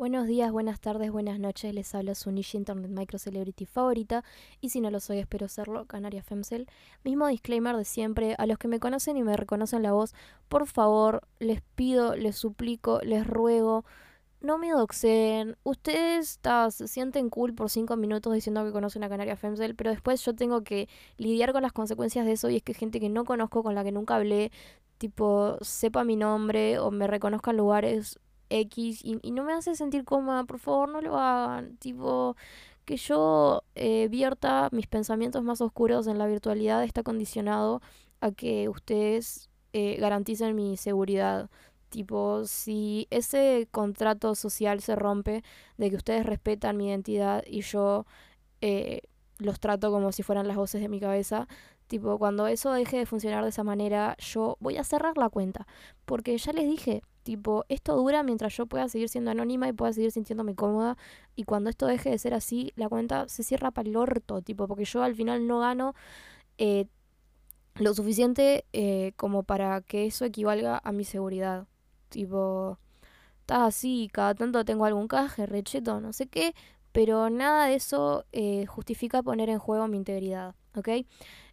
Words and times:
Buenos 0.00 0.26
días, 0.26 0.50
buenas 0.50 0.80
tardes, 0.80 1.12
buenas 1.12 1.38
noches. 1.38 1.74
Les 1.74 1.94
habla 1.94 2.14
su 2.14 2.30
niche 2.30 2.56
internet 2.56 2.90
micro 2.90 3.18
celebrity 3.18 3.66
favorita. 3.66 4.24
Y 4.62 4.70
si 4.70 4.80
no 4.80 4.90
lo 4.90 4.98
soy, 4.98 5.18
espero 5.18 5.46
serlo, 5.46 5.84
Canaria 5.84 6.22
Femcel. 6.22 6.68
Mismo 7.04 7.26
disclaimer 7.26 7.76
de 7.76 7.84
siempre. 7.84 8.34
A 8.38 8.46
los 8.46 8.56
que 8.56 8.66
me 8.66 8.80
conocen 8.80 9.18
y 9.18 9.22
me 9.22 9.36
reconocen 9.36 9.82
la 9.82 9.92
voz, 9.92 10.14
por 10.48 10.66
favor, 10.66 11.28
les 11.38 11.60
pido, 11.74 12.16
les 12.16 12.34
suplico, 12.34 13.00
les 13.02 13.26
ruego. 13.26 13.84
No 14.40 14.56
me 14.56 14.70
doxeen. 14.70 15.58
Ustedes 15.64 16.40
se 16.70 16.88
sienten 16.88 17.28
cool 17.28 17.54
por 17.54 17.68
cinco 17.68 17.98
minutos 17.98 18.32
diciendo 18.32 18.64
que 18.64 18.72
conocen 18.72 19.04
a 19.04 19.10
Canaria 19.10 19.36
Femcel, 19.36 19.74
pero 19.74 19.90
después 19.90 20.24
yo 20.24 20.34
tengo 20.34 20.64
que 20.64 20.88
lidiar 21.18 21.52
con 21.52 21.60
las 21.60 21.72
consecuencias 21.72 22.24
de 22.24 22.32
eso 22.32 22.48
y 22.48 22.56
es 22.56 22.62
que 22.62 22.72
gente 22.72 23.00
que 23.00 23.10
no 23.10 23.26
conozco, 23.26 23.62
con 23.62 23.74
la 23.74 23.84
que 23.84 23.92
nunca 23.92 24.16
hablé, 24.16 24.50
tipo, 24.96 25.58
sepa 25.60 26.04
mi 26.04 26.16
nombre 26.16 26.78
o 26.78 26.90
me 26.90 27.06
reconozca 27.06 27.50
en 27.50 27.58
lugares 27.58 28.18
X 28.50 29.04
y, 29.04 29.16
no 29.32 29.44
me 29.44 29.52
hace 29.54 29.74
sentir 29.74 30.04
cómoda, 30.04 30.44
por 30.44 30.58
favor 30.58 30.88
no 30.88 31.00
lo 31.00 31.18
hagan. 31.18 31.76
Tipo, 31.78 32.36
que 32.84 32.96
yo 32.96 33.62
eh, 33.74 34.08
vierta 34.10 34.68
mis 34.72 34.86
pensamientos 34.86 35.42
más 35.44 35.60
oscuros 35.60 36.06
en 36.06 36.18
la 36.18 36.26
virtualidad 36.26 36.84
está 36.84 37.02
condicionado 37.02 37.82
a 38.20 38.32
que 38.32 38.68
ustedes 38.68 39.48
eh, 39.72 39.96
garanticen 40.00 40.56
mi 40.56 40.76
seguridad. 40.76 41.50
Tipo, 41.90 42.44
si 42.46 43.08
ese 43.10 43.68
contrato 43.70 44.34
social 44.34 44.80
se 44.80 44.96
rompe 44.96 45.42
de 45.76 45.90
que 45.90 45.96
ustedes 45.96 46.26
respetan 46.26 46.76
mi 46.76 46.88
identidad 46.88 47.44
y 47.46 47.62
yo 47.62 48.06
eh, 48.60 49.02
los 49.38 49.60
trato 49.60 49.90
como 49.90 50.12
si 50.12 50.22
fueran 50.22 50.46
las 50.48 50.56
voces 50.56 50.80
de 50.80 50.88
mi 50.88 51.00
cabeza, 51.00 51.48
tipo, 51.88 52.18
cuando 52.18 52.46
eso 52.46 52.72
deje 52.72 52.98
de 52.98 53.06
funcionar 53.06 53.42
de 53.44 53.50
esa 53.50 53.64
manera, 53.64 54.16
yo 54.18 54.56
voy 54.60 54.76
a 54.76 54.84
cerrar 54.84 55.18
la 55.18 55.28
cuenta. 55.30 55.66
Porque 56.04 56.36
ya 56.38 56.52
les 56.52 56.66
dije, 56.68 57.02
Tipo, 57.22 57.64
esto 57.68 57.96
dura 57.96 58.22
mientras 58.22 58.56
yo 58.56 58.66
pueda 58.66 58.88
seguir 58.88 59.08
siendo 59.08 59.30
anónima 59.30 59.68
y 59.68 59.72
pueda 59.72 59.92
seguir 59.92 60.10
sintiéndome 60.10 60.54
cómoda. 60.54 60.96
Y 61.36 61.44
cuando 61.44 61.70
esto 61.70 61.86
deje 61.86 62.10
de 62.10 62.18
ser 62.18 62.34
así, 62.34 62.72
la 62.76 62.88
cuenta 62.88 63.28
se 63.28 63.42
cierra 63.42 63.70
para 63.70 63.88
el 63.88 63.96
orto, 63.96 64.42
tipo, 64.42 64.66
porque 64.66 64.84
yo 64.84 65.02
al 65.02 65.14
final 65.14 65.46
no 65.46 65.60
gano 65.60 65.94
eh, 66.58 66.86
lo 67.76 67.94
suficiente 67.94 68.64
eh, 68.72 69.12
como 69.16 69.42
para 69.42 69.80
que 69.82 70.06
eso 70.06 70.24
equivalga 70.24 70.80
a 70.82 70.92
mi 70.92 71.04
seguridad. 71.04 71.66
Tipo, 72.08 72.78
está 73.40 73.66
así, 73.66 74.08
cada 74.12 74.34
tanto 74.34 74.64
tengo 74.64 74.84
algún 74.84 75.08
caje, 75.08 75.46
recheto, 75.46 76.00
no 76.00 76.12
sé 76.12 76.26
qué, 76.26 76.54
pero 76.92 77.30
nada 77.30 77.66
de 77.66 77.74
eso 77.76 78.24
eh, 78.32 78.66
justifica 78.66 79.22
poner 79.22 79.48
en 79.48 79.58
juego 79.58 79.88
mi 79.88 79.96
integridad, 79.96 80.54
¿ok? 80.76 80.88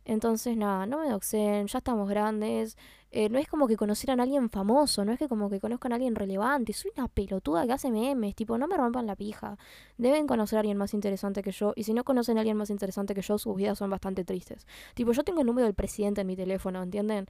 Entonces, 0.08 0.56
nada, 0.56 0.86
no 0.86 1.00
me 1.00 1.10
doxen, 1.10 1.68
ya 1.68 1.80
estamos 1.80 2.08
grandes. 2.10 2.78
Eh, 3.12 3.28
no 3.30 3.40
es 3.40 3.48
como 3.50 3.68
que 3.68 3.76
conocieran 3.76 4.22
a 4.22 4.24
alguien 4.24 4.50
famoso, 4.50 5.04
no 5.04 5.12
es 5.12 5.20
que 5.20 5.28
como 5.28 5.50
que 5.50 5.60
conozcan 5.60 5.92
a 5.92 5.96
alguien 5.96 6.16
relevante. 6.16 6.72
Soy 6.72 6.92
una 6.96 7.10
pelotuda 7.10 7.66
que 7.68 7.74
hace 7.74 7.92
memes, 7.92 8.34
tipo, 8.34 8.58
no 8.58 8.68
me 8.68 8.78
rompan 8.78 9.06
la 9.06 9.18
pija. 9.18 9.58
Deben 9.98 10.26
conocer 10.26 10.58
a 10.58 10.60
alguien 10.62 10.78
más 10.78 10.94
interesante 10.94 11.44
que 11.44 11.52
yo. 11.52 11.74
Y 11.76 11.84
si 11.84 11.94
no 11.94 12.06
conocen 12.06 12.38
a 12.38 12.42
alguien 12.42 12.56
más 12.56 12.70
interesante 12.70 13.14
que 13.16 13.22
yo, 13.22 13.38
sus 13.38 13.54
vidas 13.58 13.78
son 13.78 13.90
bastante 13.90 14.24
tristes. 14.24 14.66
Tipo, 14.94 15.12
yo 15.12 15.24
tengo 15.26 15.42
el 15.42 15.48
número 15.48 15.66
del 15.66 15.76
presidente 15.76 16.22
en 16.22 16.28
mi 16.28 16.38
teléfono, 16.38 16.82
¿entienden? 16.82 17.28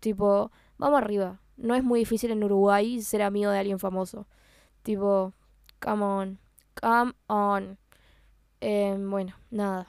Tipo, 0.00 0.52
vamos 0.78 0.98
arriba. 1.02 1.40
No 1.56 1.74
es 1.74 1.82
muy 1.82 2.00
difícil 2.00 2.30
en 2.30 2.44
Uruguay 2.44 3.02
ser 3.02 3.22
amigo 3.22 3.50
de 3.50 3.58
alguien 3.58 3.80
famoso. 3.80 4.26
Tipo, 4.84 5.32
come 5.80 6.04
on, 6.04 6.38
come 6.80 7.14
on. 7.26 7.78
Eh, 8.60 8.96
bueno, 8.98 9.34
nada. 9.50 9.88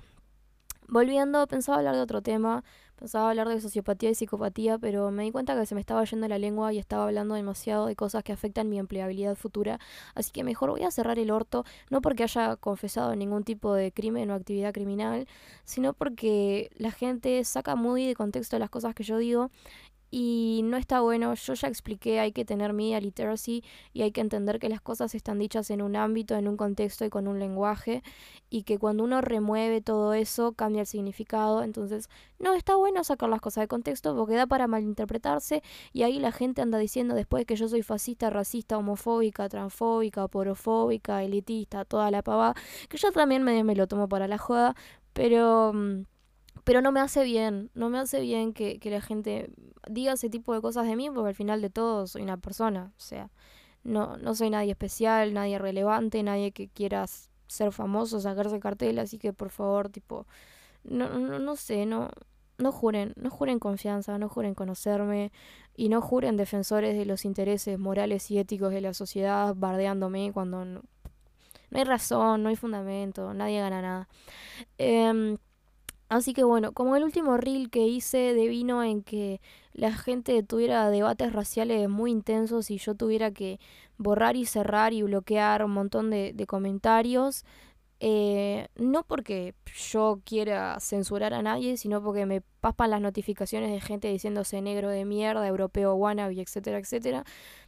Volviendo, 0.93 1.47
pensaba 1.47 1.79
hablar 1.79 1.95
de 1.95 2.01
otro 2.01 2.21
tema, 2.21 2.63
pensaba 2.97 3.31
hablar 3.31 3.49
de 3.49 3.59
sociopatía 3.59 4.11
y 4.11 4.13
psicopatía, 4.13 4.77
pero 4.77 5.09
me 5.09 5.23
di 5.23 5.31
cuenta 5.31 5.59
que 5.59 5.65
se 5.65 5.73
me 5.73 5.81
estaba 5.81 6.03
yendo 6.03 6.27
la 6.27 6.37
lengua 6.37 6.71
y 6.71 6.77
estaba 6.77 7.05
hablando 7.05 7.33
demasiado 7.33 7.87
de 7.87 7.95
cosas 7.95 8.23
que 8.23 8.31
afectan 8.31 8.69
mi 8.69 8.77
empleabilidad 8.77 9.35
futura, 9.35 9.79
así 10.13 10.29
que 10.31 10.43
mejor 10.43 10.69
voy 10.69 10.83
a 10.83 10.91
cerrar 10.91 11.17
el 11.17 11.31
orto, 11.31 11.65
no 11.89 11.99
porque 12.01 12.21
haya 12.21 12.57
confesado 12.57 13.15
ningún 13.15 13.43
tipo 13.43 13.73
de 13.73 13.91
crimen 13.91 14.29
o 14.29 14.35
actividad 14.35 14.71
criminal, 14.71 15.27
sino 15.63 15.93
porque 15.93 16.69
la 16.75 16.91
gente 16.91 17.43
saca 17.43 17.75
muy 17.75 18.05
de 18.05 18.13
contexto 18.13 18.59
las 18.59 18.69
cosas 18.69 18.93
que 18.93 19.01
yo 19.03 19.17
digo 19.17 19.49
y 20.15 20.61
no 20.63 20.77
está 20.77 21.01
bueno. 21.01 21.33
Yo 21.33 21.55
ya 21.55 21.67
expliqué, 21.67 22.19
hay 22.19 22.33
que 22.33 22.45
tener 22.45 22.71
media 22.71 23.01
literacy 23.01 23.63
y 23.93 24.03
hay 24.03 24.11
que 24.11 24.21
entender 24.21 24.59
que 24.59 24.69
las 24.69 24.79
cosas 24.79 25.15
están 25.15 25.39
dichas 25.39 25.71
en 25.71 25.81
un 25.81 25.95
ámbito, 25.95 26.35
en 26.35 26.47
un 26.47 26.55
contexto 26.55 27.03
y 27.03 27.09
con 27.09 27.27
un 27.27 27.39
lenguaje 27.39 28.03
y 28.51 28.61
que 28.61 28.77
cuando 28.77 29.03
uno 29.05 29.21
remueve 29.21 29.81
todo 29.81 30.13
eso 30.13 30.51
cambia 30.51 30.81
el 30.81 30.85
significado. 30.85 31.63
Entonces, 31.63 32.09
no 32.37 32.53
está 32.53 32.75
bueno 32.75 33.03
sacar 33.03 33.27
las 33.27 33.41
cosas 33.41 33.63
de 33.63 33.67
contexto 33.67 34.15
porque 34.15 34.35
da 34.35 34.45
para 34.45 34.67
malinterpretarse 34.67 35.63
y 35.93 36.03
ahí 36.03 36.19
la 36.19 36.31
gente 36.31 36.61
anda 36.61 36.77
diciendo 36.77 37.15
después 37.15 37.47
que 37.47 37.55
yo 37.55 37.67
soy 37.67 37.81
fascista, 37.81 38.29
racista, 38.29 38.77
homofóbica, 38.77 39.49
transfóbica, 39.49 40.27
porofóbica, 40.27 41.23
elitista, 41.23 41.85
toda 41.85 42.11
la 42.11 42.21
pavada, 42.21 42.53
que 42.87 42.97
yo 42.97 43.11
también 43.11 43.41
me, 43.41 43.63
lo 43.75 43.87
tomo 43.87 44.07
para 44.07 44.27
la 44.27 44.37
joda, 44.37 44.75
pero... 45.13 45.73
Mm, 45.73 46.05
pero 46.65 46.81
no 46.81 46.93
me 46.93 47.01
hace 47.01 47.25
bien, 47.25 47.71
no 47.73 47.89
me 47.89 47.99
hace 47.99 48.21
bien 48.21 48.53
que, 48.53 48.79
que 48.79 48.89
la 48.89 49.01
gente 49.01 49.49
diga 49.89 50.13
ese 50.13 50.29
tipo 50.29 50.53
de 50.53 50.61
cosas 50.61 50.87
de 50.87 50.95
mí, 50.95 51.09
porque 51.09 51.29
al 51.29 51.35
final 51.35 51.61
de 51.61 51.69
todo 51.69 52.07
soy 52.07 52.21
una 52.21 52.37
persona, 52.37 52.91
o 52.97 53.01
sea, 53.01 53.29
no, 53.83 54.17
no 54.17 54.35
soy 54.35 54.49
nadie 54.49 54.71
especial, 54.71 55.33
nadie 55.33 55.59
relevante, 55.59 56.23
nadie 56.23 56.51
que 56.51 56.67
quiera 56.69 57.05
ser 57.47 57.71
famoso, 57.71 58.19
sacarse 58.19 58.59
cartel, 58.59 58.99
así 58.99 59.17
que 59.17 59.33
por 59.33 59.49
favor, 59.49 59.89
tipo, 59.89 60.25
no, 60.83 61.09
no, 61.19 61.39
no 61.39 61.55
sé, 61.55 61.85
no, 61.85 62.09
no 62.57 62.71
juren, 62.71 63.13
no 63.15 63.29
juren 63.29 63.59
confianza, 63.59 64.17
no 64.17 64.29
juren 64.29 64.55
conocerme 64.55 65.31
y 65.75 65.89
no 65.89 66.01
juren 66.01 66.37
defensores 66.37 66.97
de 66.97 67.05
los 67.05 67.25
intereses 67.25 67.77
morales 67.79 68.29
y 68.31 68.39
éticos 68.39 68.71
de 68.71 68.81
la 68.81 68.93
sociedad 68.93 69.53
bardeándome 69.55 70.31
cuando 70.33 70.65
no, 70.65 70.81
no 71.69 71.79
hay 71.79 71.83
razón, 71.83 72.43
no 72.43 72.49
hay 72.49 72.55
fundamento, 72.55 73.33
nadie 73.33 73.59
gana 73.59 73.81
nada. 73.81 74.07
Eh, 74.77 75.37
Así 76.13 76.33
que 76.33 76.43
bueno, 76.43 76.73
como 76.73 76.95
el 76.95 77.03
último 77.03 77.37
reel 77.37 77.71
que 77.71 77.87
hice 77.87 78.35
de 78.35 78.47
vino 78.47 78.83
en 78.83 79.01
que 79.01 79.41
la 79.73 79.91
gente 79.91 80.43
tuviera 80.43 80.91
debates 80.91 81.33
raciales 81.33 81.89
muy 81.89 82.11
intensos 82.11 82.69
y 82.69 82.77
yo 82.77 82.93
tuviera 82.93 83.31
que 83.31 83.59
borrar 83.97 84.35
y 84.35 84.45
cerrar 84.45 84.93
y 84.93 85.01
bloquear 85.01 85.65
un 85.65 85.71
montón 85.71 86.11
de, 86.11 86.45
comentarios, 86.47 87.45
eh, 87.99 88.67
no 88.75 89.01
porque 89.03 89.55
yo 89.89 90.19
quiera 90.23 90.79
censurar 90.79 91.33
a 91.33 91.41
nadie, 91.41 91.77
sino 91.77 92.03
porque 92.03 92.27
me 92.27 92.41
paspan 92.61 92.91
las 92.91 93.01
notificaciones 93.01 93.71
de 93.71 93.81
gente 93.81 94.07
diciéndose 94.09 94.61
negro 94.61 94.89
de 94.89 95.05
mierda, 95.05 95.47
europeo 95.47 95.95
wannabe, 95.95 96.39
etcétera, 96.39 96.77
etcétera. 96.77 97.23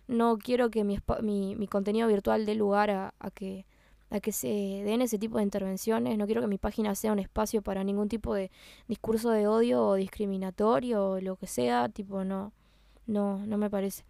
No 0.07 0.37
quiero 0.37 0.69
que 0.69 0.83
mi, 0.83 0.99
mi, 1.23 1.55
mi 1.55 1.67
contenido 1.67 2.07
virtual 2.07 2.45
dé 2.45 2.53
lugar 2.53 2.91
a 2.91 3.31
que 3.33 3.65
a 4.15 4.19
que 4.21 4.31
se 4.31 4.47
den 4.47 5.01
ese 5.01 5.19
tipo 5.19 5.37
de 5.37 5.43
intervenciones. 5.43 6.17
No 6.17 6.25
quiero 6.25 6.41
que 6.41 6.47
mi 6.47 6.57
página 6.57 6.95
sea 6.95 7.11
un 7.11 7.19
espacio 7.19 7.61
para 7.61 7.83
ningún 7.83 8.09
tipo 8.09 8.33
de 8.33 8.49
discurso 8.87 9.29
de 9.29 9.47
odio 9.47 9.85
o 9.85 9.95
discriminatorio 9.95 11.11
o 11.11 11.21
lo 11.21 11.35
que 11.35 11.47
sea. 11.47 11.89
Tipo, 11.89 12.23
no, 12.23 12.53
no, 13.07 13.45
no 13.45 13.57
me 13.57 13.69
parece. 13.69 14.05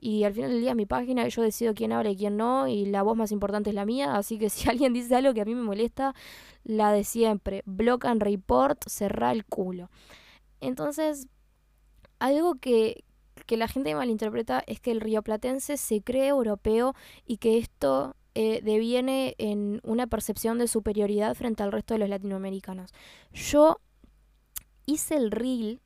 Y 0.00 0.24
al 0.24 0.32
final 0.32 0.50
del 0.50 0.62
día 0.62 0.74
mi 0.74 0.86
página, 0.86 1.28
yo 1.28 1.42
decido 1.42 1.74
quién 1.74 1.92
habla 1.92 2.10
y 2.10 2.16
quién 2.16 2.38
no, 2.38 2.66
y 2.66 2.86
la 2.86 3.02
voz 3.02 3.16
más 3.18 3.32
importante 3.32 3.68
es 3.68 3.76
la 3.76 3.84
mía, 3.84 4.16
así 4.16 4.38
que 4.38 4.48
si 4.50 4.68
alguien 4.68 4.94
dice 4.94 5.14
algo 5.14 5.34
que 5.34 5.42
a 5.42 5.44
mí 5.44 5.54
me 5.54 5.62
molesta, 5.62 6.14
la 6.64 6.90
de 6.92 7.04
siempre, 7.04 7.62
block 7.66 8.06
and 8.06 8.22
report, 8.22 8.82
cerrar 8.88 9.36
el 9.36 9.44
culo. 9.44 9.90
Entonces, 10.60 11.28
algo 12.18 12.54
que, 12.54 13.04
que 13.46 13.58
la 13.58 13.68
gente 13.68 13.94
malinterpreta 13.94 14.62
es 14.66 14.80
que 14.80 14.90
el 14.90 15.02
rioplatense 15.02 15.76
se 15.76 16.02
cree 16.02 16.28
europeo 16.28 16.94
y 17.26 17.36
que 17.36 17.58
esto 17.58 18.16
eh, 18.42 18.62
deviene 18.62 19.34
en 19.36 19.82
una 19.84 20.06
percepción 20.06 20.56
de 20.56 20.66
superioridad 20.66 21.34
frente 21.34 21.62
al 21.62 21.72
resto 21.72 21.92
de 21.92 21.98
los 21.98 22.08
latinoamericanos. 22.08 22.90
Yo 23.34 23.82
hice 24.86 25.16
el 25.16 25.30
reel 25.30 25.82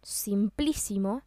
simplísimo, 0.00 1.20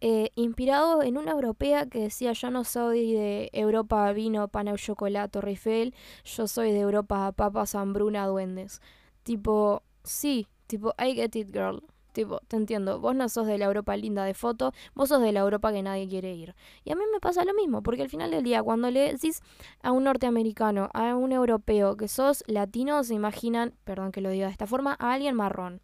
eh, 0.00 0.30
inspirado 0.34 1.02
en 1.02 1.18
una 1.18 1.32
europea 1.32 1.84
que 1.84 2.00
decía 2.00 2.32
yo 2.32 2.50
no 2.50 2.64
soy 2.64 3.12
de 3.12 3.50
Europa 3.52 4.10
vino, 4.14 4.48
pana 4.48 4.76
chocolate, 4.76 5.40
Eiffel, 5.46 5.94
yo 6.24 6.48
soy 6.48 6.72
de 6.72 6.80
Europa 6.80 7.30
papas, 7.32 7.74
hambruna, 7.74 8.26
duendes. 8.26 8.80
Tipo, 9.24 9.82
sí, 10.04 10.48
tipo, 10.68 10.94
I 10.98 11.16
get 11.16 11.36
it 11.36 11.52
girl. 11.52 11.82
Tipo, 12.18 12.40
te 12.48 12.56
entiendo, 12.56 12.98
vos 12.98 13.14
no 13.14 13.28
sos 13.28 13.46
de 13.46 13.58
la 13.58 13.66
Europa 13.66 13.96
linda 13.96 14.24
de 14.24 14.34
foto, 14.34 14.72
vos 14.92 15.08
sos 15.08 15.22
de 15.22 15.30
la 15.30 15.38
Europa 15.38 15.72
que 15.72 15.84
nadie 15.84 16.08
quiere 16.08 16.34
ir. 16.34 16.56
Y 16.82 16.90
a 16.90 16.96
mí 16.96 17.02
me 17.12 17.20
pasa 17.20 17.44
lo 17.44 17.54
mismo, 17.54 17.80
porque 17.80 18.02
al 18.02 18.08
final 18.08 18.32
del 18.32 18.42
día, 18.42 18.60
cuando 18.60 18.90
le 18.90 19.12
decís 19.12 19.40
a 19.84 19.92
un 19.92 20.02
norteamericano, 20.02 20.90
a 20.94 21.14
un 21.14 21.30
europeo 21.30 21.96
que 21.96 22.08
sos 22.08 22.42
latino, 22.48 23.04
se 23.04 23.14
imaginan, 23.14 23.72
perdón 23.84 24.10
que 24.10 24.20
lo 24.20 24.30
diga 24.30 24.46
de 24.46 24.50
esta 24.50 24.66
forma, 24.66 24.96
a 24.98 25.12
alguien 25.12 25.36
marrón. 25.36 25.80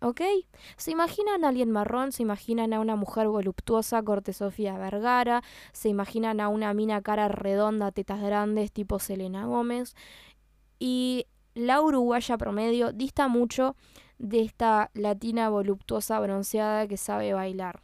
¿Ok? 0.00 0.20
Se 0.76 0.92
imaginan 0.92 1.44
a 1.44 1.48
alguien 1.48 1.72
marrón, 1.72 2.12
se 2.12 2.22
imaginan 2.22 2.72
a 2.72 2.78
una 2.78 2.94
mujer 2.94 3.26
voluptuosa, 3.26 4.00
corte 4.04 4.32
Sofía 4.32 4.78
Vergara, 4.78 5.42
se 5.72 5.88
imaginan 5.88 6.38
a 6.38 6.46
una 6.46 6.72
mina 6.74 7.02
cara 7.02 7.26
redonda, 7.26 7.90
tetas 7.90 8.22
grandes, 8.22 8.70
tipo 8.70 9.00
Selena 9.00 9.46
Gómez. 9.46 9.96
Y 10.78 11.26
la 11.54 11.80
uruguaya 11.80 12.38
promedio 12.38 12.92
dista 12.92 13.26
mucho 13.26 13.74
de 14.18 14.40
esta 14.40 14.90
latina 14.94 15.48
voluptuosa 15.48 16.18
bronceada 16.20 16.86
que 16.86 16.96
sabe 16.96 17.32
bailar 17.32 17.82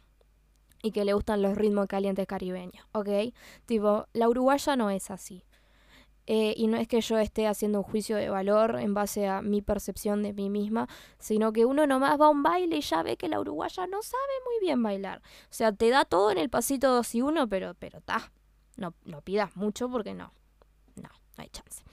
y 0.81 0.91
que 0.91 1.05
le 1.05 1.13
gustan 1.13 1.41
los 1.41 1.55
ritmos 1.55 1.87
calientes 1.87 2.27
caribeños, 2.27 2.85
¿ok? 2.91 3.33
Tipo, 3.65 4.07
la 4.13 4.27
uruguaya 4.27 4.75
no 4.75 4.89
es 4.89 5.11
así. 5.11 5.43
Eh, 6.25 6.53
y 6.55 6.67
no 6.67 6.77
es 6.77 6.87
que 6.87 7.01
yo 7.01 7.17
esté 7.17 7.47
haciendo 7.47 7.79
un 7.79 7.83
juicio 7.83 8.15
de 8.15 8.29
valor 8.29 8.79
en 8.79 8.93
base 8.93 9.27
a 9.27 9.41
mi 9.41 9.61
percepción 9.61 10.23
de 10.23 10.31
mí 10.31 10.49
misma, 10.49 10.87
sino 11.19 11.51
que 11.51 11.65
uno 11.65 11.85
nomás 11.85 12.19
va 12.19 12.27
a 12.27 12.29
un 12.29 12.43
baile 12.43 12.77
y 12.77 12.81
ya 12.81 13.03
ve 13.03 13.17
que 13.17 13.27
la 13.27 13.41
uruguaya 13.41 13.87
no 13.87 14.01
sabe 14.01 14.33
muy 14.45 14.65
bien 14.65 14.81
bailar. 14.81 15.19
O 15.19 15.53
sea, 15.53 15.73
te 15.73 15.89
da 15.89 16.05
todo 16.05 16.31
en 16.31 16.37
el 16.37 16.49
pasito 16.49 16.93
2 16.93 17.15
y 17.15 17.21
1, 17.21 17.49
pero 17.49 17.73
pero 17.75 17.99
ta, 18.01 18.31
no, 18.77 18.93
no 19.03 19.21
pidas 19.21 19.55
mucho 19.57 19.89
porque 19.89 20.13
no, 20.13 20.31
no, 20.95 21.09
no 21.09 21.43
hay 21.43 21.49
chance. 21.49 21.83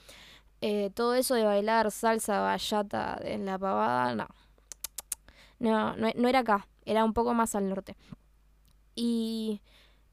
Eh, 0.61 0.91
todo 0.93 1.15
eso 1.15 1.33
de 1.35 1.43
bailar 1.43 1.91
salsa, 1.91 2.39
bachata 2.39 3.19
en 3.23 3.45
la 3.45 3.57
pavada, 3.57 4.15
no. 4.15 4.27
No, 5.59 5.95
no, 5.95 6.27
era 6.27 6.39
acá, 6.39 6.67
era 6.85 7.03
un 7.03 7.13
poco 7.13 7.33
más 7.33 7.55
al 7.55 7.69
norte. 7.69 7.95
Y 8.95 9.61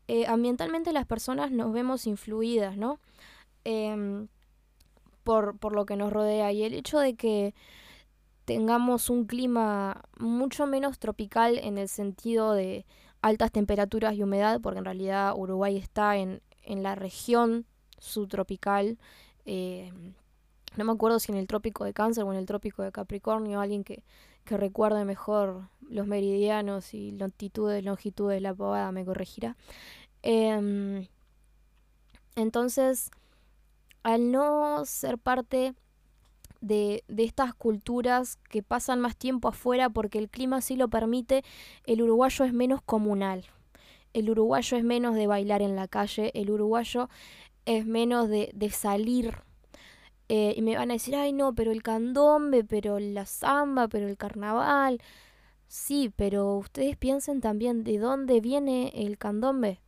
eh, 0.08 0.26
ambientalmente 0.26 0.92
las 0.92 1.06
personas 1.06 1.50
nos 1.50 1.72
vemos 1.72 2.06
influidas, 2.06 2.76
¿no? 2.76 2.98
Em, 3.64 4.28
por, 5.24 5.58
por 5.58 5.74
lo 5.74 5.86
que 5.86 5.96
nos 5.96 6.12
rodea. 6.12 6.52
Y 6.52 6.62
el 6.64 6.74
hecho 6.74 6.98
de 6.98 7.14
que 7.14 7.54
tengamos 8.46 9.10
un 9.10 9.26
clima 9.26 10.02
mucho 10.18 10.66
menos 10.66 10.98
tropical 10.98 11.58
en 11.58 11.76
el 11.76 11.88
sentido 11.88 12.54
de 12.54 12.86
altas 13.20 13.52
temperaturas 13.52 14.14
y 14.14 14.22
humedad, 14.22 14.60
porque 14.62 14.78
en 14.78 14.84
realidad 14.86 15.34
Uruguay 15.36 15.76
está 15.76 16.16
en, 16.16 16.40
en 16.62 16.82
la 16.82 16.94
región 16.94 17.66
subtropical. 17.98 18.98
Eh, 19.44 19.92
no 20.76 20.84
me 20.84 20.92
acuerdo 20.92 21.18
si 21.18 21.32
en 21.32 21.38
el 21.38 21.46
trópico 21.46 21.84
de 21.84 21.92
Cáncer 21.92 22.24
o 22.24 22.32
en 22.32 22.38
el 22.38 22.46
trópico 22.46 22.82
de 22.82 22.92
Capricornio, 22.92 23.60
alguien 23.60 23.84
que, 23.84 24.02
que 24.44 24.56
recuerde 24.56 25.04
mejor 25.04 25.68
los 25.88 26.06
meridianos 26.06 26.94
y 26.94 27.12
longitudes, 27.12 27.84
longitudes 27.84 28.36
de 28.36 28.40
la 28.40 28.54
pavada 28.54 28.92
me 28.92 29.04
corregirá. 29.04 29.56
Em, 30.22 31.06
entonces, 32.36 33.10
al 34.02 34.30
no 34.30 34.84
ser 34.84 35.18
parte 35.18 35.74
de, 36.60 37.04
de, 37.08 37.24
estas 37.24 37.54
culturas 37.54 38.36
que 38.48 38.62
pasan 38.62 39.00
más 39.00 39.16
tiempo 39.16 39.48
afuera 39.48 39.90
porque 39.90 40.18
el 40.18 40.28
clima 40.28 40.60
sí 40.60 40.76
lo 40.76 40.88
permite, 40.88 41.44
el 41.84 42.02
uruguayo 42.02 42.44
es 42.44 42.52
menos 42.52 42.82
comunal. 42.82 43.44
El 44.12 44.30
uruguayo 44.30 44.76
es 44.76 44.84
menos 44.84 45.14
de 45.14 45.26
bailar 45.26 45.62
en 45.62 45.76
la 45.76 45.88
calle, 45.88 46.30
el 46.34 46.50
uruguayo 46.50 47.08
es 47.66 47.86
menos 47.86 48.28
de, 48.28 48.50
de 48.54 48.70
salir. 48.70 49.47
Eh, 50.28 50.54
y 50.56 50.62
me 50.62 50.76
van 50.76 50.90
a 50.90 50.94
decir, 50.94 51.16
ay 51.16 51.32
no, 51.32 51.54
pero 51.54 51.72
el 51.72 51.82
candombe, 51.82 52.64
pero 52.64 52.98
la 52.98 53.26
samba, 53.26 53.88
pero 53.88 54.08
el 54.08 54.16
carnaval. 54.16 55.00
Sí, 55.68 56.12
pero 56.16 56.56
ustedes 56.56 56.96
piensen 56.96 57.40
también 57.40 57.84
de 57.84 57.98
dónde 57.98 58.40
viene 58.40 58.92
el 58.94 59.18
candombe. 59.18 59.80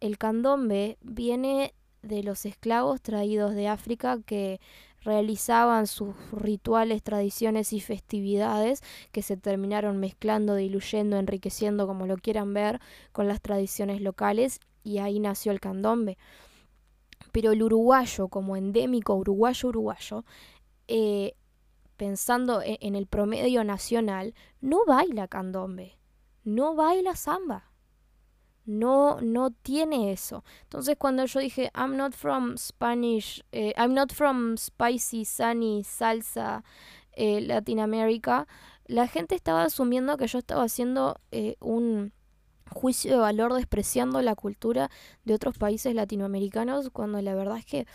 El 0.00 0.18
candombe 0.18 0.98
viene 1.02 1.74
de 2.02 2.22
los 2.22 2.46
esclavos 2.46 3.00
traídos 3.02 3.54
de 3.54 3.68
África 3.68 4.18
que 4.24 4.60
realizaban 5.02 5.86
sus 5.86 6.14
rituales, 6.32 7.02
tradiciones 7.02 7.72
y 7.72 7.80
festividades 7.80 8.82
que 9.12 9.22
se 9.22 9.36
terminaron 9.36 9.98
mezclando, 9.98 10.54
diluyendo, 10.56 11.16
enriqueciendo, 11.18 11.86
como 11.86 12.06
lo 12.06 12.16
quieran 12.16 12.52
ver, 12.54 12.80
con 13.12 13.28
las 13.28 13.40
tradiciones 13.40 14.00
locales 14.00 14.60
y 14.84 14.98
ahí 14.98 15.20
nació 15.20 15.52
el 15.52 15.60
candombe. 15.60 16.18
Pero 17.38 17.52
el 17.52 17.62
uruguayo, 17.62 18.26
como 18.26 18.56
endémico 18.56 19.14
uruguayo-uruguayo, 19.14 20.24
eh, 20.88 21.36
pensando 21.96 22.62
en, 22.62 22.78
en 22.80 22.96
el 22.96 23.06
promedio 23.06 23.62
nacional, 23.62 24.34
no 24.60 24.84
baila 24.84 25.28
candombe, 25.28 26.00
no 26.42 26.74
baila 26.74 27.14
samba 27.14 27.70
no, 28.66 29.20
no 29.20 29.52
tiene 29.52 30.10
eso. 30.10 30.42
Entonces 30.64 30.96
cuando 30.98 31.24
yo 31.26 31.38
dije, 31.38 31.70
I'm 31.76 31.96
not 31.96 32.12
from 32.12 32.58
Spanish, 32.58 33.44
eh, 33.52 33.72
I'm 33.76 33.94
not 33.94 34.12
from 34.12 34.56
spicy, 34.56 35.24
sunny, 35.24 35.84
salsa, 35.84 36.64
eh, 37.12 37.40
Latinoamérica, 37.40 38.48
la 38.86 39.06
gente 39.06 39.36
estaba 39.36 39.62
asumiendo 39.62 40.16
que 40.16 40.26
yo 40.26 40.40
estaba 40.40 40.64
haciendo 40.64 41.20
eh, 41.30 41.54
un 41.60 42.12
juicio 42.68 43.12
de 43.12 43.18
valor 43.18 43.54
despreciando 43.54 44.22
la 44.22 44.34
cultura 44.34 44.90
de 45.24 45.34
otros 45.34 45.58
países 45.58 45.94
latinoamericanos, 45.94 46.90
cuando 46.90 47.20
la 47.22 47.34
verdad 47.34 47.58
es 47.58 47.66
que 47.66 47.86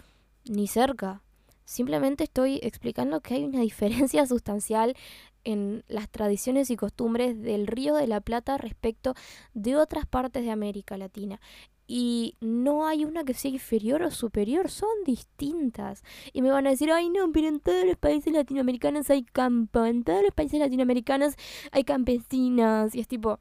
ni 0.46 0.68
cerca. 0.68 1.22
Simplemente 1.66 2.26
estoy 2.26 2.60
explicando 2.62 3.22
que 3.22 3.36
hay 3.36 3.44
una 3.46 3.62
diferencia 3.62 4.26
sustancial 4.26 4.96
en 5.44 5.84
las 5.88 6.10
tradiciones 6.10 6.70
y 6.70 6.78
costumbres 6.78 7.42
del 7.42 7.68
Río 7.68 7.96
de 7.96 8.08
la 8.08 8.22
Plata 8.22 8.58
respecto 8.58 9.14
de 9.54 9.76
otras 9.76 10.06
partes 10.06 10.44
de 10.44 10.52
América 10.52 10.98
Latina. 10.98 11.40
Y 11.86 12.38
no 12.40 12.88
hay 12.88 13.04
una 13.04 13.26
que 13.26 13.34
sea 13.34 13.52
inferior 13.52 14.04
o 14.04 14.12
superior, 14.12 14.70
son 14.72 14.90
distintas. 15.06 16.02
Y 16.32 16.42
me 16.42 16.50
van 16.50 16.66
a 16.66 16.70
decir, 16.70 16.92
ay 16.92 17.10
no, 17.10 17.30
pero 17.34 17.50
en 17.50 17.60
todos 17.60 17.86
los 17.86 17.98
países 17.98 18.32
latinoamericanos 18.34 19.10
hay 19.10 19.24
campo, 19.24 19.86
en 19.86 20.04
todos 20.04 20.24
los 20.24 20.34
países 20.34 20.60
latinoamericanos 20.60 21.36
hay 21.72 21.84
campesinas. 21.84 22.96
Y 22.96 23.02
es 23.02 23.08
tipo, 23.08 23.40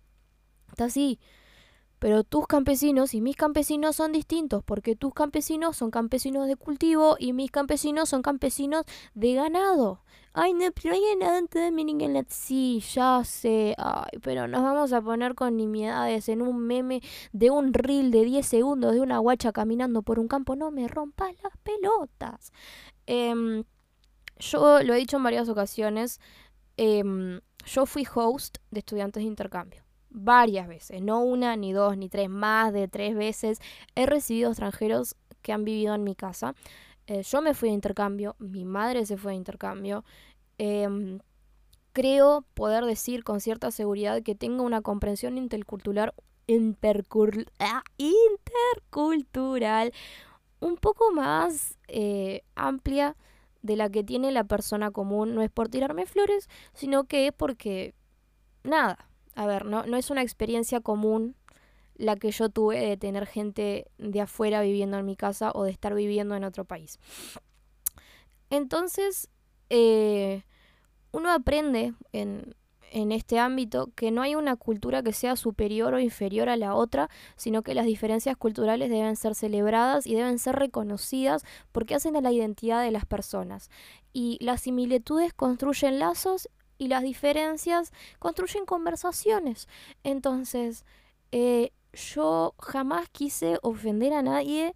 está 0.73 0.87
así. 0.87 1.19
Pero 2.03 2.25
tus 2.25 2.49
campesinos 2.49 3.15
y 3.15 3.21
mis 3.21 3.37
campesinos 3.37 3.95
son 3.95 4.11
distintos, 4.11 4.65
porque 4.65 4.97
tus 4.97 5.15
campesinos 5.15 5.77
son 5.77 5.93
campesinos 5.93 6.49
de 6.49 6.57
cultivo 6.57 7.15
y 7.17 7.33
mis 7.33 7.53
campesinos 7.53 8.09
son 8.09 8.23
campesinos 8.23 8.85
de 9.15 9.35
ganado. 9.35 10.03
Ay, 10.33 10.53
no, 10.53 10.67
pero 10.73 10.95
hay 10.95 11.03
en 11.13 12.15
la... 12.15 12.25
Sí, 12.29 12.83
ya 12.93 13.23
sé. 13.25 13.77
Ay, 13.79 14.19
pero 14.21 14.49
nos 14.49 14.63
vamos 14.65 14.93
a 14.93 15.01
poner 15.01 15.37
con 15.37 15.57
nimiedades 15.57 16.29
en 16.29 16.43
un 16.43 16.59
meme 16.67 17.03
de 17.33 17.51
un 17.51 17.73
reel 17.73 18.11
de 18.11 18.25
10 18.25 18.47
segundos 18.47 18.95
de 18.95 19.01
una 19.01 19.19
guacha 19.19 19.53
caminando 19.53 20.03
por 20.03 20.19
un 20.19 20.27
campo. 20.27 20.57
No 20.57 20.73
me 20.73 20.89
rompas 20.89 21.35
las 21.41 21.57
pelotas. 21.59 22.53
Em, 23.07 23.63
yo 24.41 24.83
lo 24.83 24.95
he 24.95 24.97
dicho 24.97 25.19
en 25.19 25.23
varias 25.23 25.49
ocasiones. 25.49 26.21
Em, 26.77 27.41
yo 27.65 27.87
fui 27.87 28.05
host 28.13 28.59
de 28.73 28.81
estudiantes 28.81 29.23
de 29.23 29.29
intercambio 29.29 29.85
varias 30.13 30.69
veces, 30.69 31.03
no 31.03 31.23
una, 31.23 31.57
ni 31.57 31.73
dos, 31.73 31.97
ni 31.97 32.09
tres, 32.09 32.29
más 32.29 32.73
de 32.73 32.89
tres 32.89 33.15
veces. 33.15 33.61
He 33.95 34.07
recibido 34.07 34.51
extranjeros 34.51 35.17
que 35.43 35.53
han 35.53 35.65
vivido 35.65 35.95
en 35.95 36.05
mi 36.05 36.15
casa. 36.15 36.55
Eh, 37.07 37.23
yo 37.23 37.43
me 37.43 37.55
fui 37.55 37.71
a 37.71 37.73
intercambio, 37.73 38.37
mi 38.39 38.65
madre 38.65 39.07
se 39.07 39.17
fue 39.17 39.33
a 39.33 39.35
intercambio. 39.35 40.05
Em, 40.59 41.19
creo 41.93 42.45
poder 42.55 42.85
decir 42.85 43.25
con 43.25 43.41
cierta 43.41 43.71
seguridad 43.71 44.23
que 44.23 44.35
tengo 44.35 44.63
una 44.63 44.83
comprensión 44.83 45.39
intercultural, 45.39 46.15
ah, 47.59 47.83
intercultural 47.99 49.93
un 50.61 50.77
poco 50.77 51.11
más 51.13 51.79
eh, 51.89 52.43
amplia 52.55 53.17
de 53.63 53.77
la 53.77 53.91
que 53.91 54.05
tiene 54.05 54.31
la 54.33 54.45
persona 54.45 54.91
común. 54.91 55.35
No 55.35 55.43
es 55.43 55.51
por 55.51 55.69
tirarme 55.69 56.07
flores, 56.07 56.49
sino 56.73 57.05
que 57.05 57.27
es 57.29 57.33
porque, 57.33 57.95
nada, 58.65 59.09
a 59.35 59.47
ver, 59.47 59.65
no, 59.65 59.85
no 59.85 59.97
es 59.97 60.11
una 60.11 60.23
experiencia 60.23 60.81
común 60.81 61.37
la 61.97 62.17
que 62.17 62.31
yo 62.31 62.49
tuve 62.49 62.81
de 62.81 62.97
tener 62.97 63.27
gente 63.27 63.87
de 63.99 64.21
afuera 64.21 64.61
viviendo 64.63 64.99
en 64.99 65.07
mi 65.07 65.17
casa 65.17 65.53
o 65.55 65.65
de 65.65 65.71
estar 65.71 65.95
viviendo 65.95 66.35
en 66.35 66.45
otro 66.45 66.65
país. 66.65 66.99
Entonces, 68.51 69.29
eh, 69.71 70.43
uno 71.13 71.31
aprende 71.31 71.95
en, 72.13 72.55
en 72.93 73.11
este 73.13 73.39
ámbito 73.39 73.91
que 73.95 74.11
no 74.11 74.23
hay 74.23 74.35
una 74.35 74.57
cultura 74.57 75.03
que 75.03 75.13
sea 75.13 75.37
superior 75.37 75.95
o 75.95 76.01
inferior 76.01 76.49
a 76.49 76.57
la 76.57 76.75
otra, 76.75 77.09
sino 77.37 77.63
que 77.63 77.75
las 77.75 77.87
diferencias 77.87 78.37
culturales 78.37 78.91
deben 78.91 79.17
ser 79.17 79.35
celebradas 79.35 80.07
y 80.07 80.15
deben 80.15 80.39
ser 80.39 80.57
reconocidas 80.57 81.45
porque 81.73 81.95
hacen 81.95 82.17
a 82.17 82.21
la 82.21 82.33
identidad 82.33 82.83
de 82.83 82.91
las 82.91 83.07
personas. 83.07 83.71
Y 84.13 84.39
las 84.41 84.61
similitudes 84.63 85.33
construyen 85.33 85.99
lazos 85.99 86.49
y 86.83 86.89
las 86.89 87.05
diferencias 87.05 87.93
construyen 88.19 88.67
conversaciones. 88.67 89.69
Entonces, 90.03 90.85
eh, 91.31 91.71
yo 91.93 92.55
jamás 92.59 93.09
quise 93.09 93.61
ofender 93.63 94.13
a 94.13 94.23
nadie. 94.23 94.75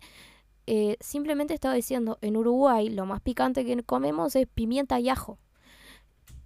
Eh, 0.68 0.96
simplemente 1.00 1.52
estaba 1.52 1.74
diciendo, 1.74 2.18
en 2.20 2.36
Uruguay 2.36 2.90
lo 2.90 3.06
más 3.06 3.20
picante 3.20 3.64
que 3.64 3.82
comemos 3.82 4.36
es 4.36 4.46
pimienta 4.46 5.00
y 5.00 5.08
ajo. 5.08 5.38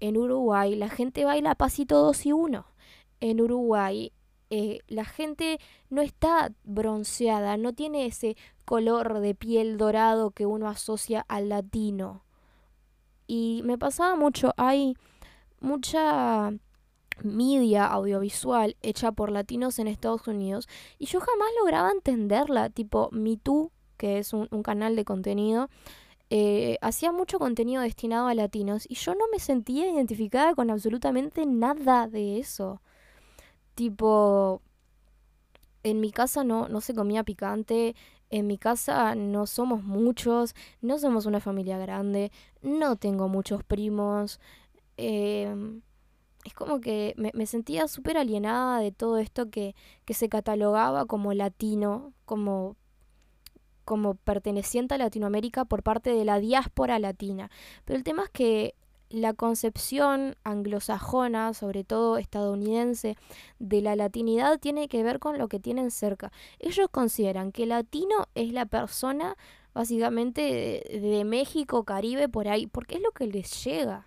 En 0.00 0.16
Uruguay 0.16 0.76
la 0.76 0.88
gente 0.88 1.26
baila 1.26 1.54
pasito 1.54 2.00
dos 2.00 2.24
y 2.24 2.32
uno. 2.32 2.64
En 3.20 3.42
Uruguay 3.42 4.14
eh, 4.48 4.78
la 4.88 5.04
gente 5.04 5.60
no 5.90 6.00
está 6.00 6.52
bronceada, 6.64 7.58
no 7.58 7.74
tiene 7.74 8.06
ese 8.06 8.34
color 8.64 9.20
de 9.20 9.34
piel 9.34 9.76
dorado 9.76 10.30
que 10.30 10.46
uno 10.46 10.68
asocia 10.68 11.26
al 11.28 11.50
latino. 11.50 12.24
Y 13.26 13.60
me 13.64 13.76
pasaba 13.76 14.16
mucho, 14.16 14.54
hay 14.56 14.96
mucha 15.60 16.52
media 17.22 17.86
audiovisual 17.86 18.76
hecha 18.82 19.12
por 19.12 19.30
latinos 19.30 19.78
en 19.78 19.88
Estados 19.88 20.26
Unidos 20.26 20.68
y 20.98 21.06
yo 21.06 21.20
jamás 21.20 21.48
lograba 21.58 21.90
entenderla, 21.90 22.70
tipo 22.70 23.08
Me 23.12 23.36
Too, 23.36 23.70
que 23.96 24.18
es 24.18 24.32
un, 24.32 24.48
canal 24.62 24.96
de 24.96 25.04
contenido, 25.04 25.68
eh, 26.30 26.78
hacía 26.80 27.12
mucho 27.12 27.38
contenido 27.38 27.82
destinado 27.82 28.28
a 28.28 28.34
latinos 28.34 28.86
y 28.88 28.94
yo 28.94 29.14
no 29.14 29.24
me 29.32 29.38
sentía 29.38 29.90
identificada 29.90 30.54
con 30.54 30.70
absolutamente 30.70 31.44
nada 31.44 32.08
de 32.08 32.38
eso. 32.38 32.80
Tipo, 33.74 34.62
en 35.82 36.00
mi 36.00 36.12
casa 36.12 36.44
no, 36.44 36.68
no 36.68 36.80
se 36.80 36.94
comía 36.94 37.24
picante, 37.24 37.94
En 38.32 38.46
mi 38.46 38.58
casa 38.58 39.16
no 39.16 39.46
somos 39.46 39.82
muchos, 39.82 40.54
no 40.82 40.98
somos 40.98 41.26
una 41.26 41.40
familia 41.40 41.78
grande, 41.78 42.30
no 42.62 42.94
tengo 42.96 43.28
muchos 43.28 43.64
primos. 43.64 44.38
Em, 45.00 45.82
es 46.44 46.54
como 46.54 46.80
que 46.80 47.14
me, 47.16 47.46
sentía 47.46 47.88
súper 47.88 48.16
alienada 48.16 48.80
de 48.80 48.92
todo 48.92 49.18
esto 49.18 49.50
que, 49.50 49.74
que 50.04 50.14
se 50.14 50.28
catalogaba 50.28 51.06
como 51.06 51.34
latino, 51.34 52.12
como 52.24 52.76
como 53.84 54.14
perteneciente 54.14 54.94
a 54.94 54.98
Latinoamérica 54.98 55.64
por 55.64 55.82
parte 55.82 56.10
de 56.10 56.24
la 56.24 56.38
diáspora 56.38 57.00
latina. 57.00 57.50
Pero 57.84 57.96
el 57.96 58.04
tema 58.04 58.22
es 58.22 58.30
que 58.30 58.74
la 59.08 59.34
concepción 59.34 60.36
anglosajona, 60.44 61.52
sobre 61.54 61.82
todo 61.82 62.16
estadounidense, 62.16 63.16
de 63.58 63.82
la 63.82 63.96
latinidad 63.96 64.60
tiene 64.60 64.86
que 64.86 65.02
ver 65.02 65.18
con 65.18 65.38
lo 65.38 65.48
que 65.48 65.58
tienen 65.58 65.90
cerca. 65.90 66.30
Ellos 66.60 66.88
consideran 66.90 67.50
que 67.50 67.66
latino 67.66 68.28
es 68.36 68.52
la 68.52 68.66
persona 68.66 69.36
básicamente 69.74 70.42
de, 70.88 71.24
México, 71.24 71.84
Caribe, 71.84 72.28
por 72.28 72.46
ahí, 72.46 72.66
porque 72.66 72.96
es 72.96 73.02
lo 73.02 73.10
que 73.10 73.26
les 73.26 73.64
llega. 73.64 74.06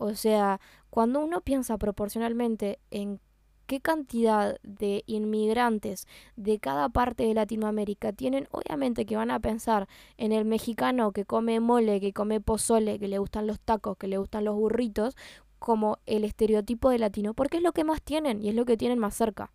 O 0.00 0.14
sea, 0.14 0.60
cuando 0.88 1.20
uno 1.20 1.42
piensa 1.42 1.76
proporcionalmente 1.76 2.78
en 2.90 3.20
qué 3.66 3.82
cantidad 3.82 4.58
de 4.62 5.04
inmigrantes 5.04 6.08
de 6.36 6.58
cada 6.58 6.88
parte 6.88 7.24
de 7.24 7.34
Latinoamérica 7.34 8.14
tienen, 8.14 8.48
obviamente 8.50 9.04
que 9.04 9.16
van 9.16 9.30
a 9.30 9.40
pensar 9.40 9.88
en 10.16 10.32
el 10.32 10.46
mexicano 10.46 11.12
que 11.12 11.26
come 11.26 11.60
mole, 11.60 12.00
que 12.00 12.14
come 12.14 12.40
pozole, 12.40 12.98
que 12.98 13.08
le 13.08 13.18
gustan 13.18 13.46
los 13.46 13.60
tacos, 13.60 13.98
que 13.98 14.08
le 14.08 14.16
gustan 14.16 14.46
los 14.46 14.54
burritos, 14.54 15.18
como 15.58 15.98
el 16.06 16.24
estereotipo 16.24 16.88
de 16.88 16.98
latino, 16.98 17.34
porque 17.34 17.58
es 17.58 17.62
lo 17.62 17.72
que 17.72 17.84
más 17.84 18.00
tienen 18.00 18.42
y 18.42 18.48
es 18.48 18.54
lo 18.54 18.64
que 18.64 18.78
tienen 18.78 18.98
más 18.98 19.14
cerca. 19.14 19.52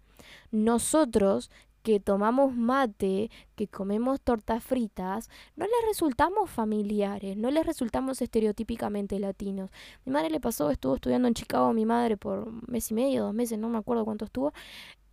Nosotros 0.52 1.50
que 1.86 2.00
tomamos 2.00 2.56
mate, 2.56 3.30
que 3.56 3.68
comemos 3.68 4.20
tortas 4.20 4.64
fritas, 4.64 5.30
no 5.56 5.66
les 5.66 5.88
resultamos 5.88 6.50
familiares, 6.50 7.38
no 7.38 7.52
les 7.52 7.64
resultamos 7.64 8.24
estereotípicamente 8.24 9.20
latinos. 9.20 9.70
Mi 10.04 10.12
madre 10.12 10.32
le 10.32 10.40
pasó, 10.40 10.72
estuvo 10.72 10.96
estudiando 10.96 11.28
en 11.28 11.36
Chicago, 11.36 11.74
mi 11.74 11.86
madre 11.86 12.18
por 12.18 12.52
mes 12.68 12.90
y 12.90 12.96
medio, 12.96 13.26
dos 13.26 13.36
meses, 13.36 13.60
no 13.60 13.70
me 13.70 13.78
acuerdo 13.78 14.04
cuánto 14.04 14.26
estuvo, 14.26 14.52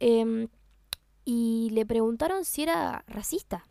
em, 0.00 0.48
y 1.26 1.68
le 1.72 1.84
preguntaron 1.84 2.46
si 2.46 2.62
era 2.62 3.04
racista. 3.06 3.66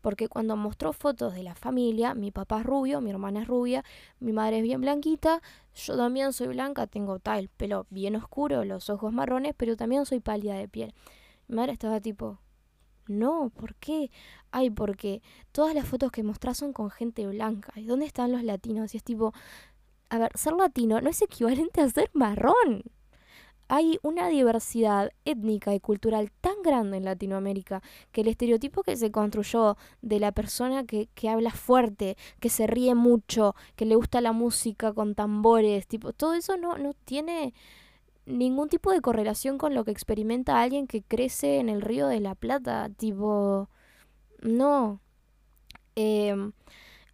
Porque 0.00 0.28
cuando 0.28 0.54
mostró 0.54 0.92
fotos 0.92 1.34
de 1.34 1.42
la 1.42 1.56
familia, 1.56 2.14
mi 2.14 2.30
papá 2.30 2.60
es 2.60 2.66
rubio, 2.66 3.00
mi 3.00 3.10
hermana 3.10 3.42
es 3.42 3.48
rubia, 3.48 3.82
mi 4.20 4.32
madre 4.32 4.58
es 4.58 4.62
bien 4.62 4.80
blanquita, 4.80 5.42
yo 5.74 5.96
también 5.96 6.32
soy 6.32 6.48
blanca, 6.48 6.86
tengo 6.86 7.18
tal 7.18 7.40
el 7.40 7.48
pelo 7.48 7.86
bien 7.90 8.14
oscuro, 8.14 8.64
los 8.64 8.90
ojos 8.90 9.12
marrones, 9.12 9.54
pero 9.56 9.76
también 9.76 10.06
soy 10.06 10.20
pálida 10.20 10.54
de 10.54 10.68
piel. 10.68 10.94
Mi 11.48 11.56
madre 11.56 11.72
estaba 11.72 12.00
tipo, 12.00 12.38
no, 13.06 13.50
¿por 13.50 13.74
qué? 13.76 14.10
Ay, 14.50 14.70
porque 14.70 15.22
todas 15.52 15.74
las 15.74 15.86
fotos 15.86 16.10
que 16.12 16.22
mostrás 16.22 16.58
son 16.58 16.72
con 16.72 16.90
gente 16.90 17.26
blanca. 17.26 17.72
¿Y 17.76 17.84
dónde 17.84 18.06
están 18.06 18.32
los 18.32 18.42
latinos? 18.42 18.94
Y 18.94 18.98
es 18.98 19.04
tipo, 19.04 19.32
a 20.10 20.18
ver, 20.18 20.30
ser 20.34 20.54
latino 20.54 21.00
no 21.00 21.10
es 21.10 21.22
equivalente 21.22 21.80
a 21.80 21.88
ser 21.88 22.10
marrón. 22.12 22.82
Hay 23.68 23.98
una 24.02 24.28
diversidad 24.28 25.10
étnica 25.24 25.74
y 25.74 25.80
cultural 25.80 26.30
tan 26.42 26.60
grande 26.62 26.98
en 26.98 27.04
Latinoamérica 27.04 27.82
que 28.12 28.20
el 28.20 28.28
estereotipo 28.28 28.82
que 28.82 28.96
se 28.96 29.10
construyó 29.10 29.78
de 30.02 30.20
la 30.20 30.32
persona 30.32 30.84
que, 30.84 31.08
que 31.14 31.30
habla 31.30 31.50
fuerte, 31.50 32.16
que 32.40 32.50
se 32.50 32.66
ríe 32.66 32.94
mucho, 32.94 33.54
que 33.74 33.86
le 33.86 33.96
gusta 33.96 34.20
la 34.20 34.32
música 34.32 34.92
con 34.92 35.14
tambores, 35.14 35.86
tipo, 35.86 36.12
todo 36.12 36.34
eso 36.34 36.58
no, 36.58 36.76
no 36.76 36.92
tiene 37.06 37.54
ningún 38.26 38.68
tipo 38.68 38.90
de 38.90 39.00
correlación 39.00 39.58
con 39.58 39.74
lo 39.74 39.84
que 39.84 39.90
experimenta 39.90 40.60
alguien 40.60 40.86
que 40.86 41.02
crece 41.02 41.58
en 41.58 41.68
el 41.68 41.82
río 41.82 42.06
de 42.08 42.20
la 42.20 42.34
Plata. 42.34 42.88
Tipo, 42.96 43.68
no. 44.42 45.00
Em, 45.94 46.52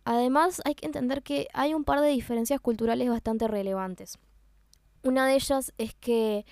además, 0.05 0.61
hay 0.65 0.75
que 0.75 0.87
entender 0.87 1.23
que 1.23 1.49
hay 1.53 1.75
un 1.75 1.85
par 1.85 2.01
de 2.01 2.09
diferencias 2.09 2.61
culturales 2.61 3.09
bastante 3.09 3.49
relevantes. 3.49 4.19
Una 5.03 5.27
de 5.27 5.35
ellas 5.35 5.73
es 5.79 5.95
que 5.95 6.45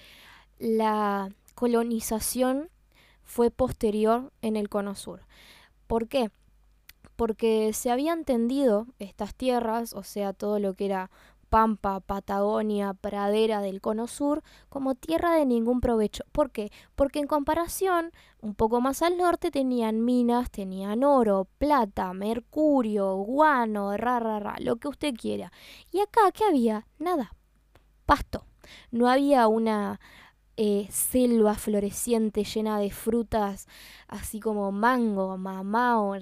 la 0.58 1.30
colonización 1.54 2.70
fue 3.22 3.50
posterior 3.50 4.32
en 4.42 4.56
el 4.56 4.68
Cono 4.68 4.94
Sur. 4.94 5.22
¿Por 5.86 6.08
qué? 6.08 6.30
Porque 7.16 7.72
se 7.72 7.90
habían 7.90 8.24
tendido 8.24 8.86
estas 8.98 9.34
tierras, 9.34 9.92
o 9.92 10.02
sea, 10.02 10.32
todo 10.32 10.58
lo 10.58 10.74
que 10.74 10.86
era 10.86 11.10
Pampa, 11.48 12.00
Patagonia, 12.00 12.94
Pradera 12.94 13.60
del 13.60 13.80
Cono 13.80 14.06
Sur 14.06 14.42
como 14.68 14.94
tierra 14.94 15.32
de 15.32 15.46
ningún 15.46 15.80
provecho. 15.80 16.24
¿Por 16.32 16.50
qué? 16.50 16.70
Porque 16.94 17.18
en 17.18 17.26
comparación, 17.26 18.12
un 18.40 18.54
poco 18.54 18.80
más 18.80 19.02
al 19.02 19.16
norte 19.16 19.50
tenían 19.50 20.04
minas, 20.04 20.50
tenían 20.50 21.04
oro, 21.04 21.48
plata, 21.58 22.12
mercurio, 22.12 23.16
guano, 23.16 23.96
ra, 23.96 24.20
ra, 24.20 24.38
ra, 24.38 24.56
lo 24.60 24.76
que 24.76 24.88
usted 24.88 25.14
quiera. 25.14 25.52
Y 25.90 26.00
acá, 26.00 26.30
¿qué 26.32 26.44
había? 26.44 26.86
Nada. 26.98 27.34
Pasto. 28.06 28.44
No 28.90 29.08
había 29.08 29.48
una 29.48 30.00
eh, 30.56 30.88
selva 30.90 31.54
floreciente 31.54 32.44
llena 32.44 32.78
de 32.78 32.90
frutas, 32.90 33.68
así 34.08 34.40
como 34.40 34.72
mango, 34.72 35.36
mamao, 35.38 36.16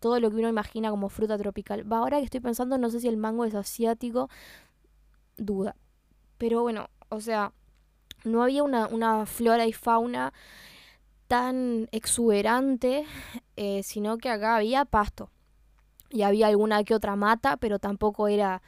todo 0.00 0.20
lo 0.20 0.30
que 0.30 0.36
uno 0.36 0.48
imagina 0.48 0.90
como 0.90 1.08
fruta 1.08 1.38
tropical. 1.38 1.84
ahora 1.90 2.18
que 2.18 2.24
estoy 2.24 2.40
pensando, 2.40 2.78
no 2.78 2.90
sé 2.90 3.00
si 3.00 3.08
el 3.08 3.16
mango 3.16 3.44
es 3.44 3.54
asiático, 3.54 4.28
duda. 5.36 5.76
Pero 6.38 6.62
bueno, 6.62 6.88
o 7.08 7.20
sea, 7.20 7.52
no 8.24 8.42
había 8.42 8.62
una, 8.62 9.26
flora 9.26 9.66
y 9.66 9.72
fauna 9.72 10.32
tan 11.26 11.88
exuberante, 11.92 13.04
eh, 13.56 13.82
sino 13.82 14.18
que 14.18 14.30
acá 14.30 14.56
había 14.56 14.84
pasto. 14.84 15.30
Y 16.10 16.22
había 16.22 16.46
alguna 16.46 16.84
que 16.84 16.94
otra 16.94 17.16
mata, 17.16 17.58
pero 17.58 17.78
tampoco 17.78 18.28
era 18.28 18.62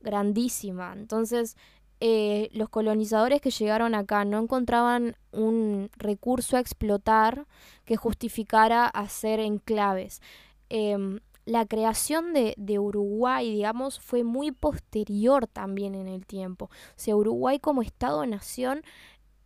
grandísima. 0.00 0.94
Entonces, 0.94 1.56
eh, 2.00 2.48
los 2.52 2.68
colonizadores 2.68 3.40
que 3.40 3.50
llegaron 3.50 3.94
acá 3.94 4.24
no 4.24 4.38
encontraban 4.38 5.16
un 5.32 5.90
recurso 5.96 6.56
a 6.56 6.60
explotar 6.60 7.46
que 7.84 7.96
justificara 7.96 8.86
hacer 8.86 9.40
enclaves. 9.40 10.22
Em, 10.70 11.20
la 11.44 11.64
creación 11.66 12.34
de, 12.34 12.78
Uruguay, 12.78 13.50
digamos, 13.50 14.00
fue 14.00 14.22
muy 14.22 14.52
posterior 14.52 15.46
también 15.46 15.94
en 15.94 16.06
el 16.06 16.26
tiempo. 16.26 16.66
O 16.66 16.92
sea, 16.96 17.16
Uruguay 17.16 17.58
como 17.58 17.80
Estado-nación 17.80 18.82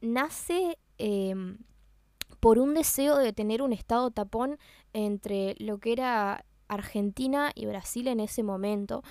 nace 0.00 0.78
em, 0.98 1.58
por 2.40 2.58
un 2.58 2.74
deseo 2.74 3.18
de 3.18 3.32
tener 3.32 3.62
un 3.62 3.72
Estado 3.72 4.10
tapón 4.10 4.58
entre 4.92 5.54
lo 5.58 5.78
que 5.78 5.92
era 5.92 6.44
Argentina 6.66 7.52
y 7.54 7.66
Brasil 7.66 8.08
en 8.08 8.18
ese 8.18 8.42
momento. 8.42 9.04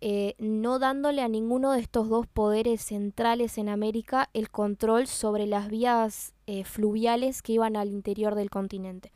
Eh, 0.00 0.34
no 0.38 0.78
dándole 0.78 1.22
a 1.22 1.28
ninguno 1.28 1.72
de 1.72 1.80
estos 1.80 2.08
dos 2.08 2.26
poderes 2.26 2.82
centrales 2.82 3.56
en 3.58 3.68
América 3.68 4.28
el 4.34 4.50
control 4.50 5.06
sobre 5.06 5.46
las 5.46 5.68
vías 5.68 6.34
eh, 6.46 6.64
fluviales 6.64 7.42
que 7.42 7.52
iban 7.52 7.76
al 7.76 7.88
interior 7.88 8.34
del 8.34 8.50
continente. 8.50 9.12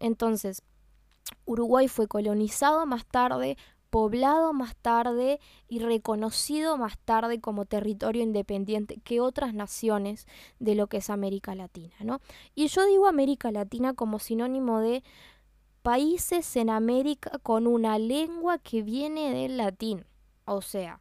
Entonces, 0.00 0.62
Uruguay 1.44 1.88
fue 1.88 2.08
colonizado 2.08 2.86
más 2.86 3.06
tarde, 3.06 3.56
poblado 3.90 4.52
más 4.52 4.76
tarde 4.76 5.40
y 5.68 5.78
reconocido 5.78 6.76
más 6.76 6.98
tarde 6.98 7.40
como 7.40 7.64
territorio 7.64 8.22
independiente 8.22 8.98
que 9.02 9.20
otras 9.20 9.54
naciones 9.54 10.26
de 10.58 10.74
lo 10.74 10.88
que 10.88 10.98
es 10.98 11.10
América 11.10 11.54
Latina, 11.54 11.94
¿no? 12.00 12.20
Y 12.54 12.68
yo 12.68 12.84
digo 12.86 13.06
América 13.06 13.50
Latina 13.50 13.94
como 13.94 14.18
sinónimo 14.18 14.80
de 14.80 15.02
países 15.82 16.56
en 16.56 16.70
América 16.70 17.38
con 17.42 17.66
una 17.66 17.98
lengua 17.98 18.58
que 18.58 18.82
viene 18.82 19.32
del 19.32 19.56
latín. 19.56 20.04
O 20.44 20.60
sea, 20.60 21.00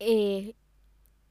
eh, 0.00 0.54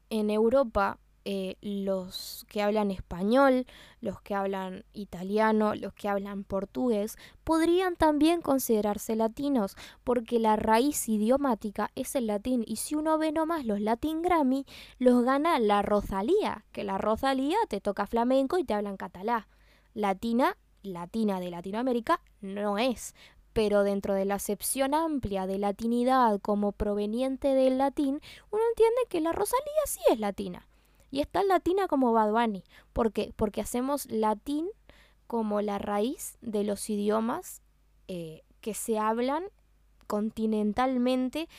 en 0.09 0.29
Europa 0.29 0.99
eh, 1.29 1.57
los 1.59 2.45
que 2.47 2.61
hablan 2.61 2.89
español, 2.89 3.65
los 3.99 4.21
que 4.21 4.33
hablan 4.33 4.85
italiano, 4.93 5.75
los 5.75 5.91
que 5.93 6.07
hablan 6.07 6.45
portugués, 6.45 7.17
podrían 7.43 7.97
también 7.97 8.41
considerarse 8.41 9.17
latinos, 9.17 9.75
porque 10.05 10.39
la 10.39 10.55
raíz 10.55 11.09
idiomática 11.09 11.91
es 11.95 12.15
el 12.15 12.27
latín, 12.27 12.63
y 12.65 12.77
si 12.77 12.95
uno 12.95 13.17
ve 13.17 13.33
nomás 13.33 13.65
los 13.65 13.81
Latin 13.81 14.21
Grammy, 14.21 14.65
los 14.99 15.25
gana 15.25 15.59
la 15.59 15.81
Rosalía, 15.81 16.63
que 16.71 16.85
la 16.85 16.97
Rosalía 16.97 17.57
te 17.67 17.81
toca 17.81 18.07
flamenco 18.07 18.57
y 18.57 18.63
te 18.63 18.73
hablan 18.73 18.95
catalá. 18.95 19.49
Latina, 19.93 20.55
latina 20.81 21.41
de 21.41 21.51
Latinoamérica, 21.51 22.21
no 22.39 22.77
es, 22.77 23.13
pero 23.51 23.83
dentro 23.83 24.13
de 24.13 24.23
la 24.23 24.35
acepción 24.35 24.93
amplia 24.93 25.45
de 25.45 25.57
latinidad 25.57 26.39
como 26.39 26.71
proveniente 26.71 27.49
del 27.49 27.79
latín, 27.79 28.21
uno 28.49 28.63
entiende 28.69 29.01
que 29.09 29.19
la 29.19 29.33
Rosalía 29.33 29.83
sí 29.87 29.99
es 30.09 30.21
latina. 30.21 30.66
Y 31.11 31.21
está 31.21 31.43
latina 31.43 31.87
como 31.87 32.13
Bad 32.13 32.31
Bunny. 32.31 32.63
¿Por 32.93 33.11
qué? 33.11 33.33
Porque 33.35 33.61
hacemos 33.61 34.05
latín 34.11 34.67
como 35.27 35.61
la 35.61 35.77
raíz 35.77 36.37
de 36.41 36.63
los 36.63 36.89
idiomas 36.89 37.61
eh, 38.07 38.43
que 38.61 38.73
se 38.73 38.97
hablan 38.97 39.43
continentalmente 40.07 41.49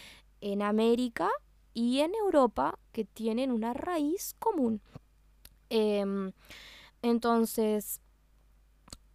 en 0.41 0.63
América 0.63 1.31
y 1.75 2.01
en 2.01 2.15
Europa 2.15 2.79
que 2.93 3.05
tienen 3.05 3.53
una 3.53 3.75
raíz 3.75 4.35
común. 4.39 4.81
Em, 5.71 6.33
entonces, 7.03 8.01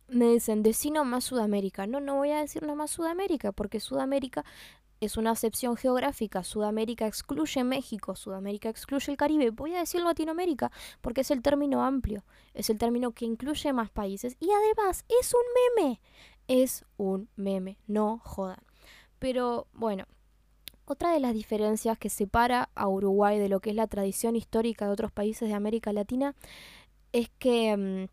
me 0.08 0.30
dicen, 0.30 0.64
decino 0.64 1.04
más 1.06 1.24
Sudamérica. 1.26 1.88
No, 1.88 2.00
no 2.00 2.16
voy 2.16 2.30
a 2.30 2.40
decir 2.40 2.62
nada 2.62 2.76
más 2.76 2.92
Sudamérica, 2.92 3.52
porque 3.52 3.80
Sudamérica 3.80 4.46
es 5.06 5.18
una 5.18 5.32
acepción 5.32 5.76
geográfica. 5.76 6.44
Sudamérica 6.44 7.08
excluye 7.08 7.64
México, 7.64 8.16
Sudamérica 8.16 8.70
excluye 8.70 9.12
el 9.12 9.18
Caribe. 9.18 9.50
Voy 9.50 9.76
a 9.76 9.80
decir 9.80 10.02
Latinoamérica, 10.02 10.72
porque 11.02 11.22
es 11.22 11.32
el 11.32 11.42
término 11.42 11.84
amplio, 11.84 12.24
es 12.54 12.70
el 12.70 12.78
término 12.78 13.12
que 13.12 13.26
incluye 13.26 13.74
más 13.74 13.90
países. 13.90 14.38
Y 14.40 14.50
además, 14.52 15.06
es 15.22 15.34
un 15.34 15.42
meme. 15.84 16.02
Es 16.48 16.86
un 16.98 17.30
meme, 17.36 17.78
no 17.88 18.20
jodan. 18.24 18.64
Pero 19.20 19.68
bueno, 19.74 20.06
otra 20.86 21.12
de 21.14 21.20
las 21.20 21.34
diferencias 21.34 21.98
que 21.98 22.10
separa 22.10 22.70
a 22.76 22.88
Uruguay 22.90 23.40
de 23.40 23.48
lo 23.48 23.62
que 23.62 23.70
es 23.70 23.76
la 23.76 23.88
tradición 23.88 24.36
histórica 24.36 24.86
de 24.86 24.92
otros 24.92 25.12
países 25.12 25.48
de 25.48 25.56
América 25.56 25.94
Latina 25.94 26.36
es 27.14 27.30
que 27.40 28.10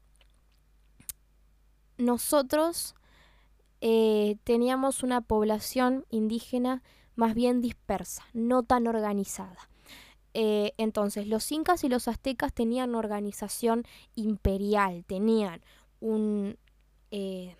mm, 1.99 2.05
nosotros 2.05 2.95
eh, 3.81 4.37
teníamos 4.45 5.03
una 5.03 5.23
población 5.23 6.05
indígena 6.11 6.83
más 7.17 7.35
bien 7.35 7.61
dispersa, 7.61 8.25
no 8.33 8.63
tan 8.63 8.87
organizada. 8.87 9.69
Eh, 10.35 10.73
entonces, 10.77 11.27
los 11.27 11.51
incas 11.51 11.83
y 11.83 11.89
los 11.89 12.07
aztecas 12.07 12.53
tenían 12.53 12.95
organización 12.95 13.85
imperial, 14.15 15.05
tenían 15.07 15.61
eh, 17.11 17.57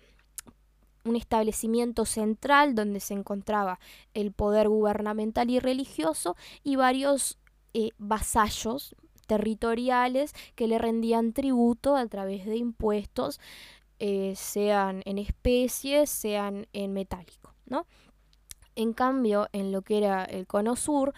un 1.03 1.15
establecimiento 1.15 2.05
central 2.05 2.75
donde 2.75 2.99
se 2.99 3.13
encontraba 3.13 3.79
el 4.13 4.31
poder 4.31 4.69
gubernamental 4.69 5.49
y 5.49 5.59
religioso 5.59 6.35
y 6.63 6.75
varios 6.75 7.37
vasallos 7.97 8.95
territoriales 9.27 10.33
que 10.55 10.67
le 10.67 10.77
rendían 10.77 11.33
tributo 11.33 11.95
a 11.95 12.05
través 12.07 12.45
de 12.45 12.57
impuestos 12.57 13.39
eh, 14.03 14.33
sean 14.35 15.03
en 15.05 15.19
especies, 15.19 16.09
sean 16.09 16.65
en 16.73 16.91
metálico, 16.91 17.53
¿no? 17.67 17.85
En 18.75 18.93
cambio, 18.93 19.47
en 19.51 19.71
lo 19.71 19.83
que 19.83 19.99
era 19.99 20.25
el 20.25 20.47
cono 20.47 20.75
sur, 20.75 21.13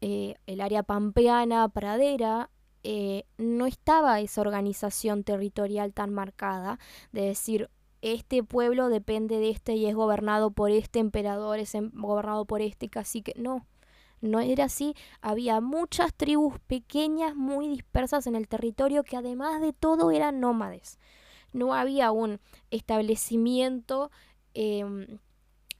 eh, 0.00 0.34
el 0.48 0.60
área 0.60 0.82
pampeana, 0.82 1.68
pradera, 1.68 2.50
eh, 2.82 3.26
no 3.38 3.66
estaba 3.66 4.18
esa 4.18 4.40
organización 4.40 5.22
territorial 5.22 5.92
tan 5.92 6.12
marcada 6.12 6.80
de 7.12 7.26
decir, 7.26 7.70
este 8.02 8.42
pueblo 8.42 8.88
depende 8.88 9.38
de 9.38 9.50
este 9.50 9.76
y 9.76 9.86
es 9.86 9.94
gobernado 9.94 10.50
por 10.50 10.72
este 10.72 10.98
emperador, 10.98 11.60
es 11.60 11.76
em, 11.76 11.92
gobernado 11.94 12.44
por 12.44 12.60
este 12.60 12.88
cacique. 12.88 13.34
No, 13.36 13.64
no 14.20 14.40
era 14.40 14.64
así. 14.64 14.96
Había 15.20 15.60
muchas 15.60 16.12
tribus 16.12 16.58
pequeñas, 16.66 17.36
muy 17.36 17.68
dispersas 17.68 18.26
en 18.26 18.34
el 18.34 18.48
territorio, 18.48 19.04
que 19.04 19.16
además 19.16 19.60
de 19.60 19.72
todo 19.72 20.10
eran 20.10 20.40
nómades 20.40 20.98
no 21.52 21.74
había 21.74 22.12
un 22.12 22.40
establecimiento 22.70 24.10
em, 24.54 25.18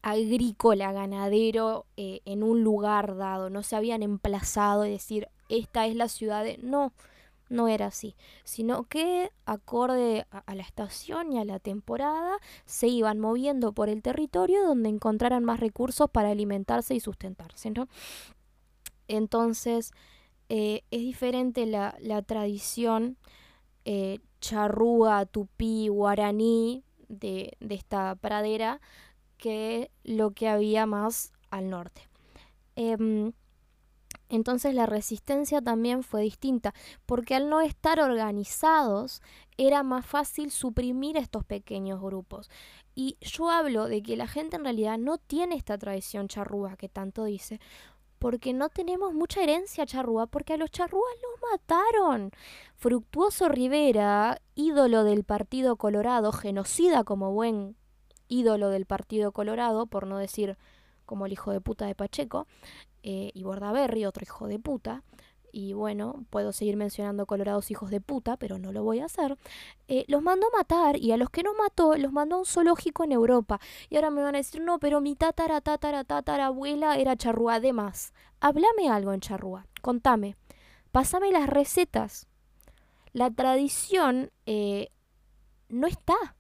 agrícola, 0.03 0.93
ganadero 0.93 1.87
eh, 1.97 2.21
en 2.25 2.43
un 2.43 2.63
lugar 2.63 3.17
dado, 3.17 3.51
no 3.51 3.63
se 3.63 3.77
habían 3.77 4.03
emplazado 4.03 4.87
y 4.87 4.91
decir, 4.91 5.29
esta 5.49 5.87
es 5.87 5.97
la 5.97 6.09
ciudad. 6.09 6.45
No, 6.63 6.93
no 7.49 7.69
era 7.69 7.87
así, 7.87 8.17
sino 8.45 8.85
que 8.85 9.31
acorde 9.45 10.27
a, 10.31 10.55
la 10.55 10.63
estación 10.63 11.33
y 11.33 11.39
a 11.39 11.45
la 11.45 11.59
temporada 11.59 12.39
se 12.65 12.89
iban 12.89 13.19
moviendo 13.19 13.73
por 13.73 13.89
el 13.89 14.03
territorio 14.03 14.65
donde 14.67 14.89
encontraran 14.89 15.45
más 15.45 15.61
recursos 15.61 16.11
para 16.11 16.31
alimentarse 16.31 16.95
y 16.95 17.01
sustentarse. 17.01 17.73
Entonces, 19.09 19.93
eh, 20.49 20.83
es 20.91 21.01
diferente 21.01 21.67
la, 21.67 21.97
la 22.01 22.23
tradición 22.23 23.17
eh, 23.85 24.19
charrúa, 24.47 25.27
tupí, 25.27 25.89
guaraní 25.89 26.85
de, 27.09 27.57
esta 27.69 28.15
pradera 28.15 28.81
que 29.39 29.91
lo 30.05 30.31
que 30.31 30.49
había 30.49 30.87
más 30.87 31.33
al 31.51 31.69
norte. 31.69 32.03
Em, 32.77 33.33
entonces 34.29 34.75
la 34.75 34.87
resistencia 34.87 35.61
también 35.61 36.05
fue 36.05 36.23
distinta, 36.23 36.75
porque 37.07 37.35
al 37.35 37.49
no 37.49 37.61
estar 37.61 37.99
organizados 37.99 39.21
era 39.57 39.83
más 39.83 40.07
fácil 40.07 40.53
suprimir 40.53 41.17
estos 41.17 41.45
pequeños 41.45 42.01
grupos. 42.01 42.49
Y 42.95 43.17
yo 43.21 43.51
hablo 43.51 43.89
de 43.89 44.03
que 44.03 44.17
la 44.17 44.29
gente 44.29 44.57
en 44.57 44.65
realidad 44.65 44.97
no 44.97 45.19
tiene 45.19 45.57
esta 45.57 45.77
tradición 45.77 46.29
charrúa 46.29 46.77
que 46.77 46.89
tanto 46.89 47.25
dice, 47.25 47.61
porque 48.27 48.53
no 48.53 48.71
tenemos 48.71 49.15
mucha 49.15 49.41
herencia 49.41 49.87
charrúa, 49.87 50.27
porque 50.27 50.55
a 50.55 50.57
los 50.57 50.73
charrúas 50.73 51.15
los 51.23 51.49
mataron. 51.49 52.33
Fructuoso 52.75 53.49
Rivera, 53.49 54.43
ídolo 54.57 55.05
del 55.05 55.23
Partido 55.23 55.77
Colorado, 55.77 56.33
genocida 56.33 57.05
como 57.05 57.31
buen 57.31 57.77
ídolo 58.27 58.71
del 58.71 58.85
Partido 58.85 59.31
Colorado, 59.31 59.87
por 59.87 60.09
no 60.09 60.19
decir 60.19 60.59
como 61.05 61.27
el 61.27 61.35
hijo 61.35 61.53
de 61.53 61.61
puta 61.61 61.87
de 61.87 61.95
Pacheco, 61.95 62.49
eh, 63.05 63.31
y 63.33 63.45
Bordaberry, 63.45 64.07
otro 64.07 64.25
hijo 64.25 64.49
de 64.49 64.59
puta, 64.59 65.05
y 65.57 65.73
bueno, 65.73 66.27
puedo 66.29 66.53
seguir 66.53 66.77
mencionando 66.77 67.25
colorados 67.25 67.71
hijos 67.71 67.89
de 67.89 68.03
puta, 68.03 68.37
pero 68.37 68.59
no 68.59 68.73
lo 68.73 68.85
voy 68.85 69.01
a 69.01 69.07
hacer, 69.07 69.39
eh, 69.89 70.05
los 70.07 70.21
mandó 70.21 70.49
a 70.49 70.59
matar 70.59 70.99
y 70.99 71.13
a 71.13 71.17
los 71.17 71.31
que 71.31 71.43
no 71.43 71.55
mató 71.55 71.97
los 71.97 72.13
mandó 72.13 72.37
a 72.37 72.39
un 72.41 72.45
zoológico 72.45 73.05
en 73.05 73.13
Europa. 73.13 73.59
Y 73.89 73.97
ahora 73.97 74.11
me 74.11 74.23
van 74.23 74.35
a 74.35 74.39
decir, 74.39 74.61
no, 74.61 74.79
pero 74.79 75.01
mi 75.01 75.17
tatara, 75.17 75.63
tatara, 75.63 76.05
tatara 76.05 76.49
abuela 76.49 76.99
era 76.99 77.17
charrúa. 77.17 77.55
Además, 77.55 78.13
háblame 78.39 78.91
algo 78.91 79.15
en 79.15 79.21
charrúa, 79.21 79.67
contame, 79.81 80.37
pásame 80.93 81.33
las 81.33 81.49
recetas. 81.49 82.27
La 83.15 83.31
tradición 83.31 84.31
eh, 84.45 84.91
no 85.71 85.87
está. 85.87 86.37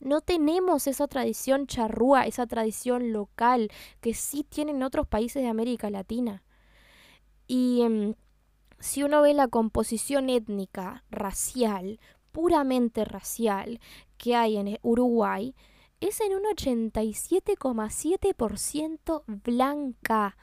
No 0.00 0.22
tenemos 0.22 0.86
esa 0.86 1.06
tradición 1.06 1.66
charrúa, 1.66 2.26
esa 2.26 2.46
tradición 2.46 3.12
local 3.12 3.70
que 4.00 4.14
sí 4.14 4.42
tienen 4.42 4.82
otros 4.82 5.06
países 5.06 5.42
de 5.42 5.50
América 5.50 5.90
Latina. 5.90 6.42
Y 7.46 7.82
em, 7.82 8.14
si 8.78 9.02
uno 9.02 9.22
ve 9.22 9.34
la 9.34 9.48
composición 9.48 10.30
étnica, 10.30 11.02
racial, 11.10 11.98
puramente 12.32 13.04
racial, 13.04 13.80
que 14.16 14.36
hay 14.36 14.56
en 14.56 14.78
Uruguay, 14.82 15.54
es 16.00 16.20
en 16.20 16.34
un 16.34 16.44
87,7% 16.44 19.24
blanca. 19.26 20.36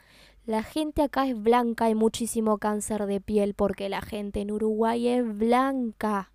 La 0.44 0.62
gente 0.62 1.00
acá 1.02 1.26
es 1.26 1.40
blanca, 1.40 1.86
hay 1.86 1.94
muchísimo 1.94 2.58
cáncer 2.58 3.06
de 3.06 3.20
piel 3.20 3.54
porque 3.54 3.88
la 3.88 4.02
gente 4.02 4.40
en 4.40 4.50
Uruguay 4.52 5.08
es 5.08 5.36
blanca 5.36 6.30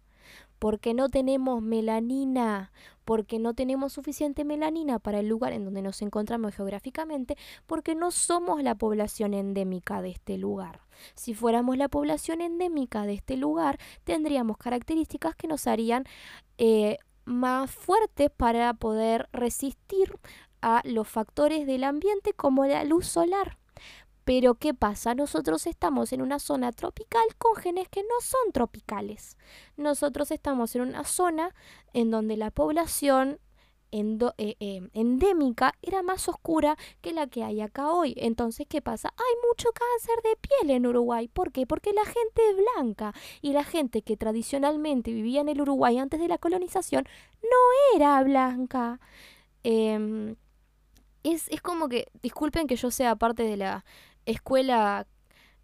porque 0.61 0.93
no 0.93 1.09
tenemos 1.09 1.59
melanina, 1.63 2.71
porque 3.03 3.39
no 3.39 3.55
tenemos 3.55 3.93
suficiente 3.93 4.45
melanina 4.45 4.99
para 4.99 5.17
el 5.17 5.27
lugar 5.27 5.53
en 5.53 5.65
donde 5.65 5.81
nos 5.81 6.03
encontramos 6.03 6.53
geográficamente, 6.53 7.35
porque 7.65 7.95
no 7.95 8.11
somos 8.11 8.61
la 8.61 8.75
población 8.75 9.33
endémica 9.33 10.03
de 10.03 10.11
este 10.11 10.37
lugar. 10.37 10.81
Si 11.15 11.33
fuéramos 11.33 11.77
la 11.77 11.89
población 11.89 12.41
endémica 12.41 13.07
de 13.07 13.13
este 13.13 13.37
lugar, 13.37 13.79
tendríamos 14.03 14.57
características 14.57 15.35
que 15.35 15.47
nos 15.47 15.65
harían 15.65 16.03
eh, 16.59 16.99
más 17.25 17.71
fuertes 17.71 18.29
para 18.29 18.71
poder 18.75 19.29
resistir 19.33 20.13
a 20.61 20.83
los 20.85 21.07
factores 21.07 21.65
del 21.65 21.83
ambiente 21.83 22.33
como 22.33 22.67
la 22.67 22.83
luz 22.83 23.07
solar. 23.07 23.57
Pero 24.23 24.55
¿qué 24.55 24.73
pasa? 24.73 25.15
Nosotros 25.15 25.67
estamos 25.67 26.13
en 26.13 26.21
una 26.21 26.39
zona 26.39 26.71
tropical 26.71 27.23
con 27.37 27.55
genes 27.55 27.89
que 27.89 28.01
no 28.01 28.21
son 28.21 28.51
tropicales. 28.53 29.37
Nosotros 29.77 30.31
estamos 30.31 30.75
en 30.75 30.81
una 30.81 31.03
zona 31.03 31.55
en 31.93 32.11
donde 32.11 32.37
la 32.37 32.51
población 32.51 33.39
eh, 33.93 34.55
eh, 34.61 34.89
endémica 34.93 35.73
era 35.81 36.01
más 36.01 36.29
oscura 36.29 36.77
que 37.01 37.11
la 37.11 37.27
que 37.27 37.43
hay 37.43 37.59
acá 37.59 37.91
hoy. 37.91 38.13
Entonces, 38.15 38.65
¿qué 38.69 38.81
pasa? 38.81 39.13
Hay 39.17 39.49
mucho 39.49 39.69
cáncer 39.73 40.23
de 40.23 40.37
piel 40.37 40.75
en 40.77 40.87
Uruguay. 40.87 41.27
¿Por 41.27 41.51
qué? 41.51 41.67
Porque 41.67 41.91
la 41.91 42.05
gente 42.05 42.41
es 42.49 42.55
blanca 42.75 43.13
y 43.41 43.51
la 43.51 43.65
gente 43.65 44.01
que 44.01 44.15
tradicionalmente 44.15 45.11
vivía 45.11 45.41
en 45.41 45.49
el 45.49 45.59
Uruguay 45.61 45.97
antes 45.97 46.21
de 46.21 46.29
la 46.29 46.37
colonización 46.37 47.03
no 47.43 47.97
era 47.97 48.23
blanca. 48.23 49.01
Em, 49.63 50.35
es, 51.23 51.49
es 51.49 51.61
como 51.61 51.89
que, 51.89 52.07
disculpen 52.21 52.67
que 52.67 52.77
yo 52.77 52.91
sea 52.91 53.15
parte 53.17 53.43
de 53.43 53.57
la 53.57 53.83
escuela 54.25 55.07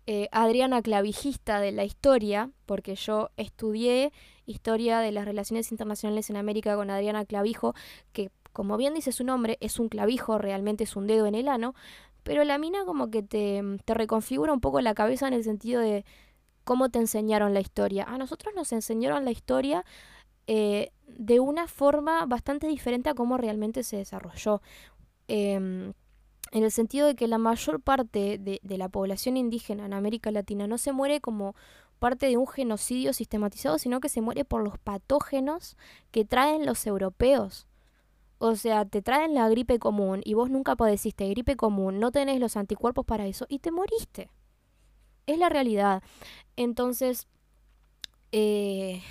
eh, 0.06 0.30
Adriana 0.32 0.82
Clavijista 0.82 1.60
de 1.60 1.72
la 1.72 1.84
historia, 1.84 2.52
porque 2.66 2.96
yo 2.96 3.30
estudié 3.38 4.12
historia 4.46 5.00
de 5.00 5.12
las 5.12 5.26
relaciones 5.26 5.72
internacionales 5.72 6.30
en 6.30 6.38
América 6.38 6.76
con 6.76 6.90
Adriana 6.90 7.26
Clavijo, 7.26 7.74
que 8.14 8.32
como 8.54 8.78
bien 8.78 8.94
dice 8.94 9.12
su 9.12 9.24
nombre, 9.24 9.58
es 9.62 9.80
un 9.80 9.90
clavijo, 9.90 10.38
realmente 10.38 10.86
es 10.86 10.96
un 10.96 11.06
dedo 11.06 11.28
en 11.28 11.36
el 11.36 11.48
ano, 11.48 11.76
pero 12.24 12.44
la 12.44 12.58
mina 12.58 12.86
como 12.86 13.12
que 13.12 13.22
te, 13.22 13.62
te 13.86 13.94
reconfigura 13.94 14.52
un 14.54 14.62
poco 14.62 14.82
la 14.82 14.96
cabeza 14.96 15.28
en 15.28 15.34
el 15.34 15.44
sentido 15.44 15.80
de 15.82 16.06
cómo 16.64 16.90
te 16.90 17.00
enseñaron 17.00 17.54
la 17.54 17.62
historia. 17.62 18.04
A 18.04 18.18
nosotros 18.18 18.54
nos 18.56 18.72
enseñaron 18.74 19.26
la 19.26 19.32
historia 19.32 19.86
eh, 20.48 20.92
de 21.08 21.40
una 21.40 21.68
forma 21.68 22.26
bastante 22.26 22.68
diferente 22.68 23.10
a 23.10 23.14
cómo 23.14 23.38
realmente 23.38 23.84
se 23.84 23.98
desarrolló. 23.98 24.62
Em, 25.28 25.94
en 26.52 26.64
el 26.64 26.72
sentido 26.72 27.08
de 27.08 27.16
que 27.16 27.28
la 27.28 27.38
mayor 27.38 27.82
parte 27.82 28.38
de, 28.38 28.78
la 28.78 28.90
población 28.90 29.38
indígena 29.38 29.86
en 29.86 29.94
América 29.94 30.32
Latina 30.32 30.68
no 30.68 30.78
se 30.78 30.92
muere 30.92 31.22
como 31.22 31.56
parte 32.00 32.28
de 32.28 32.38
un 32.38 32.48
genocidio 32.48 33.14
sistematizado, 33.14 33.80
sino 33.80 34.00
que 34.00 34.10
se 34.10 34.22
muere 34.22 34.46
por 34.46 34.64
los 34.64 34.78
patógenos 34.78 35.78
que 36.12 36.26
traen 36.26 36.66
los 36.66 36.86
europeos. 36.86 37.68
O 38.40 38.56
sea, 38.56 38.86
te 38.86 39.02
traen 39.02 39.34
la 39.34 39.50
gripe 39.50 39.80
común 39.80 40.22
y 40.24 40.36
vos 40.36 40.50
nunca 40.50 40.76
padeciste 40.76 41.28
gripe 41.30 41.56
común, 41.56 42.00
no 42.00 42.12
tenés 42.12 42.40
los 42.40 42.56
anticuerpos 42.56 43.06
para 43.06 43.26
eso 43.26 43.46
y 43.50 43.60
te 43.60 43.72
moriste. 43.72 44.30
Es 45.26 45.40
la 45.40 45.50
realidad. 45.50 46.04
Entonces, 46.56 47.28
eh, 48.32 49.02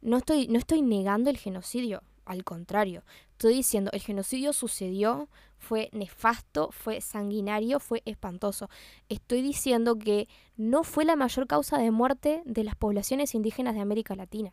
no, 0.00 0.16
estoy, 0.16 0.48
no 0.48 0.58
estoy 0.58 0.80
negando 0.80 1.28
el 1.28 1.36
genocidio, 1.36 2.02
al 2.24 2.42
contrario, 2.42 3.02
estoy 3.32 3.54
diciendo, 3.54 3.90
el 3.92 4.00
genocidio 4.00 4.52
sucedió, 4.52 5.28
fue 5.58 5.88
nefasto, 5.92 6.70
fue 6.70 7.00
sanguinario, 7.00 7.80
fue 7.80 8.02
espantoso. 8.04 8.68
Estoy 9.08 9.42
diciendo 9.42 9.96
que 9.98 10.28
no 10.56 10.84
fue 10.84 11.04
la 11.04 11.16
mayor 11.16 11.46
causa 11.46 11.78
de 11.78 11.90
muerte 11.90 12.42
de 12.44 12.64
las 12.64 12.76
poblaciones 12.76 13.34
indígenas 13.34 13.74
de 13.74 13.80
América 13.80 14.14
Latina. 14.14 14.52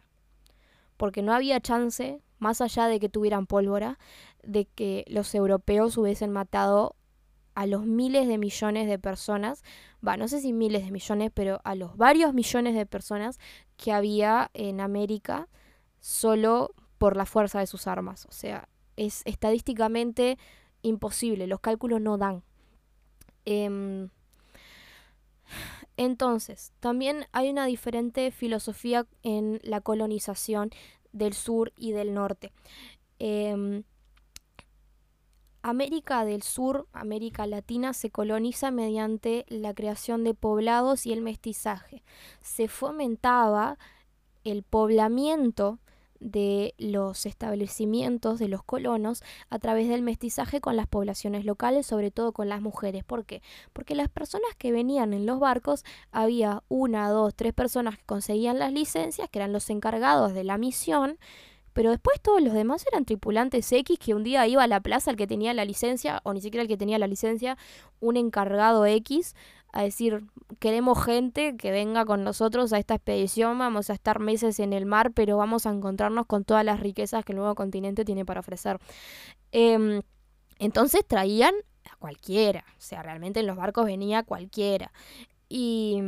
Porque 0.98 1.22
no 1.22 1.34
había 1.34 1.60
chance, 1.60 2.22
más 2.40 2.62
allá 2.62 2.88
de 2.88 3.00
que 3.00 3.10
tuvieran 3.10 3.48
pólvora, 3.48 4.00
de 4.44 4.66
que 4.66 5.06
los 5.08 5.34
europeos 5.36 5.98
hubiesen 5.98 6.32
matado 6.32 6.96
a 7.56 7.68
los 7.68 7.86
miles 7.86 8.28
de 8.28 8.38
millones 8.38 8.88
de 8.88 9.00
personas, 9.00 9.64
va, 10.06 10.18
no 10.18 10.28
sé 10.28 10.42
si 10.42 10.54
miles 10.54 10.86
de 10.86 10.92
millones, 10.92 11.32
pero 11.34 11.62
a 11.64 11.76
los 11.76 11.98
varios 11.98 12.34
millones 12.34 12.76
de 12.76 12.86
personas 12.86 13.40
que 13.78 13.92
había 13.92 14.50
en 14.54 14.82
América 14.82 15.50
solo 16.00 16.72
por 16.98 17.16
la 17.16 17.26
fuerza 17.26 17.60
de 17.60 17.68
sus 17.68 17.88
armas. 17.88 18.26
O 18.26 18.32
sea, 18.32 18.68
es 18.96 19.22
estadísticamente 19.26 20.38
imposible, 20.84 21.48
los 21.48 21.60
cálculos 21.60 22.00
no 22.00 22.18
dan. 22.18 22.44
Em, 23.46 24.10
entonces, 25.98 26.72
también 26.80 27.26
hay 27.32 27.50
una 27.50 27.66
diferente 27.66 28.32
filosofía 28.32 29.08
en 29.24 29.60
la 29.64 29.82
colonización 29.82 30.70
del 31.12 31.34
sur 31.34 31.74
y 31.78 31.92
del 31.92 32.14
norte. 32.14 32.52
Em, 33.20 33.84
América 35.62 36.26
del 36.26 36.44
Sur, 36.44 36.88
América 36.92 37.48
Latina, 37.48 37.94
se 37.94 38.10
coloniza 38.10 38.70
mediante 38.70 39.46
la 39.48 39.74
creación 39.74 40.26
de 40.26 40.34
poblados 40.34 41.06
y 41.06 41.14
el 41.14 41.22
mestizaje. 41.22 42.04
Se 42.42 42.68
fomentaba 42.68 43.78
el 44.44 44.64
poblamiento 44.64 45.80
de 46.20 46.74
los 46.78 47.26
establecimientos 47.26 48.40
de 48.40 48.48
los 48.48 48.64
colonos 48.64 49.24
a 49.50 49.60
través 49.60 49.90
del 49.90 50.02
mestizaje 50.02 50.62
con 50.62 50.76
las 50.76 50.88
poblaciones 50.88 51.46
locales, 51.46 51.86
sobre 51.86 52.12
todo 52.12 52.32
con 52.32 52.50
las 52.50 52.62
mujeres. 52.62 53.04
¿Por 53.04 53.26
qué? 53.26 53.42
Porque 53.74 53.96
las 53.96 54.10
personas 54.10 54.56
que 54.58 54.72
venían 54.72 55.14
en 55.14 55.26
los 55.26 55.40
barcos, 55.40 55.84
había 56.12 56.64
una, 56.70 57.10
dos, 57.10 57.36
tres 57.36 57.54
personas 57.54 57.98
que 57.98 58.06
conseguían 58.06 58.60
las 58.60 58.72
licencias, 58.72 59.30
que 59.30 59.40
eran 59.40 59.54
los 59.54 59.70
encargados 59.70 60.34
de 60.34 60.44
la 60.44 60.58
misión, 60.58 61.18
pero 61.74 61.90
después 61.90 62.22
todos 62.22 62.42
los 62.42 62.54
demás 62.54 62.86
eran 62.92 63.04
tripulantes 63.04 63.72
X 63.72 63.98
que 63.98 64.14
un 64.14 64.24
día 64.24 64.48
iba 64.48 64.64
a 64.64 64.68
la 64.68 64.80
plaza 64.80 65.12
el 65.12 65.18
que 65.18 65.28
tenía 65.28 65.54
la 65.54 65.66
licencia, 65.66 66.22
o 66.24 66.34
ni 66.34 66.42
siquiera 66.42 66.62
el 66.62 66.68
que 66.68 66.78
tenía 66.78 67.00
la 67.00 67.08
licencia, 67.08 67.58
un 68.00 68.16
encargado 68.16 68.86
X, 68.86 69.36
a 69.74 69.84
decir, 69.84 70.24
queremos 70.60 71.04
gente 71.04 71.58
que 71.58 71.72
venga 71.72 72.06
con 72.06 72.24
nosotros 72.24 72.72
a 72.72 72.80
esta 72.80 72.96
expedición, 72.96 73.58
vamos 73.60 73.90
a 73.90 73.94
estar 73.94 74.20
meses 74.20 74.60
en 74.60 74.72
el 74.72 74.86
mar, 74.86 75.12
pero 75.14 75.36
vamos 75.36 75.66
a 75.66 75.72
encontrarnos 75.72 76.26
con 76.26 76.46
todas 76.46 76.64
las 76.64 76.80
riquezas 76.80 77.26
que 77.26 77.34
el 77.34 77.40
nuevo 77.40 77.56
continente 77.56 78.06
tiene 78.06 78.24
para 78.26 78.40
ofrecer. 78.40 78.80
Em, 79.52 80.02
entonces 80.60 81.06
traían 81.06 81.54
a 81.92 81.96
cualquiera, 81.98 82.64
o 82.78 82.82
sea, 82.82 83.04
realmente 83.04 83.42
en 83.42 83.48
los 83.48 83.58
barcos 83.58 83.86
venía 83.86 84.24
cualquiera. 84.24 84.94
Y 85.50 86.02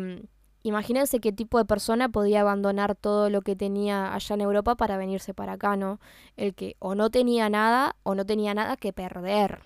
Imagínense 0.65 1.19
qué 1.19 1.32
tipo 1.32 1.60
de 1.60 1.65
persona 1.65 2.10
podía 2.10 2.41
abandonar 2.41 2.95
todo 2.95 3.30
lo 3.30 3.43
que 3.43 3.56
tenía 3.56 4.15
allá 4.15 4.34
en 4.34 4.41
Europa 4.41 4.73
para 4.73 4.97
venirse 4.97 5.36
para 5.36 5.54
acá, 5.54 5.78
¿no? 5.78 5.99
El 6.38 6.56
que 6.56 6.75
o 6.80 6.95
no 6.95 7.12
tenía 7.12 7.49
nada 7.51 7.95
o 8.01 8.15
no 8.15 8.25
tenía 8.25 8.56
nada 8.56 8.75
que 8.75 8.91
perder. 8.91 9.60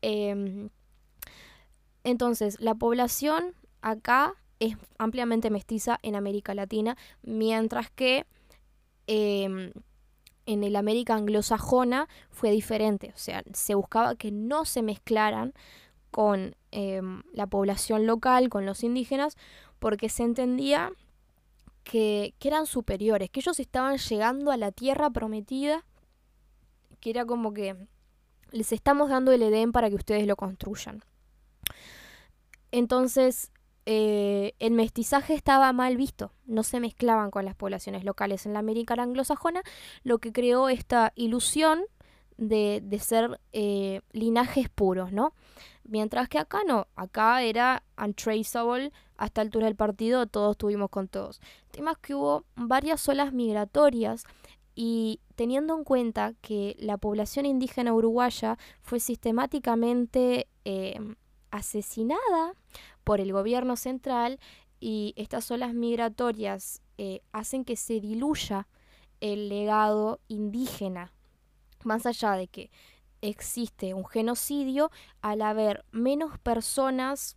Em, 0.00 0.70
entonces, 2.04 2.58
la 2.60 2.74
población 2.74 3.54
acá 3.80 4.34
es 4.60 4.76
ampliamente 4.98 5.50
mestiza 5.50 5.98
en 6.02 6.14
América 6.14 6.54
Latina, 6.54 6.96
mientras 7.22 7.90
que 7.90 8.26
em, 9.06 9.72
en 10.46 10.64
el 10.64 10.76
América 10.76 11.14
anglosajona 11.14 12.08
fue 12.30 12.50
diferente. 12.50 13.12
O 13.14 13.18
sea, 13.18 13.42
se 13.52 13.74
buscaba 13.74 14.14
que 14.14 14.30
no 14.30 14.64
se 14.64 14.82
mezclaran 14.82 15.52
con 16.10 16.54
em, 16.70 17.22
la 17.32 17.46
población 17.46 18.06
local, 18.06 18.48
con 18.48 18.66
los 18.66 18.84
indígenas, 18.84 19.36
porque 19.78 20.08
se 20.08 20.22
entendía 20.22 20.92
que, 21.84 22.34
eran 22.40 22.66
superiores, 22.66 23.30
que 23.30 23.40
ellos 23.40 23.58
estaban 23.58 23.98
llegando 23.98 24.50
a 24.50 24.56
la 24.56 24.72
tierra 24.72 25.10
prometida, 25.10 25.84
que 27.00 27.10
era 27.10 27.24
como 27.24 27.52
que 27.52 27.76
les 28.52 28.72
estamos 28.72 29.08
dando 29.08 29.32
el 29.32 29.42
Edén 29.42 29.72
para 29.72 29.88
que 29.88 29.96
ustedes 29.96 30.26
lo 30.26 30.36
construyan. 30.36 31.02
Entonces, 32.70 33.50
eh, 33.84 34.54
el 34.60 34.72
mestizaje 34.72 35.34
estaba 35.34 35.72
mal 35.72 35.96
visto, 35.96 36.32
no 36.46 36.62
se 36.62 36.80
mezclaban 36.80 37.30
con 37.30 37.44
las 37.44 37.56
poblaciones 37.56 38.04
locales 38.04 38.46
en 38.46 38.52
la 38.52 38.60
América 38.60 38.94
anglosajona, 38.94 39.62
lo 40.04 40.18
que 40.18 40.32
creó 40.32 40.68
esta 40.68 41.12
ilusión 41.16 41.82
de, 42.36 42.80
de 42.82 42.98
ser 42.98 43.40
eh, 43.52 44.00
linajes 44.12 44.68
puros, 44.68 45.12
¿no? 45.12 45.34
Mientras 45.84 46.28
que 46.28 46.38
acá 46.38 46.60
no, 46.66 46.86
acá 46.94 47.42
era 47.42 47.82
untraceable, 47.98 48.92
hasta 49.16 49.40
altura 49.40 49.66
del 49.66 49.76
partido 49.76 50.26
todos 50.26 50.56
tuvimos 50.56 50.90
con 50.90 51.08
todos. 51.08 51.40
El 51.66 51.72
tema 51.72 51.92
es 51.92 51.98
que 51.98 52.14
hubo 52.14 52.44
varias 52.54 53.08
olas 53.08 53.32
migratorias 53.32 54.24
y 54.74 55.20
teniendo 55.34 55.76
en 55.76 55.84
cuenta 55.84 56.34
que 56.40 56.76
la 56.78 56.98
población 56.98 57.46
indígena 57.46 57.92
uruguaya 57.92 58.58
fue 58.80 59.00
sistemáticamente 59.00 60.48
eh, 60.64 60.98
asesinada 61.52 62.54
por 63.04 63.20
el 63.20 63.32
gobierno 63.32 63.76
central 63.76 64.40
y 64.80 65.14
estas 65.16 65.48
olas 65.52 65.74
migratorias 65.74 66.82
eh, 66.98 67.20
hacen 67.30 67.64
que 67.64 67.76
se 67.76 68.00
diluya 68.00 68.66
el 69.20 69.48
legado 69.48 70.18
indígena, 70.26 71.12
más 71.84 72.06
allá 72.06 72.32
de 72.32 72.48
que 72.48 72.72
existe 73.20 73.94
un 73.94 74.04
genocidio 74.04 74.90
al 75.20 75.42
haber 75.42 75.84
menos 75.92 76.38
personas 76.40 77.36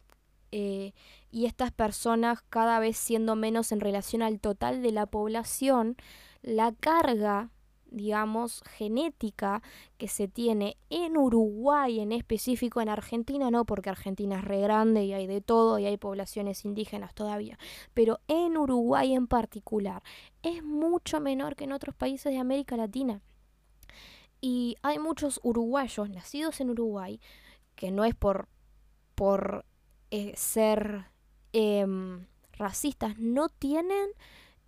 eh, 0.52 0.94
y 1.30 1.46
estas 1.46 1.72
personas 1.72 2.42
cada 2.50 2.80
vez 2.80 2.98
siendo 2.98 3.36
menos 3.36 3.72
en 3.72 3.80
relación 3.80 4.24
al 4.24 4.40
total 4.40 4.82
de 4.82 4.92
la 4.92 5.06
población, 5.06 5.96
la 6.42 6.72
carga 6.72 7.52
digamos, 7.96 8.62
genética 8.78 9.64
que 9.98 10.08
se 10.08 10.28
tiene 10.28 10.78
en 10.90 11.18
Uruguay 11.18 12.02
en 12.02 12.12
específico, 12.12 12.82
en 12.82 12.90
Argentina 12.90 13.50
no, 13.50 13.66
porque 13.66 13.90
Argentina 13.90 14.40
es 14.40 14.44
re 14.44 14.60
grande 14.60 15.06
y 15.06 15.14
hay 15.14 15.28
de 15.28 15.40
todo 15.40 15.80
y 15.80 15.86
hay 15.86 15.98
poblaciones 15.98 16.66
indígenas 16.66 17.16
todavía, 17.16 17.58
pero 17.94 18.20
en 18.28 18.58
Uruguay 18.58 19.14
en 19.14 19.28
particular 19.28 20.04
es 20.44 20.62
mucho 20.62 21.22
menor 21.22 21.56
que 21.56 21.64
en 21.64 21.72
otros 21.72 21.96
países 21.96 22.34
de 22.34 22.38
América 22.40 22.76
Latina. 22.76 23.22
Y 24.42 24.76
hay 24.84 25.00
muchos 25.00 25.40
uruguayos 25.42 26.10
nacidos 26.10 26.60
en 26.60 26.70
Uruguay, 26.70 27.20
que 27.76 27.92
no 27.92 28.04
es 28.04 28.14
por, 28.14 28.48
por 29.16 29.66
eh, 30.12 30.34
ser 30.36 31.06
em, 31.54 32.28
racistas, 32.58 33.18
no 33.18 33.50
tienen 33.50 34.10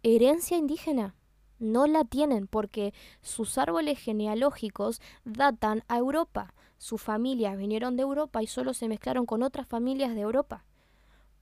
herencia 0.01 0.57
indígena. 0.57 1.13
No 1.59 1.87
la 1.87 2.03
tienen 2.03 2.47
porque 2.47 2.93
sus 3.21 3.57
árboles 3.57 3.99
genealógicos 3.99 5.01
datan 5.25 5.83
a 5.87 5.97
Europa. 5.97 6.53
Sus 6.77 7.01
familias 7.01 7.57
vinieron 7.57 7.95
de 7.97 8.03
Europa 8.03 8.43
y 8.43 8.47
solo 8.47 8.73
se 8.73 8.87
mezclaron 8.87 9.25
con 9.25 9.43
otras 9.43 9.67
familias 9.67 10.13
de 10.13 10.21
Europa. 10.21 10.63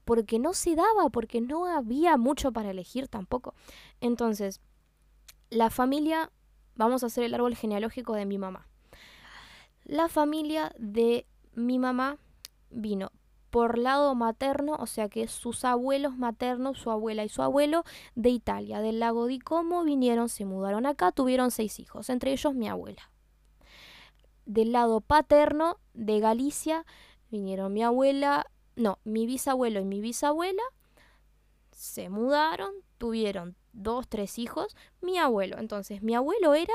Porque 0.04 0.38
no 0.38 0.54
se 0.54 0.76
daba, 0.76 1.10
porque 1.10 1.40
no 1.40 1.66
había 1.66 2.16
mucho 2.16 2.52
para 2.52 2.70
elegir 2.70 3.08
tampoco. 3.08 3.54
Entonces, 4.00 4.60
la 5.50 5.68
familia 5.70 6.30
Vamos 6.76 7.02
a 7.02 7.06
hacer 7.06 7.24
el 7.24 7.34
árbol 7.34 7.56
genealógico 7.56 8.14
de 8.14 8.26
mi 8.26 8.36
mamá. 8.36 8.66
La 9.84 10.08
familia 10.08 10.74
de 10.78 11.26
mi 11.54 11.78
mamá 11.78 12.18
vino 12.70 13.10
por 13.50 13.78
lado 13.78 14.14
materno, 14.14 14.76
o 14.78 14.86
sea 14.86 15.08
que 15.08 15.28
sus 15.28 15.64
abuelos 15.64 16.16
maternos, 16.16 16.78
su 16.78 16.90
abuela 16.90 17.24
y 17.24 17.28
su 17.28 17.42
abuelo, 17.42 17.84
de 18.14 18.30
Italia, 18.30 18.80
del 18.80 19.00
lago 19.00 19.26
di 19.26 19.38
Como, 19.38 19.84
vinieron, 19.84 20.28
se 20.28 20.44
mudaron 20.44 20.86
acá, 20.86 21.12
tuvieron 21.12 21.50
seis 21.50 21.80
hijos, 21.80 22.10
entre 22.10 22.32
ellos 22.32 22.54
mi 22.54 22.68
abuela. 22.68 23.10
Del 24.44 24.72
lado 24.72 25.00
paterno, 25.00 25.78
de 25.94 26.20
Galicia, 26.20 26.84
vinieron 27.30 27.72
mi 27.72 27.82
abuela, 27.82 28.46
no, 28.76 28.98
mi 29.04 29.26
bisabuelo 29.26 29.80
y 29.80 29.84
mi 29.84 30.00
bisabuela, 30.00 30.62
se 31.72 32.08
mudaron, 32.08 32.72
tuvieron 32.98 33.56
dos, 33.72 34.08
tres 34.08 34.38
hijos, 34.38 34.76
mi 35.00 35.18
abuelo. 35.18 35.58
Entonces, 35.58 36.02
mi 36.02 36.14
abuelo 36.14 36.54
era 36.54 36.74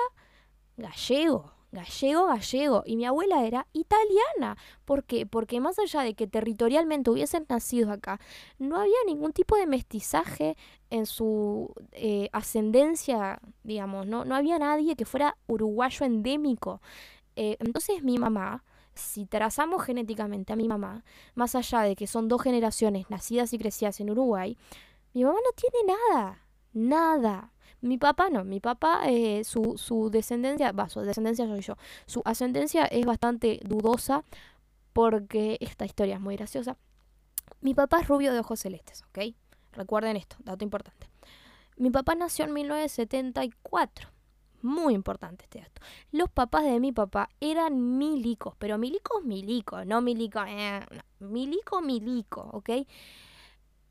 gallego, 0.77 1.53
gallego, 1.71 2.27
gallego. 2.27 2.83
Y 2.85 2.95
mi 2.97 3.05
abuela 3.05 3.45
era 3.45 3.67
italiana. 3.73 4.57
¿Por 4.85 5.03
qué? 5.03 5.25
Porque 5.25 5.59
más 5.59 5.79
allá 5.79 6.01
de 6.01 6.13
que 6.13 6.27
territorialmente 6.27 7.09
hubiesen 7.09 7.45
nacido 7.49 7.91
acá, 7.91 8.19
no 8.59 8.79
había 8.79 8.97
ningún 9.05 9.33
tipo 9.33 9.55
de 9.55 9.67
mestizaje 9.67 10.57
en 10.89 11.05
su 11.05 11.73
eh, 11.93 12.29
ascendencia, 12.33 13.39
digamos, 13.63 14.05
¿no? 14.07 14.25
no 14.25 14.35
había 14.35 14.59
nadie 14.59 14.95
que 14.95 15.05
fuera 15.05 15.37
uruguayo 15.47 16.05
endémico. 16.05 16.81
Eh, 17.35 17.57
entonces 17.59 18.03
mi 18.03 18.17
mamá, 18.17 18.63
si 18.93 19.25
trazamos 19.25 19.83
genéticamente 19.83 20.53
a 20.53 20.55
mi 20.55 20.67
mamá, 20.67 21.03
más 21.33 21.55
allá 21.55 21.81
de 21.81 21.95
que 21.95 22.07
son 22.07 22.27
dos 22.27 22.41
generaciones 22.41 23.09
nacidas 23.09 23.53
y 23.53 23.57
crecidas 23.57 23.99
en 23.99 24.09
Uruguay, 24.09 24.57
mi 25.13 25.23
mamá 25.23 25.39
no 25.43 25.51
tiene 25.53 25.93
nada, 25.93 26.45
nada. 26.73 27.53
Mi 27.81 27.97
papá 27.97 28.29
no, 28.29 28.43
mi 28.43 28.59
papá, 28.59 29.01
eh, 29.07 29.43
su, 29.43 29.75
su 29.77 30.09
descendencia, 30.11 30.71
va, 30.71 30.87
su 30.87 31.01
descendencia 31.01 31.47
soy 31.47 31.61
yo, 31.61 31.77
su 32.05 32.21
ascendencia 32.25 32.85
es 32.85 33.05
bastante 33.05 33.59
dudosa 33.63 34.23
porque 34.93 35.57
esta 35.61 35.85
historia 35.85 36.15
es 36.15 36.21
muy 36.21 36.35
graciosa. 36.35 36.77
Mi 37.61 37.73
papá 37.73 37.99
es 37.99 38.07
rubio 38.07 38.33
de 38.33 38.39
ojos 38.39 38.59
celestes, 38.59 39.03
¿ok? 39.09 39.35
Recuerden 39.73 40.15
esto, 40.15 40.35
dato 40.39 40.63
importante. 40.63 41.09
Mi 41.77 41.89
papá 41.89 42.15
nació 42.15 42.45
en 42.45 42.53
1974. 42.53 44.09
Muy 44.61 44.93
importante 44.93 45.45
este 45.45 45.59
dato. 45.59 45.81
Los 46.11 46.29
papás 46.29 46.65
de 46.65 46.79
mi 46.79 46.91
papá 46.91 47.29
eran 47.39 47.97
milicos, 47.97 48.53
pero 48.59 48.77
milicos, 48.77 49.23
milicos, 49.23 49.87
no 49.87 50.01
milico, 50.01 50.43
eh, 50.47 50.85
milico, 51.19 51.81
milico, 51.81 52.41
¿ok? 52.53 52.69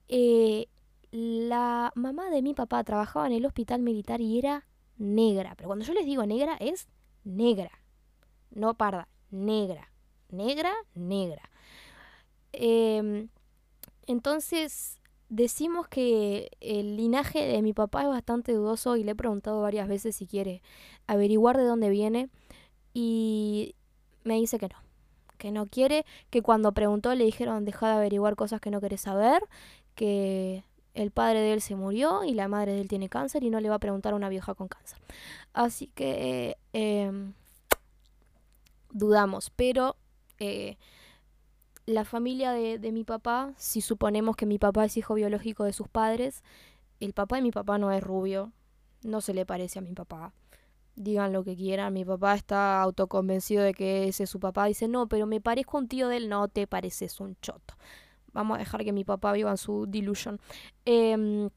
Eh, 0.09 0.69
la 1.11 1.93
mamá 1.95 2.31
de 2.31 2.43
mi 2.43 2.55
papá 2.55 2.85
trabajaba 2.85 3.27
en 3.27 3.33
el 3.33 3.47
hospital 3.47 3.83
militar 3.83 4.21
y 4.21 4.39
era 4.39 4.67
negra. 4.97 5.55
Pero 5.57 5.69
cuando 5.69 5.85
yo 5.85 5.95
les 5.95 6.07
digo 6.07 6.25
negra, 6.27 6.57
es 6.61 6.89
negra. 7.25 7.71
No 8.51 8.75
parda, 8.75 9.09
negra. 9.31 9.91
Negra, 10.31 10.73
negra. 10.95 11.51
Em, 12.53 13.29
entonces, 14.07 15.01
decimos 15.29 15.89
que 15.89 16.51
el 16.61 16.97
linaje 16.97 17.47
de 17.47 17.63
mi 17.63 17.73
papá 17.73 18.03
es 18.03 18.09
bastante 18.09 18.53
dudoso 18.53 18.97
y 18.97 19.05
le 19.05 19.13
he 19.13 19.15
preguntado 19.15 19.63
varias 19.63 19.89
veces 19.89 20.17
si 20.17 20.27
quiere 20.27 20.63
averiguar 21.07 21.57
de 21.57 21.65
dónde 21.65 21.89
viene 21.91 22.29
y 22.93 23.77
me 24.25 24.35
dice 24.35 24.59
que 24.59 24.69
no, 24.69 24.77
que 25.39 25.53
no 25.53 25.67
quiere, 25.67 26.05
que 26.31 26.43
cuando 26.43 26.73
preguntó 26.73 27.15
le 27.15 27.25
dijeron 27.25 27.65
deja 27.65 27.89
de 27.89 27.95
averiguar 27.95 28.37
cosas 28.37 28.61
que 28.61 28.71
no 28.71 28.81
querés 28.81 29.03
saber, 29.03 29.43
que 29.95 30.65
el 30.95 31.11
padre 31.11 31.41
de 31.41 31.53
él 31.53 31.61
se 31.61 31.77
murió 31.77 32.25
y 32.25 32.35
la 32.35 32.49
madre 32.49 32.73
de 32.73 32.81
él 32.81 32.89
tiene 32.89 33.09
cáncer 33.09 33.45
y 33.45 33.51
no 33.51 33.61
le 33.61 33.69
va 33.69 33.77
a 33.77 33.81
preguntar 33.81 34.13
a 34.13 34.17
una 34.17 34.29
vieja 34.29 34.55
con 34.55 34.69
cáncer. 34.69 34.99
Así 35.53 35.89
que 35.89 36.57
em, 36.73 37.35
dudamos, 38.93 39.51
pero 39.55 39.97
eh, 40.39 40.77
la 41.87 42.05
familia 42.05 42.53
de, 42.53 42.93
mi 42.93 43.05
papá, 43.05 43.53
si 43.57 43.81
suponemos 43.81 44.37
que 44.37 44.47
mi 44.47 44.59
papá 44.59 44.85
es 44.85 44.97
hijo 44.97 45.15
biológico 45.15 45.65
de 45.65 45.73
sus 45.73 45.89
padres, 45.89 46.43
el 47.01 47.13
papá 47.13 47.37
de 47.37 47.43
mi 47.43 47.51
papá 47.51 47.79
no 47.79 47.91
es 47.93 48.03
rubio, 48.03 48.53
no 49.03 49.21
se 49.21 49.35
le 49.35 49.47
parece 49.47 49.79
a 49.79 49.83
mi 49.83 49.93
papá. 49.93 50.33
Digan 50.97 51.33
lo 51.33 51.45
que 51.45 51.57
quieran, 51.57 51.95
mi 51.95 52.05
papá 52.05 52.35
está 52.35 52.83
autoconvencido 52.83 53.63
de 53.63 53.73
que 53.75 54.09
ese 54.09 54.25
es 54.25 54.31
su 54.31 54.39
papá. 54.39 54.67
Dice, 54.67 54.87
no, 54.89 55.09
pero 55.09 55.27
me 55.27 55.41
parezco 55.41 55.79
un 55.79 55.89
tío 55.89 56.09
de 56.09 56.19
él, 56.19 56.29
no 56.29 56.49
te 56.49 56.67
pareces 56.67 57.21
un 57.21 57.37
choto 57.41 57.75
vamos 58.33 58.57
a 58.57 58.59
dejar 58.59 58.85
que 58.85 58.93
mi 58.93 59.05
papá 59.05 59.33
viva 59.33 59.51
en 59.51 59.57
su 59.57 59.87
delusion. 59.87 60.41
Em, 60.85 61.51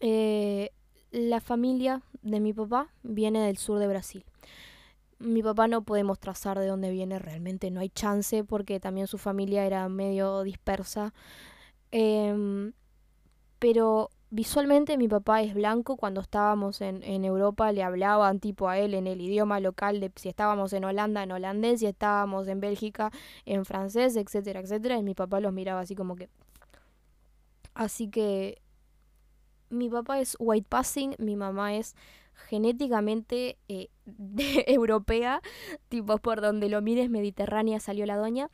eh, 0.00 0.70
la 1.10 1.40
familia 1.40 2.02
de 2.22 2.40
mi 2.40 2.52
papá 2.52 2.88
viene 3.02 3.40
del 3.46 3.56
sur 3.56 3.78
de 3.78 3.86
Brasil. 3.88 4.24
Mi 5.18 5.42
papá 5.42 5.66
no 5.66 5.82
podemos 5.82 6.18
trazar 6.20 6.58
de 6.58 6.66
dónde 6.66 6.90
viene 6.90 7.18
realmente, 7.18 7.70
no 7.70 7.80
hay 7.80 7.88
chance 7.88 8.44
porque 8.44 8.78
también 8.78 9.06
su 9.08 9.18
familia 9.18 9.64
era 9.66 9.88
medio 9.88 10.42
dispersa. 10.42 11.12
Em, 11.90 12.72
pero 13.58 14.10
Visualmente 14.30 14.98
mi 14.98 15.08
papá 15.08 15.40
es 15.42 15.54
blanco, 15.54 15.96
cuando 15.96 16.20
estábamos 16.20 16.82
en, 16.82 17.02
en, 17.02 17.24
Europa 17.24 17.72
le 17.72 17.82
hablaban 17.82 18.40
tipo 18.40 18.68
a 18.68 18.78
él 18.78 18.92
en 18.92 19.06
el 19.06 19.22
idioma 19.22 19.58
local 19.58 20.00
de 20.00 20.12
si 20.16 20.28
estábamos 20.28 20.74
en 20.74 20.84
Holanda 20.84 21.22
en 21.22 21.32
holandés, 21.32 21.80
si 21.80 21.86
estábamos 21.86 22.46
en 22.48 22.60
Bélgica 22.60 23.10
en 23.46 23.64
francés, 23.64 24.16
etcétera, 24.16 24.60
etcétera, 24.60 24.98
y 24.98 25.02
mi 25.02 25.14
papá 25.14 25.40
los 25.40 25.52
miraba 25.52 25.80
así 25.80 25.94
como 25.94 26.14
que... 26.14 26.28
Así 27.72 28.08
que 28.08 28.60
mi 29.70 29.88
papá 29.88 30.20
es 30.20 30.36
white 30.38 30.66
passing, 30.68 31.14
mi 31.18 31.36
mamá 31.36 31.74
es 31.74 31.94
genéticamente 32.48 33.56
eh, 33.68 33.88
europea, 34.66 35.40
tipo 35.88 36.18
por 36.18 36.40
donde 36.40 36.68
lo 36.68 36.82
mires 36.82 37.10
mediterránea 37.10 37.80
salió 37.80 38.06
la 38.06 38.16
doña. 38.16 38.50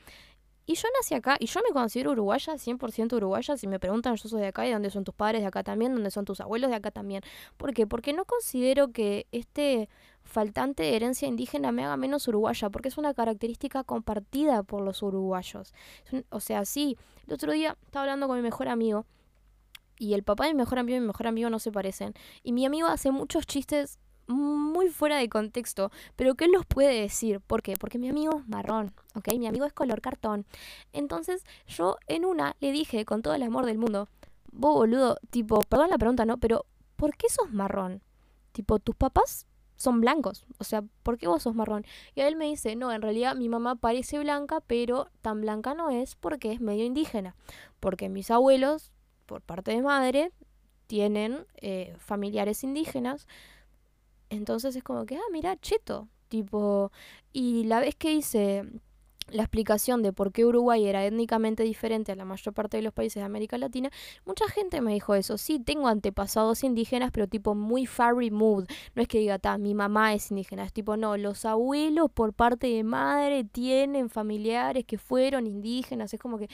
Y 0.66 0.76
yo 0.76 0.88
nací 0.96 1.14
acá 1.14 1.36
y 1.38 1.46
yo 1.46 1.60
me 1.66 1.72
considero 1.72 2.12
uruguaya, 2.12 2.54
100% 2.54 3.12
uruguaya. 3.16 3.56
Si 3.56 3.66
me 3.66 3.78
preguntan, 3.78 4.16
yo 4.16 4.28
soy 4.28 4.40
de 4.40 4.46
acá 4.48 4.66
y 4.66 4.72
dónde 4.72 4.90
son 4.90 5.04
tus 5.04 5.14
padres 5.14 5.42
de 5.42 5.46
acá 5.46 5.62
también, 5.62 5.94
dónde 5.94 6.10
son 6.10 6.24
tus 6.24 6.40
abuelos 6.40 6.70
de 6.70 6.76
acá 6.76 6.90
también. 6.90 7.22
¿Por 7.56 7.74
qué? 7.74 7.86
Porque 7.86 8.12
no 8.12 8.24
considero 8.24 8.92
que 8.92 9.26
este 9.30 9.88
faltante 10.22 10.82
de 10.82 10.96
herencia 10.96 11.28
indígena 11.28 11.70
me 11.70 11.84
haga 11.84 11.96
menos 11.98 12.26
uruguaya, 12.28 12.70
porque 12.70 12.88
es 12.88 12.96
una 12.96 13.12
característica 13.12 13.84
compartida 13.84 14.62
por 14.62 14.82
los 14.82 15.02
uruguayos. 15.02 15.74
O 16.30 16.40
sea, 16.40 16.64
sí, 16.64 16.96
el 17.26 17.34
otro 17.34 17.52
día 17.52 17.76
estaba 17.84 18.04
hablando 18.04 18.26
con 18.26 18.36
mi 18.36 18.42
mejor 18.42 18.68
amigo 18.68 19.04
y 19.98 20.14
el 20.14 20.22
papá 20.22 20.46
de 20.46 20.54
mi 20.54 20.58
mejor 20.58 20.78
amigo 20.78 20.96
y 20.96 21.00
mi 21.00 21.06
mejor 21.06 21.26
amigo 21.26 21.50
no 21.50 21.58
se 21.58 21.70
parecen. 21.72 22.14
Y 22.42 22.52
mi 22.52 22.66
amigo 22.66 22.88
hace 22.88 23.10
muchos 23.10 23.46
chistes 23.46 23.98
muy 24.26 24.88
fuera 24.88 25.16
de 25.18 25.28
contexto, 25.28 25.90
pero 26.16 26.34
¿qué 26.34 26.48
los 26.48 26.66
puede 26.66 27.00
decir? 27.00 27.40
¿Por 27.40 27.62
qué? 27.62 27.74
Porque 27.78 27.98
mi 27.98 28.08
amigo 28.08 28.38
es 28.38 28.48
marrón, 28.48 28.94
¿ok? 29.14 29.28
Mi 29.38 29.46
amigo 29.46 29.64
es 29.66 29.72
color 29.72 30.00
cartón. 30.00 30.46
Entonces 30.92 31.44
yo 31.66 31.96
en 32.06 32.24
una 32.24 32.56
le 32.60 32.72
dije 32.72 33.04
con 33.04 33.22
todo 33.22 33.34
el 33.34 33.42
amor 33.42 33.66
del 33.66 33.78
mundo, 33.78 34.08
vos 34.52 34.74
boludo, 34.74 35.18
tipo, 35.30 35.60
perdón 35.60 35.90
la 35.90 35.98
pregunta, 35.98 36.24
¿no? 36.24 36.38
Pero 36.38 36.66
¿por 36.96 37.16
qué 37.16 37.28
sos 37.28 37.52
marrón? 37.52 38.02
Tipo, 38.52 38.78
tus 38.78 38.94
papás 38.94 39.46
son 39.76 40.00
blancos, 40.00 40.46
o 40.58 40.64
sea, 40.64 40.84
¿por 41.02 41.18
qué 41.18 41.26
vos 41.26 41.42
sos 41.42 41.54
marrón? 41.54 41.84
Y 42.14 42.20
él 42.20 42.36
me 42.36 42.46
dice, 42.46 42.76
no, 42.76 42.92
en 42.92 43.02
realidad 43.02 43.34
mi 43.34 43.48
mamá 43.48 43.74
parece 43.74 44.18
blanca, 44.18 44.60
pero 44.60 45.08
tan 45.20 45.40
blanca 45.40 45.74
no 45.74 45.90
es 45.90 46.14
porque 46.14 46.52
es 46.52 46.60
medio 46.60 46.84
indígena, 46.84 47.34
porque 47.80 48.08
mis 48.08 48.30
abuelos, 48.30 48.92
por 49.26 49.42
parte 49.42 49.72
de 49.72 49.82
madre, 49.82 50.32
tienen 50.86 51.46
eh, 51.56 51.94
familiares 51.98 52.62
indígenas, 52.62 53.26
entonces 54.36 54.76
es 54.76 54.82
como 54.82 55.06
que, 55.06 55.16
ah, 55.16 55.30
mira, 55.32 55.56
cheto. 55.56 56.08
Tipo, 56.28 56.90
y 57.32 57.64
la 57.64 57.80
vez 57.80 57.94
que 57.94 58.12
hice 58.12 58.64
la 59.28 59.42
explicación 59.42 60.02
de 60.02 60.12
por 60.12 60.32
qué 60.32 60.44
Uruguay 60.44 60.84
era 60.86 61.04
étnicamente 61.04 61.62
diferente 61.62 62.12
a 62.12 62.16
la 62.16 62.24
mayor 62.24 62.52
parte 62.54 62.76
de 62.76 62.82
los 62.82 62.92
países 62.92 63.20
de 63.20 63.22
América 63.22 63.56
Latina, 63.58 63.90
mucha 64.26 64.46
gente 64.48 64.80
me 64.80 64.92
dijo 64.92 65.14
eso. 65.14 65.38
Sí, 65.38 65.58
tengo 65.58 65.88
antepasados 65.88 66.62
indígenas, 66.64 67.10
pero 67.12 67.26
tipo 67.26 67.54
muy 67.54 67.86
far 67.86 68.16
removed. 68.16 68.66
No 68.94 69.02
es 69.02 69.08
que 69.08 69.18
diga, 69.18 69.38
ta, 69.38 69.58
mi 69.58 69.74
mamá 69.74 70.14
es 70.14 70.30
indígena. 70.30 70.64
Es 70.64 70.72
tipo, 70.72 70.96
no, 70.96 71.16
los 71.16 71.44
abuelos 71.44 72.10
por 72.12 72.32
parte 72.32 72.66
de 72.66 72.84
madre 72.84 73.44
tienen 73.44 74.10
familiares 74.10 74.84
que 74.84 74.98
fueron 74.98 75.46
indígenas. 75.46 76.12
Es 76.12 76.20
como 76.20 76.38
que 76.38 76.48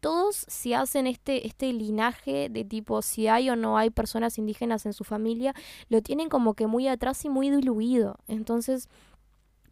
todos 0.00 0.44
si 0.48 0.74
hacen 0.74 1.06
este, 1.06 1.46
este 1.46 1.72
linaje 1.72 2.48
de 2.48 2.64
tipo 2.64 3.02
si 3.02 3.28
hay 3.28 3.50
o 3.50 3.56
no 3.56 3.78
hay 3.78 3.90
personas 3.90 4.38
indígenas 4.38 4.86
en 4.86 4.92
su 4.92 5.04
familia, 5.04 5.54
lo 5.88 6.02
tienen 6.02 6.28
como 6.28 6.54
que 6.54 6.66
muy 6.66 6.88
atrás 6.88 7.24
y 7.24 7.28
muy 7.28 7.50
diluido. 7.50 8.16
Entonces 8.26 8.88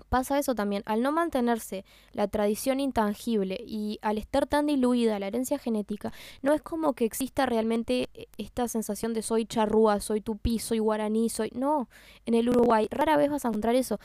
pasa 0.08 0.38
eso 0.38 0.54
también, 0.54 0.82
al 0.86 1.02
no 1.02 1.12
mantenerse 1.12 1.84
la 2.12 2.28
tradición 2.28 2.80
intangible 2.80 3.62
y 3.66 3.98
al 4.02 4.18
estar 4.18 4.46
tan 4.46 4.66
diluida 4.66 5.18
la 5.18 5.26
herencia 5.26 5.58
genética, 5.58 6.12
no 6.42 6.52
es 6.52 6.62
como 6.62 6.94
que 6.94 7.04
exista 7.04 7.46
realmente 7.46 8.08
eh, 8.14 8.26
esta 8.38 8.68
sensación 8.68 9.14
de 9.14 9.22
soy 9.22 9.44
charrúa, 9.46 10.00
soy 10.00 10.20
tupí, 10.20 10.58
soy 10.58 10.78
guaraní, 10.78 11.28
soy... 11.28 11.50
No, 11.54 11.88
en 12.26 12.34
el 12.34 12.48
Uruguay 12.48 12.88
rara 12.90 13.16
vez 13.16 13.30
vas 13.30 13.44
a 13.44 13.48
encontrar 13.48 13.74
eso. 13.74 13.98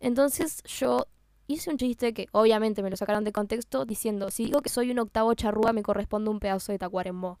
Entonces 0.00 0.62
yo 0.64 1.06
hice 1.54 1.70
un 1.70 1.78
chiste 1.78 2.12
que 2.12 2.28
obviamente 2.32 2.82
me 2.82 2.90
lo 2.90 2.96
sacaron 2.96 3.24
de 3.24 3.32
contexto 3.32 3.84
diciendo, 3.84 4.30
si 4.30 4.44
digo 4.46 4.62
que 4.62 4.68
soy 4.68 4.90
un 4.90 4.98
octavo 4.98 5.34
charrúa 5.34 5.72
me 5.72 5.82
corresponde 5.82 6.30
un 6.30 6.40
pedazo 6.40 6.72
de 6.72 6.78
tacuarembó. 6.78 7.38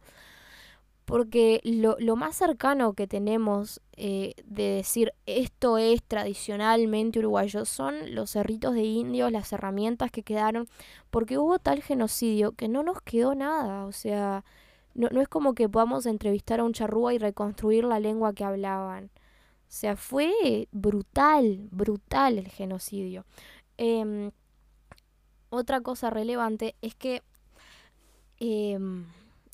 Porque 1.04 1.60
lo, 1.64 1.96
más 2.14 2.36
cercano 2.36 2.92
que 2.92 3.08
tenemos 3.08 3.80
eh, 3.96 4.34
de 4.44 4.76
decir 4.76 5.12
esto 5.26 5.76
es 5.76 6.04
tradicionalmente 6.04 7.18
uruguayo 7.18 7.64
son 7.64 8.14
los 8.14 8.30
cerritos 8.30 8.74
de 8.74 8.84
indios, 8.84 9.32
las 9.32 9.52
herramientas 9.52 10.12
que 10.12 10.22
quedaron, 10.22 10.68
porque 11.10 11.36
hubo 11.36 11.58
tal 11.58 11.82
genocidio 11.82 12.52
que 12.52 12.68
no 12.68 12.84
nos 12.84 13.02
quedó 13.02 13.34
nada. 13.34 13.86
O 13.86 13.92
sea, 13.92 14.44
no, 14.94 15.08
no 15.10 15.20
es 15.20 15.26
como 15.26 15.54
que 15.54 15.68
podamos 15.68 16.06
entrevistar 16.06 16.60
a 16.60 16.64
un 16.64 16.74
charrúa 16.74 17.12
y 17.12 17.18
reconstruir 17.18 17.84
la 17.84 17.98
lengua 17.98 18.32
que 18.32 18.44
hablaban. 18.44 19.10
O 19.70 19.72
sea, 19.72 19.94
fue 19.96 20.68
brutal, 20.72 21.68
brutal 21.70 22.38
el 22.38 22.48
genocidio. 22.48 23.24
Em, 23.82 24.30
otra 25.48 25.80
cosa 25.80 26.10
relevante 26.10 26.76
es 26.82 26.94
que 26.94 27.22
em, 28.38 29.06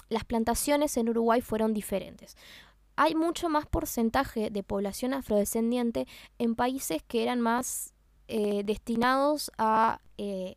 las 0.08 0.24
plantaciones 0.24 0.96
en 0.96 1.08
Uruguay 1.08 1.40
fueron 1.40 1.72
diferentes. 1.72 2.36
Hay 2.96 3.14
mucho 3.14 3.48
más 3.48 3.66
porcentaje 3.66 4.50
de 4.50 4.64
población 4.64 5.14
afrodescendiente 5.14 6.08
en 6.38 6.56
países 6.56 7.04
que 7.04 7.22
eran 7.22 7.40
más 7.40 7.94
eh, 8.26 8.62
destinados 8.64 9.52
a 9.58 10.00
eh, 10.18 10.56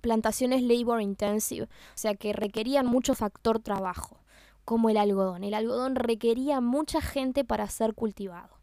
plantaciones 0.00 0.62
labor 0.62 1.02
intensive, 1.02 1.64
o 1.64 1.96
sea 1.96 2.14
que 2.14 2.32
requerían 2.32 2.86
mucho 2.86 3.16
factor 3.16 3.58
trabajo, 3.58 4.20
como 4.64 4.88
el 4.88 4.98
algodón. 4.98 5.42
El 5.42 5.54
algodón 5.54 5.96
requería 5.96 6.60
mucha 6.60 7.00
gente 7.00 7.44
para 7.44 7.68
ser 7.68 7.94
cultivado. 7.94 8.61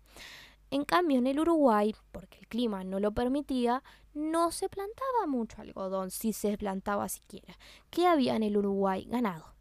En 0.71 0.85
cambio, 0.85 1.17
en 1.17 1.27
el 1.27 1.39
Uruguay, 1.39 1.95
porque 2.11 2.39
el 2.39 2.47
clima 2.47 2.83
no 2.83 2.99
lo 2.99 3.11
permitía, 3.11 3.83
no 4.13 4.51
se 4.51 4.69
plantaba 4.69 5.27
mucho 5.27 5.61
algodón, 5.61 6.11
si 6.11 6.33
se 6.33 6.57
plantaba 6.57 7.09
siquiera. 7.09 7.57
¿Qué 7.89 8.07
había 8.07 8.35
en 8.35 8.43
el 8.43 8.57
Uruguay? 8.57 9.05
Ganado. 9.09 9.53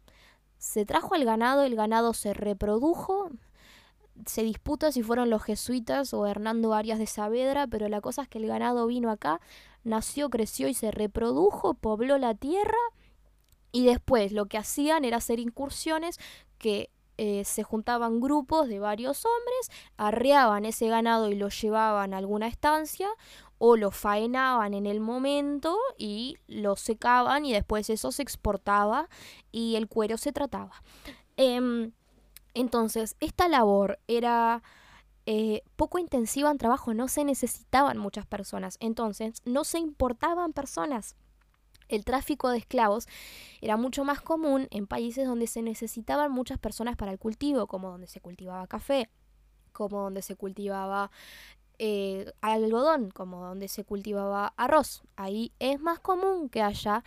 Se 0.57 0.85
trajo 0.85 1.15
al 1.15 1.25
ganado, 1.25 1.63
el 1.63 1.75
ganado 1.75 2.13
se 2.13 2.33
reprodujo, 2.33 3.31
se 4.25 4.43
disputa 4.43 4.91
si 4.91 5.03
fueron 5.03 5.29
los 5.29 5.43
jesuitas 5.43 6.13
o 6.13 6.27
Hernando 6.27 6.73
Arias 6.73 6.99
de 6.99 7.07
Saavedra, 7.07 7.67
pero 7.67 7.87
la 7.87 8.01
cosa 8.01 8.23
es 8.23 8.27
que 8.27 8.37
el 8.37 8.47
ganado 8.47 8.85
vino 8.87 9.09
acá, 9.09 9.39
nació, 9.83 10.29
creció 10.29 10.67
y 10.67 10.73
se 10.73 10.91
reprodujo, 10.91 11.73
pobló 11.73 12.17
la 12.17 12.35
tierra 12.35 12.77
y 13.71 13.85
después 13.85 14.31
lo 14.31 14.47
que 14.47 14.57
hacían 14.57 15.05
era 15.05 15.17
hacer 15.17 15.39
incursiones 15.39 16.19
que 16.57 16.89
eh, 17.21 17.43
se 17.43 17.63
juntaban 17.63 18.21
grupos 18.21 18.69
de 18.69 18.79
varios 18.79 19.25
hombres, 19.25 19.71
arreaban 19.97 20.63
ese 20.63 20.87
ganado 20.87 21.29
y 21.29 21.35
lo 21.35 21.49
llevaban 21.49 22.13
a 22.13 22.17
alguna 22.17 22.47
estancia 22.47 23.09
o 23.57 23.75
lo 23.75 23.91
faenaban 23.91 24.73
en 24.73 24.85
el 24.85 25.01
momento 25.01 25.77
y 25.97 26.37
lo 26.47 26.77
secaban 26.77 27.43
y 27.43 27.51
después 27.51 27.89
eso 27.89 28.13
se 28.13 28.21
exportaba 28.23 29.09
y 29.51 29.75
el 29.75 29.89
cuero 29.89 30.17
se 30.17 30.31
trataba. 30.31 30.81
Em, 31.35 31.91
entonces, 32.53 33.17
esta 33.19 33.49
labor 33.49 33.99
era 34.07 34.63
eh, 35.25 35.61
poco 35.75 35.99
intensiva 35.99 36.49
en 36.49 36.57
trabajo, 36.57 36.93
no 36.93 37.09
se 37.09 37.25
necesitaban 37.25 37.97
muchas 37.97 38.25
personas, 38.27 38.77
entonces 38.79 39.41
no 39.43 39.65
se 39.65 39.79
importaban 39.79 40.53
personas. 40.53 41.17
El 41.89 42.05
tráfico 42.05 42.49
de 42.49 42.59
esclavos 42.59 43.07
era 43.61 43.75
mucho 43.75 44.05
más 44.05 44.21
común 44.21 44.67
en 44.71 44.87
países 44.87 45.27
donde 45.27 45.47
se 45.47 45.61
necesitaban 45.61 46.31
muchas 46.31 46.59
personas 46.59 46.95
para 46.95 47.11
el 47.11 47.19
cultivo, 47.19 47.67
como 47.67 47.89
donde 47.89 48.07
se 48.07 48.21
cultivaba 48.21 48.65
café, 48.67 49.09
como 49.73 50.03
donde 50.03 50.21
se 50.21 50.35
cultivaba 50.35 51.11
eh, 51.79 52.31
algodón, 52.41 53.09
como 53.11 53.43
donde 53.45 53.67
se 53.67 53.83
cultivaba 53.83 54.53
arroz. 54.57 55.03
Ahí 55.15 55.51
es 55.59 55.81
más 55.81 55.99
común 55.99 56.49
que 56.49 56.61
haya 56.61 57.03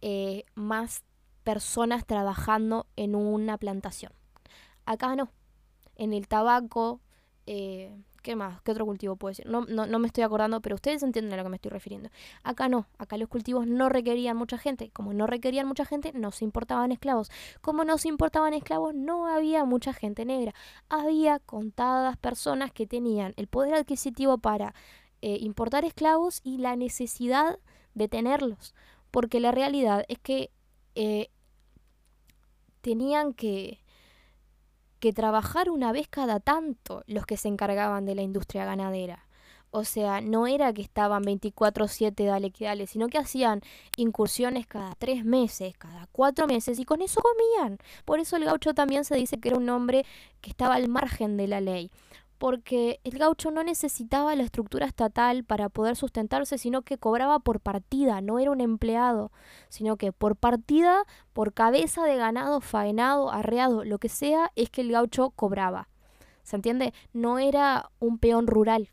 eh, 0.00 0.44
más 0.54 1.02
personas 1.44 2.06
trabajando 2.06 2.86
en 2.96 3.14
una 3.14 3.58
plantación. 3.58 4.12
Acá 4.86 5.16
no. 5.16 5.30
En 5.96 6.12
el 6.12 6.26
tabaco, 6.28 7.00
eh, 7.46 7.94
¿qué 8.22 8.36
más? 8.36 8.60
¿Qué 8.62 8.70
otro 8.70 8.86
cultivo 8.86 9.16
puede 9.16 9.34
ser? 9.34 9.46
No, 9.46 9.66
no, 9.66 9.86
no, 9.86 9.98
me 9.98 10.06
estoy 10.06 10.24
acordando, 10.24 10.60
pero 10.60 10.76
ustedes 10.76 11.02
entienden 11.02 11.34
a 11.34 11.36
lo 11.36 11.42
que 11.42 11.48
me 11.50 11.56
estoy 11.56 11.70
refiriendo. 11.70 12.08
Acá 12.42 12.68
no, 12.68 12.86
acá 12.98 13.16
los 13.18 13.28
cultivos 13.28 13.66
no 13.66 13.88
requerían 13.88 14.36
mucha 14.36 14.58
gente. 14.58 14.90
Como 14.90 15.12
no 15.12 15.26
requerían 15.26 15.66
mucha 15.66 15.84
gente, 15.84 16.12
no 16.14 16.30
se 16.30 16.44
importaban 16.44 16.92
esclavos. 16.92 17.30
Como 17.60 17.84
no 17.84 17.98
se 17.98 18.08
importaban 18.08 18.54
esclavos, 18.54 18.94
no 18.94 19.26
había 19.26 19.64
mucha 19.64 19.92
gente 19.92 20.24
negra. 20.24 20.54
Había 20.88 21.40
contadas 21.40 22.16
personas 22.16 22.72
que 22.72 22.86
tenían 22.86 23.34
el 23.36 23.48
poder 23.48 23.74
adquisitivo 23.74 24.38
para 24.38 24.74
eh, 25.20 25.38
importar 25.40 25.84
esclavos 25.84 26.40
y 26.44 26.58
la 26.58 26.76
necesidad 26.76 27.58
de 27.94 28.08
tenerlos. 28.08 28.74
Porque 29.10 29.40
la 29.40 29.50
realidad 29.50 30.04
es 30.08 30.18
que 30.18 30.50
eh, 30.94 31.28
tenían 32.80 33.34
que 33.34 33.82
que 35.02 35.12
trabajar 35.12 35.68
una 35.68 35.90
vez 35.90 36.06
cada 36.06 36.38
tanto 36.38 37.02
los 37.08 37.26
que 37.26 37.36
se 37.36 37.48
encargaban 37.48 38.06
de 38.06 38.14
la 38.14 38.22
industria 38.22 38.64
ganadera. 38.64 39.26
O 39.72 39.82
sea, 39.82 40.20
no 40.20 40.46
era 40.46 40.72
que 40.72 40.82
estaban 40.82 41.24
24/7 41.24 42.24
dale 42.24 42.52
que 42.52 42.66
dale, 42.66 42.86
sino 42.86 43.08
que 43.08 43.18
hacían 43.18 43.62
incursiones 43.96 44.68
cada 44.68 44.94
tres 44.94 45.24
meses, 45.24 45.76
cada 45.76 46.06
cuatro 46.12 46.46
meses 46.46 46.78
y 46.78 46.84
con 46.84 47.02
eso 47.02 47.20
comían. 47.20 47.78
Por 48.04 48.20
eso 48.20 48.36
el 48.36 48.44
gaucho 48.44 48.74
también 48.74 49.04
se 49.04 49.16
dice 49.16 49.40
que 49.40 49.48
era 49.48 49.58
un 49.58 49.68
hombre 49.70 50.06
que 50.40 50.50
estaba 50.50 50.76
al 50.76 50.88
margen 50.88 51.36
de 51.36 51.48
la 51.48 51.60
ley 51.60 51.90
porque 52.42 52.98
el 53.04 53.18
gaucho 53.18 53.52
no 53.52 53.62
necesitaba 53.62 54.34
la 54.34 54.42
estructura 54.42 54.84
estatal 54.84 55.44
para 55.44 55.68
poder 55.68 55.94
sustentarse, 55.94 56.58
sino 56.58 56.82
que 56.82 56.98
cobraba 56.98 57.38
por 57.38 57.60
partida, 57.60 58.20
no 58.20 58.40
era 58.40 58.50
un 58.50 58.60
empleado, 58.60 59.30
sino 59.68 59.96
que 59.96 60.10
por 60.10 60.34
partida, 60.34 61.04
por 61.32 61.54
cabeza 61.54 62.02
de 62.02 62.16
ganado, 62.16 62.60
faenado, 62.60 63.30
arreado, 63.30 63.84
lo 63.84 63.98
que 63.98 64.08
sea, 64.08 64.50
es 64.56 64.70
que 64.70 64.80
el 64.80 64.90
gaucho 64.90 65.30
cobraba. 65.30 65.88
¿Se 66.42 66.56
entiende? 66.56 66.92
No 67.12 67.38
era 67.38 67.92
un 68.00 68.18
peón 68.18 68.48
rural. 68.48 68.90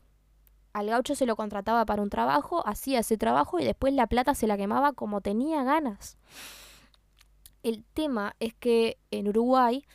Al 0.71 0.91
gaucho 0.91 1.15
se 1.15 1.25
lo 1.25 1.35
contrataba 1.35 1.85
para 1.85 2.03
un 2.03 2.11
trabajo, 2.11 2.61
hacía 2.67 2.99
ese 2.99 3.17
trabajo 3.17 3.59
y 3.59 3.65
después 3.65 3.95
la 3.95 4.05
plata 4.05 4.35
se 4.35 4.45
la 4.45 4.57
quemaba 4.57 4.93
como 4.93 5.21
tenía 5.21 5.63
ganas. 5.63 6.19
El 7.63 7.83
tema 7.95 8.35
es 8.39 8.53
que 8.53 8.99
en 9.09 9.27
Uruguay 9.27 9.87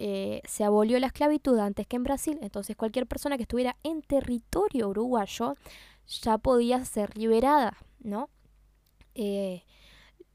eh, 0.00 0.42
se 0.44 0.62
abolió 0.62 1.00
la 1.00 1.08
esclavitud 1.08 1.58
antes 1.58 1.88
que 1.88 1.96
en 1.96 2.04
Brasil, 2.04 2.38
entonces 2.40 2.76
cualquier 2.76 3.08
persona 3.08 3.36
que 3.36 3.42
estuviera 3.42 3.76
en 3.82 4.00
territorio 4.00 4.90
uruguayo 4.90 5.56
ya 6.06 6.38
podía 6.38 6.84
ser 6.84 7.18
liberada, 7.18 7.76
¿no? 7.98 8.30
Eh, 9.16 9.64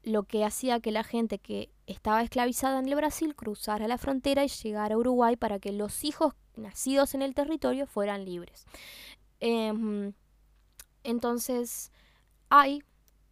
lo 0.02 0.24
que 0.24 0.44
hacía 0.44 0.80
que 0.80 0.92
la 0.92 1.02
gente 1.02 1.38
que 1.38 1.70
estaba 1.86 2.22
esclavizada 2.22 2.78
en 2.78 2.88
el 2.88 2.94
Brasil 2.94 3.34
cruzara 3.34 3.88
la 3.88 3.96
frontera 3.96 4.44
y 4.44 4.48
llegara 4.48 4.96
a 4.96 4.98
Uruguay 4.98 5.36
para 5.36 5.58
que 5.58 5.72
los 5.72 6.04
hijos 6.04 6.34
nacidos 6.56 7.14
en 7.14 7.22
el 7.22 7.34
territorio 7.34 7.86
fueran 7.86 8.26
libres. 8.26 8.66
Em, 9.40 10.12
entonces, 11.04 11.90
hay, 12.50 12.82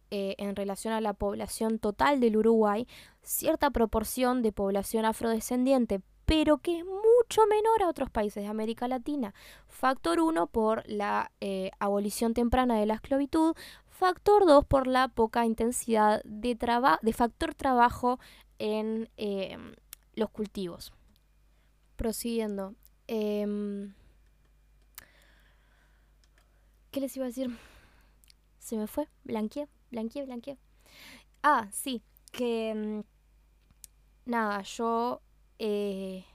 eh, 0.09 0.33
en 0.39 0.55
relación 0.55 0.95
a 0.95 1.01
la 1.01 1.13
población 1.13 1.77
total 1.77 2.19
del 2.19 2.37
Uruguay, 2.37 2.87
cierta 3.21 3.69
proporción 3.69 4.41
de 4.41 4.51
población 4.51 5.05
afrodescendiente, 5.05 6.01
pero 6.35 6.57
que 6.57 6.79
es 6.79 6.83
mucho 6.83 7.45
menor 7.45 7.83
a 7.83 7.87
otros 7.87 8.09
países 8.09 8.41
de 8.41 8.49
América 8.49 8.87
Latina. 8.87 9.35
Factor 9.67 10.19
1 10.19 10.47
por 10.47 10.81
la 10.89 11.31
eh, 11.41 11.69
abolición 11.77 12.33
temprana 12.33 12.79
de 12.79 12.87
la 12.87 12.95
esclavitud, 12.95 13.55
factor 13.87 14.47
2 14.47 14.65
por 14.65 14.87
la 14.87 15.09
poca 15.09 15.45
intensidad 15.45 16.23
de, 16.23 16.57
de 17.03 17.13
factor 17.13 17.53
trabajo 17.53 18.19
en 18.57 19.11
em, 19.15 19.75
los 20.15 20.31
cultivos. 20.31 20.91
Prosiguiendo. 21.97 22.73
Em, 23.05 23.93
¿Qué 26.89 26.99
les 26.99 27.15
iba 27.15 27.25
a 27.25 27.27
decir? 27.27 27.55
Se 28.57 28.75
me 28.75 28.87
fue. 28.87 29.07
Blanqueé, 29.23 29.67
blanqueé, 29.91 30.25
blanqueé. 30.25 30.57
Ah, 31.43 31.67
sí, 31.71 32.01
que... 32.31 32.71
Em, 32.71 33.03
nada, 34.25 34.63
yo 34.63 35.21
eh, 35.59 36.25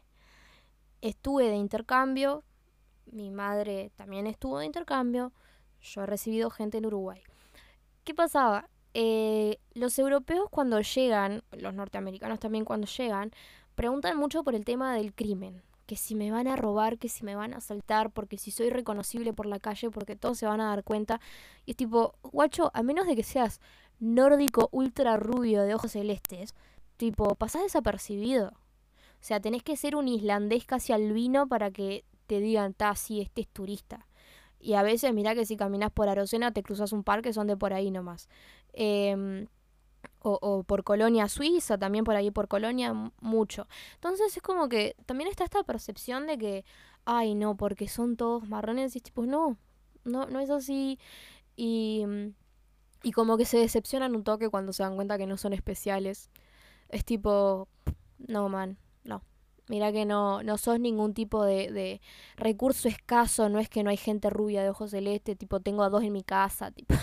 estuve 1.00 1.48
de 1.48 1.56
intercambio, 1.56 2.44
mi 3.06 3.30
madre 3.30 3.90
también 3.96 4.26
estuvo 4.26 4.58
de 4.58 4.66
intercambio, 4.66 5.32
yo 5.80 6.02
he 6.02 6.06
recibido 6.06 6.50
gente 6.50 6.78
en 6.78 6.86
Uruguay. 6.86 7.22
¿Qué 8.04 8.14
pasaba? 8.14 8.68
Eh, 8.94 9.58
los 9.74 9.98
europeos 9.98 10.48
cuando 10.50 10.80
llegan, 10.80 11.42
los 11.52 11.74
norteamericanos 11.74 12.40
también 12.40 12.64
cuando 12.64 12.86
llegan, 12.86 13.32
preguntan 13.74 14.16
mucho 14.16 14.42
por 14.42 14.54
el 14.54 14.64
tema 14.64 14.94
del 14.94 15.14
crimen, 15.14 15.62
que 15.86 15.96
si 15.96 16.14
me 16.14 16.30
van 16.30 16.48
a 16.48 16.56
robar, 16.56 16.98
que 16.98 17.08
si 17.08 17.24
me 17.24 17.36
van 17.36 17.54
a 17.54 17.58
asaltar, 17.58 18.10
porque 18.10 18.36
si 18.36 18.50
soy 18.50 18.70
reconocible 18.70 19.32
por 19.32 19.46
la 19.46 19.58
calle, 19.58 19.90
porque 19.90 20.16
todos 20.16 20.38
se 20.38 20.46
van 20.46 20.60
a 20.60 20.68
dar 20.68 20.84
cuenta. 20.84 21.20
Y 21.64 21.72
es 21.72 21.76
tipo, 21.76 22.14
guacho, 22.22 22.70
a 22.74 22.82
menos 22.82 23.06
de 23.06 23.16
que 23.16 23.22
seas 23.22 23.60
nórdico 24.00 24.68
ultra 24.72 25.16
rubio 25.16 25.62
de 25.62 25.74
ojos 25.74 25.92
celestes, 25.92 26.54
tipo, 26.96 27.34
pasás 27.36 27.62
desapercibido. 27.62 28.52
Sea, 29.28 29.40
tenés 29.40 29.62
que 29.62 29.76
ser 29.76 29.94
un 29.94 30.08
islandés 30.08 30.64
casi 30.64 30.94
albino 30.94 31.46
para 31.48 31.70
que 31.70 32.06
te 32.26 32.40
digan, 32.40 32.72
ta, 32.72 32.94
sí, 32.96 33.20
este 33.20 33.42
es 33.42 33.48
turista. 33.48 34.06
Y 34.58 34.72
a 34.72 34.82
veces, 34.82 35.12
mira 35.12 35.34
que 35.34 35.44
si 35.44 35.54
caminas 35.54 35.92
por 35.92 36.08
Arocena 36.08 36.50
te 36.50 36.62
cruzas 36.62 36.94
un 36.94 37.04
parque, 37.04 37.34
son 37.34 37.46
de 37.46 37.54
por 37.54 37.74
ahí 37.74 37.90
nomás. 37.90 38.30
Em, 38.72 39.48
o, 40.20 40.38
o, 40.40 40.62
por 40.62 40.82
Colonia 40.82 41.28
Suiza, 41.28 41.76
también 41.76 42.04
por 42.04 42.16
ahí 42.16 42.30
por 42.30 42.48
Colonia, 42.48 42.94
mucho. 43.20 43.68
Entonces 43.96 44.34
es 44.34 44.42
como 44.42 44.70
que 44.70 44.96
también 45.04 45.28
está 45.28 45.44
esta 45.44 45.62
percepción 45.62 46.26
de 46.26 46.38
que, 46.38 46.64
ay, 47.04 47.34
no, 47.34 47.54
porque 47.54 47.86
son 47.86 48.16
todos 48.16 48.48
marrones, 48.48 48.96
y 48.96 49.00
tipo, 49.00 49.26
no, 49.26 49.58
no, 50.04 50.24
no 50.24 50.40
es 50.40 50.48
así. 50.48 50.98
Y, 51.54 52.06
y 53.02 53.12
como 53.12 53.36
que 53.36 53.44
se 53.44 53.58
decepcionan 53.58 54.16
un 54.16 54.24
toque 54.24 54.48
cuando 54.48 54.72
se 54.72 54.84
dan 54.84 54.96
cuenta 54.96 55.18
que 55.18 55.26
no 55.26 55.36
son 55.36 55.52
especiales. 55.52 56.30
Es 56.88 57.04
tipo, 57.04 57.68
no, 58.26 58.48
man, 58.48 58.78
Mira 59.68 59.92
que 59.92 60.06
no, 60.06 60.42
no 60.42 60.56
sos 60.56 60.80
ningún 60.80 61.12
tipo 61.12 61.44
de, 61.44 61.70
de, 61.70 62.00
recurso 62.36 62.88
escaso, 62.88 63.50
no 63.50 63.58
es 63.58 63.68
que 63.68 63.82
no 63.82 63.90
hay 63.90 63.98
gente 63.98 64.30
rubia 64.30 64.62
de 64.62 64.70
ojos 64.70 64.92
celeste, 64.92 65.36
tipo 65.36 65.60
tengo 65.60 65.82
a 65.82 65.90
dos 65.90 66.02
en 66.02 66.12
mi 66.12 66.22
casa, 66.22 66.70
tipo. 66.72 66.94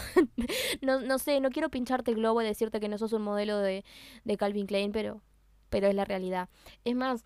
no, 0.82 1.00
no 1.00 1.20
sé, 1.20 1.40
no 1.40 1.52
quiero 1.52 1.70
pincharte 1.70 2.12
el 2.12 2.18
globo 2.18 2.42
y 2.42 2.46
decirte 2.46 2.80
que 2.80 2.90
no 2.90 2.98
sos 2.98 3.14
un 3.14 3.22
modelo 3.22 3.60
de, 3.60 3.86
de 4.24 4.38
Calvin 4.38 4.66
Klein, 4.66 4.92
pero, 4.92 5.22
pero 5.70 5.88
es 5.88 5.96
la 5.96 6.06
realidad. 6.06 6.50
Es 6.84 6.96
más, 6.96 7.24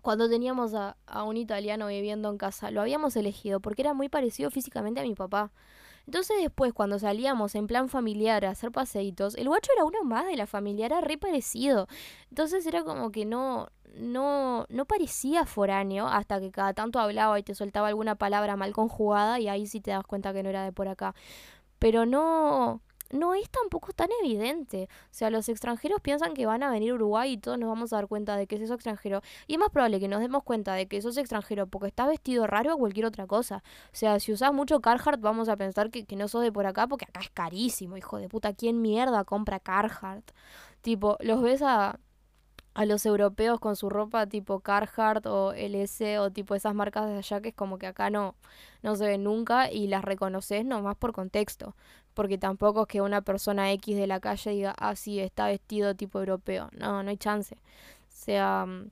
cuando 0.00 0.28
teníamos 0.28 0.74
a, 0.74 0.96
a, 1.06 1.22
un 1.24 1.36
italiano 1.36 1.88
viviendo 1.88 2.30
en 2.30 2.38
casa, 2.38 2.70
lo 2.70 2.80
habíamos 2.80 3.14
elegido 3.16 3.60
porque 3.60 3.82
era 3.82 3.92
muy 3.92 4.08
parecido 4.08 4.50
físicamente 4.50 5.00
a 5.00 5.04
mi 5.04 5.14
papá. 5.14 5.52
Entonces 6.06 6.36
después, 6.40 6.72
cuando 6.72 6.98
salíamos 6.98 7.54
en 7.54 7.66
plan 7.66 7.88
familiar 7.88 8.44
a 8.44 8.50
hacer 8.50 8.72
paseitos, 8.72 9.36
el 9.36 9.48
guacho 9.48 9.70
era 9.74 9.84
uno 9.84 10.02
más 10.02 10.26
de 10.26 10.36
la 10.36 10.46
familia, 10.46 10.86
era 10.86 11.00
re 11.00 11.16
parecido. 11.16 11.86
Entonces 12.30 12.66
era 12.66 12.82
como 12.82 13.12
que 13.12 13.24
no, 13.24 13.68
no, 13.96 14.66
no 14.68 14.84
parecía 14.86 15.46
foráneo 15.46 16.06
hasta 16.08 16.40
que 16.40 16.50
cada 16.50 16.74
tanto 16.74 16.98
hablaba 16.98 17.38
y 17.38 17.42
te 17.42 17.54
soltaba 17.54 17.88
alguna 17.88 18.14
palabra 18.16 18.56
mal 18.56 18.72
conjugada 18.72 19.40
y 19.40 19.48
ahí 19.48 19.66
sí 19.66 19.80
te 19.80 19.90
das 19.90 20.04
cuenta 20.04 20.32
que 20.32 20.42
no 20.42 20.50
era 20.50 20.64
de 20.64 20.72
por 20.72 20.88
acá. 20.88 21.14
Pero 21.78 22.06
no, 22.06 22.80
no 23.12 23.34
es 23.34 23.48
tampoco 23.50 23.92
tan 23.92 24.08
evidente. 24.22 24.88
O 25.04 25.08
sea, 25.14 25.30
los 25.30 25.48
extranjeros 25.48 26.00
piensan 26.00 26.34
que 26.34 26.46
van 26.46 26.62
a 26.62 26.70
venir 26.70 26.92
a 26.92 26.94
Uruguay 26.94 27.32
y 27.32 27.38
todos 27.38 27.58
nos 27.58 27.68
vamos 27.68 27.92
a 27.92 27.96
dar 27.96 28.08
cuenta 28.08 28.36
de 28.36 28.46
que 28.46 28.56
es 28.56 28.62
eso 28.62 28.74
extranjero. 28.74 29.20
Y 29.46 29.54
es 29.54 29.58
más 29.58 29.70
probable 29.70 30.00
que 30.00 30.08
nos 30.08 30.20
demos 30.20 30.42
cuenta 30.42 30.74
de 30.74 30.88
que 30.88 31.00
sos 31.02 31.16
extranjero 31.16 31.66
porque 31.66 31.88
estás 31.88 32.08
vestido 32.08 32.46
raro 32.46 32.74
o 32.74 32.78
cualquier 32.78 33.06
otra 33.06 33.26
cosa. 33.26 33.62
O 33.92 33.96
sea, 33.96 34.18
si 34.20 34.32
usás 34.32 34.52
mucho 34.52 34.80
Carhartt, 34.80 35.20
vamos 35.20 35.48
a 35.48 35.56
pensar 35.56 35.90
que, 35.90 36.04
que 36.04 36.16
no 36.16 36.28
sos 36.28 36.42
de 36.42 36.52
por 36.52 36.66
acá 36.66 36.86
porque 36.86 37.04
acá 37.04 37.20
es 37.20 37.30
carísimo, 37.30 37.96
hijo 37.96 38.18
de 38.18 38.28
puta. 38.28 38.54
¿Quién 38.54 38.80
mierda 38.80 39.24
compra 39.24 39.60
Carhartt? 39.60 40.32
Tipo, 40.80 41.16
los 41.20 41.42
ves 41.42 41.62
a 41.62 42.00
a 42.74 42.86
los 42.86 43.04
europeos 43.06 43.60
con 43.60 43.76
su 43.76 43.90
ropa 43.90 44.26
tipo 44.26 44.60
Carhartt 44.60 45.26
o 45.26 45.52
LS 45.54 46.18
o 46.18 46.30
tipo 46.30 46.54
esas 46.54 46.74
marcas 46.74 47.06
de 47.06 47.18
allá 47.18 47.40
que 47.40 47.50
es 47.50 47.54
como 47.54 47.78
que 47.78 47.86
acá 47.86 48.10
no, 48.10 48.34
no 48.82 48.96
se 48.96 49.06
ven 49.06 49.24
nunca 49.24 49.70
y 49.70 49.88
las 49.88 50.04
reconoces 50.04 50.64
nomás 50.64 50.96
por 50.96 51.12
contexto. 51.12 51.74
Porque 52.14 52.38
tampoco 52.38 52.82
es 52.82 52.88
que 52.88 53.00
una 53.00 53.22
persona 53.22 53.72
X 53.72 53.96
de 53.96 54.06
la 54.06 54.20
calle 54.20 54.50
diga, 54.50 54.74
ah, 54.78 54.96
sí, 54.96 55.18
está 55.20 55.46
vestido 55.46 55.94
tipo 55.94 56.18
europeo. 56.18 56.68
No, 56.78 57.02
no 57.02 57.10
hay 57.10 57.16
chance. 57.16 57.56
O 57.56 57.58
sea, 58.10 58.66
mm, 58.66 58.90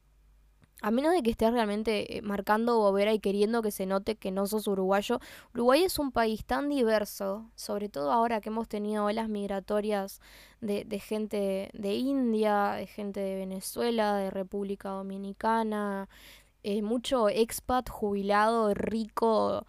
a 0.82 0.90
menos 0.90 1.12
de 1.12 1.22
que 1.22 1.30
estés 1.30 1.52
realmente 1.52 2.16
eh, 2.16 2.22
marcando 2.22 2.78
bobera 2.78 3.12
y 3.12 3.18
queriendo 3.18 3.62
que 3.62 3.70
se 3.70 3.86
note 3.86 4.16
que 4.16 4.30
no 4.30 4.46
sos 4.46 4.66
uruguayo, 4.66 5.20
Uruguay 5.54 5.84
es 5.84 5.98
un 5.98 6.12
país 6.12 6.44
tan 6.44 6.68
diverso, 6.68 7.50
sobre 7.54 7.88
todo 7.88 8.12
ahora 8.12 8.40
que 8.40 8.48
hemos 8.48 8.68
tenido 8.68 9.04
olas 9.04 9.28
migratorias 9.28 10.20
de, 10.60 10.84
de 10.84 10.98
gente 11.00 11.70
de 11.72 11.94
India, 11.94 12.72
de 12.72 12.86
gente 12.86 13.20
de 13.20 13.36
Venezuela, 13.36 14.16
de 14.16 14.30
República 14.30 14.90
Dominicana, 14.90 16.08
eh, 16.62 16.82
mucho 16.82 17.28
expat 17.28 17.88
jubilado, 17.88 18.74
rico, 18.74 19.66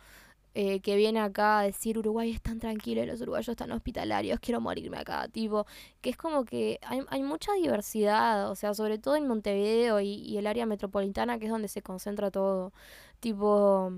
eh, 0.54 0.82
que 0.82 0.98
viene 0.98 1.22
acá 1.22 1.60
a 1.60 1.64
decir 1.64 1.98
Uruguay 1.98 2.32
es 2.32 2.42
tan 2.42 2.60
tranquilo 2.60 3.02
y 3.04 3.06
los 3.06 3.22
uruguayos 3.22 3.50
están 3.50 3.72
hospitalarios, 3.72 4.40
quiero 4.42 4.60
morirme 4.60 4.98
acá, 4.98 5.28
tipo, 5.30 5.66
que 6.02 6.10
es 6.10 6.18
como 6.18 6.44
que 6.44 6.80
hay, 6.84 7.02
hay 7.10 7.24
mucha 7.24 7.54
diversidad, 7.54 8.50
o 8.52 8.56
sea, 8.56 8.74
sobre 8.74 8.98
todo 9.00 9.16
en 9.16 9.28
Montevideo 9.28 10.02
y, 10.02 10.38
el 10.38 10.48
área 10.48 10.66
metropolitana 10.66 11.40
que 11.40 11.46
es 11.46 11.52
donde 11.52 11.68
se 11.70 11.82
concentra 11.82 12.32
todo, 12.32 12.74
tipo, 13.22 13.92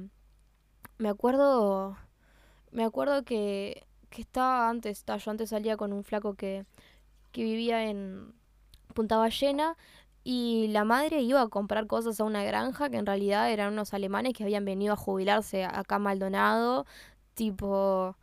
me 0.98 1.10
acuerdo, 1.10 1.98
me 2.72 2.84
acuerdo 2.84 3.24
que, 3.24 3.86
que 4.10 4.22
estaba 4.22 4.70
antes, 4.70 5.06
yo 5.06 5.32
antes 5.32 5.50
salía 5.50 5.78
con 5.78 5.94
un 5.94 6.04
flaco 6.04 6.36
que, 6.36 6.66
que 7.32 7.44
vivía 7.44 7.86
en 7.90 8.34
Punta 8.94 9.18
Ballena 9.18 9.76
y 10.24 10.68
la 10.70 10.86
madre 10.86 11.22
iba 11.22 11.42
a 11.42 11.48
comprar 11.50 11.88
cosas 11.88 12.20
a 12.20 12.24
una 12.24 12.44
granja 12.44 12.90
que 12.90 12.98
en 12.98 13.06
realidad 13.06 13.52
eran 13.52 13.74
unos 13.74 13.94
alemanes 13.94 14.34
que 14.34 14.44
habían 14.44 14.66
venido 14.66 14.94
a 14.94 14.98
jubilarse 14.98 15.66
acá 15.66 15.96
a 15.96 16.00
Maldonado, 16.00 16.86
tipo, 17.34 18.16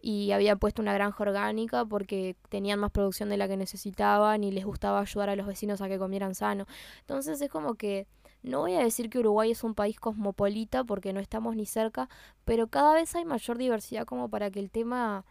y 0.00 0.32
habían 0.32 0.58
puesto 0.58 0.82
una 0.82 0.94
granja 0.94 1.22
orgánica 1.22 1.84
porque 1.84 2.36
tenían 2.48 2.80
más 2.80 2.90
producción 2.90 3.28
de 3.28 3.36
la 3.36 3.48
que 3.48 3.56
necesitaban 3.56 4.44
y 4.44 4.50
les 4.50 4.64
gustaba 4.64 5.00
ayudar 5.00 5.28
a 5.30 5.36
los 5.36 5.46
vecinos 5.46 5.80
a 5.80 5.88
que 5.88 5.98
comieran 5.98 6.34
sano. 6.34 6.66
Entonces 7.00 7.40
es 7.40 7.50
como 7.50 7.74
que 7.76 8.06
no 8.42 8.60
voy 8.60 8.74
a 8.74 8.80
decir 8.80 9.08
que 9.10 9.20
Uruguay 9.20 9.52
es 9.52 9.62
un 9.62 9.74
país 9.74 10.00
cosmopolita 10.00 10.84
porque 10.84 11.12
no 11.12 11.20
estamos 11.20 11.54
ni 11.54 11.66
cerca, 11.66 12.08
pero 12.44 12.66
cada 12.66 12.94
vez 12.94 13.14
hay 13.14 13.24
mayor 13.24 13.58
diversidad 13.58 14.04
como 14.04 14.28
para 14.28 14.50
que 14.50 14.58
el 14.58 14.70
tema 14.70 15.24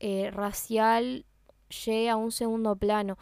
eh, 0.00 0.30
racial 0.30 1.24
llegue 1.84 2.10
a 2.10 2.16
un 2.16 2.32
segundo 2.32 2.76
plano. 2.76 3.16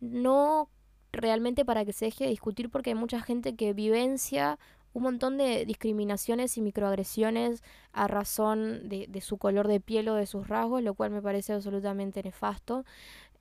No 0.00 0.68
realmente 1.12 1.64
para 1.64 1.84
que 1.84 1.92
se 1.92 2.06
deje 2.06 2.24
de 2.24 2.30
discutir 2.30 2.70
porque 2.70 2.90
hay 2.90 2.96
mucha 2.96 3.20
gente 3.20 3.54
que 3.54 3.72
vivencia 3.72 4.58
un 4.94 5.04
montón 5.04 5.38
de 5.38 5.64
discriminaciones 5.64 6.56
y 6.58 6.62
microagresiones 6.62 7.62
a 7.92 8.08
razón 8.08 8.88
de, 8.88 9.06
de 9.08 9.20
su 9.20 9.38
color 9.38 9.68
de 9.68 9.80
piel 9.80 10.08
o 10.08 10.14
de 10.14 10.26
sus 10.26 10.48
rasgos, 10.48 10.82
lo 10.82 10.94
cual 10.94 11.10
me 11.10 11.22
parece 11.22 11.52
absolutamente 11.54 12.22
nefasto. 12.22 12.84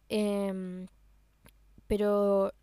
Em, 0.10 0.88
pero 1.88 2.54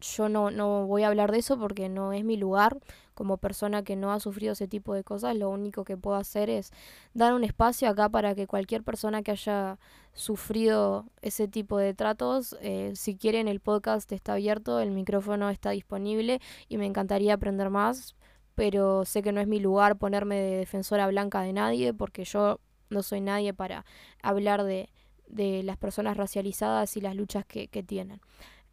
yo 0.00 0.28
no, 0.28 0.50
no 0.50 0.86
voy 0.86 1.02
a 1.02 1.08
hablar 1.08 1.32
de 1.32 1.38
eso 1.38 1.58
porque 1.58 1.88
no 1.88 2.12
es 2.12 2.24
mi 2.24 2.36
lugar. 2.36 2.78
Como 3.16 3.38
persona 3.38 3.82
que 3.82 3.96
no 3.96 4.12
ha 4.12 4.20
sufrido 4.20 4.52
ese 4.52 4.68
tipo 4.68 4.92
de 4.92 5.02
cosas, 5.02 5.34
lo 5.34 5.48
único 5.48 5.84
que 5.84 5.96
puedo 5.96 6.18
hacer 6.18 6.50
es 6.50 6.70
dar 7.14 7.32
un 7.32 7.44
espacio 7.44 7.88
acá 7.88 8.10
para 8.10 8.34
que 8.34 8.46
cualquier 8.46 8.84
persona 8.84 9.22
que 9.22 9.30
haya 9.30 9.78
sufrido 10.12 11.06
ese 11.22 11.48
tipo 11.48 11.78
de 11.78 11.94
tratos, 11.94 12.56
eh, 12.60 12.92
si 12.94 13.16
quieren 13.16 13.48
el 13.48 13.60
podcast 13.60 14.12
está 14.12 14.34
abierto, 14.34 14.80
el 14.80 14.90
micrófono 14.90 15.48
está 15.48 15.70
disponible 15.70 16.42
y 16.68 16.76
me 16.76 16.84
encantaría 16.84 17.32
aprender 17.32 17.70
más, 17.70 18.14
pero 18.54 19.06
sé 19.06 19.22
que 19.22 19.32
no 19.32 19.40
es 19.40 19.48
mi 19.48 19.60
lugar 19.60 19.96
ponerme 19.96 20.36
de 20.36 20.58
defensora 20.58 21.08
blanca 21.08 21.40
de 21.40 21.54
nadie 21.54 21.94
porque 21.94 22.24
yo 22.24 22.60
no 22.90 23.02
soy 23.02 23.22
nadie 23.22 23.54
para 23.54 23.86
hablar 24.22 24.62
de, 24.62 24.90
de 25.26 25.62
las 25.62 25.78
personas 25.78 26.18
racializadas 26.18 26.98
y 26.98 27.00
las 27.00 27.16
luchas 27.16 27.46
que, 27.46 27.66
tienen. 27.82 28.20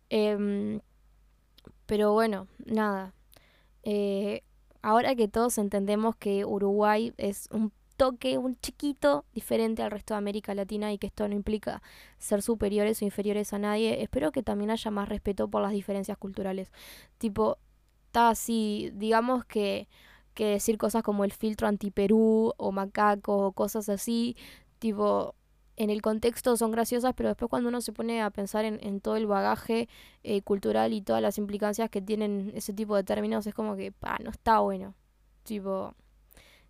Eh, 0.09 0.81
pero 1.85 2.13
bueno, 2.13 2.47
nada. 2.65 3.13
Eh, 3.83 4.43
ahora 4.81 5.15
que 5.15 5.27
todos 5.27 5.57
entendemos 5.57 6.15
que 6.15 6.45
Uruguay 6.45 7.13
es 7.17 7.47
un 7.51 7.71
toque, 7.97 8.37
un 8.37 8.59
chiquito 8.59 9.25
diferente 9.33 9.83
al 9.83 9.91
resto 9.91 10.13
de 10.13 10.17
América 10.17 10.55
Latina 10.55 10.91
y 10.91 10.97
que 10.97 11.07
esto 11.07 11.27
no 11.27 11.35
implica 11.35 11.81
ser 12.17 12.41
superiores 12.41 13.01
o 13.01 13.05
inferiores 13.05 13.53
a 13.53 13.59
nadie, 13.59 14.01
espero 14.01 14.31
que 14.31 14.43
también 14.43 14.71
haya 14.71 14.91
más 14.91 15.09
respeto 15.09 15.47
por 15.47 15.61
las 15.61 15.71
diferencias 15.71 16.17
culturales. 16.17 16.71
Tipo, 17.17 17.57
está 18.07 18.29
así, 18.29 18.91
digamos 18.93 19.45
que, 19.45 19.87
que 20.33 20.45
decir 20.47 20.77
cosas 20.77 21.03
como 21.03 21.23
el 21.23 21.31
filtro 21.31 21.67
anti-Perú 21.67 22.53
o 22.57 22.71
macaco 22.71 23.47
o 23.47 23.51
cosas 23.53 23.89
así, 23.89 24.35
tipo, 24.79 25.35
en 25.75 25.89
el 25.89 26.01
contexto 26.01 26.55
son 26.55 26.71
graciosas, 26.71 27.13
pero 27.15 27.29
después 27.29 27.49
cuando 27.49 27.69
uno 27.69 27.81
se 27.81 27.91
pone 27.93 28.21
a 28.21 28.29
pensar 28.29 28.65
en, 28.65 29.01
todo 29.01 29.15
el 29.15 29.25
bagaje 29.25 29.89
eh, 30.23 30.41
cultural 30.41 30.93
y 30.93 31.01
todas 31.01 31.21
las 31.21 31.37
implicancias 31.37 31.89
que 31.89 32.01
tienen 32.01 32.51
ese 32.55 32.73
tipo 32.73 32.95
de 32.95 33.03
términos, 33.03 33.47
es 33.47 33.53
como 33.53 33.75
que, 33.75 33.91
pa, 33.91 34.17
no 34.23 34.29
está 34.29 34.59
bueno. 34.59 34.93
Tipo, 35.43 35.95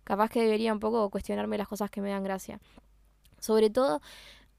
capaz 0.04 0.30
que 0.30 0.40
debería 0.40 0.72
un 0.72 0.80
poco 0.80 1.10
cuestionarme 1.10 1.58
las 1.58 1.68
cosas 1.68 1.90
que 1.90 2.00
me 2.00 2.10
dan 2.10 2.24
gracia. 2.24 2.60
Sobre 3.38 3.70
todo, 3.70 4.00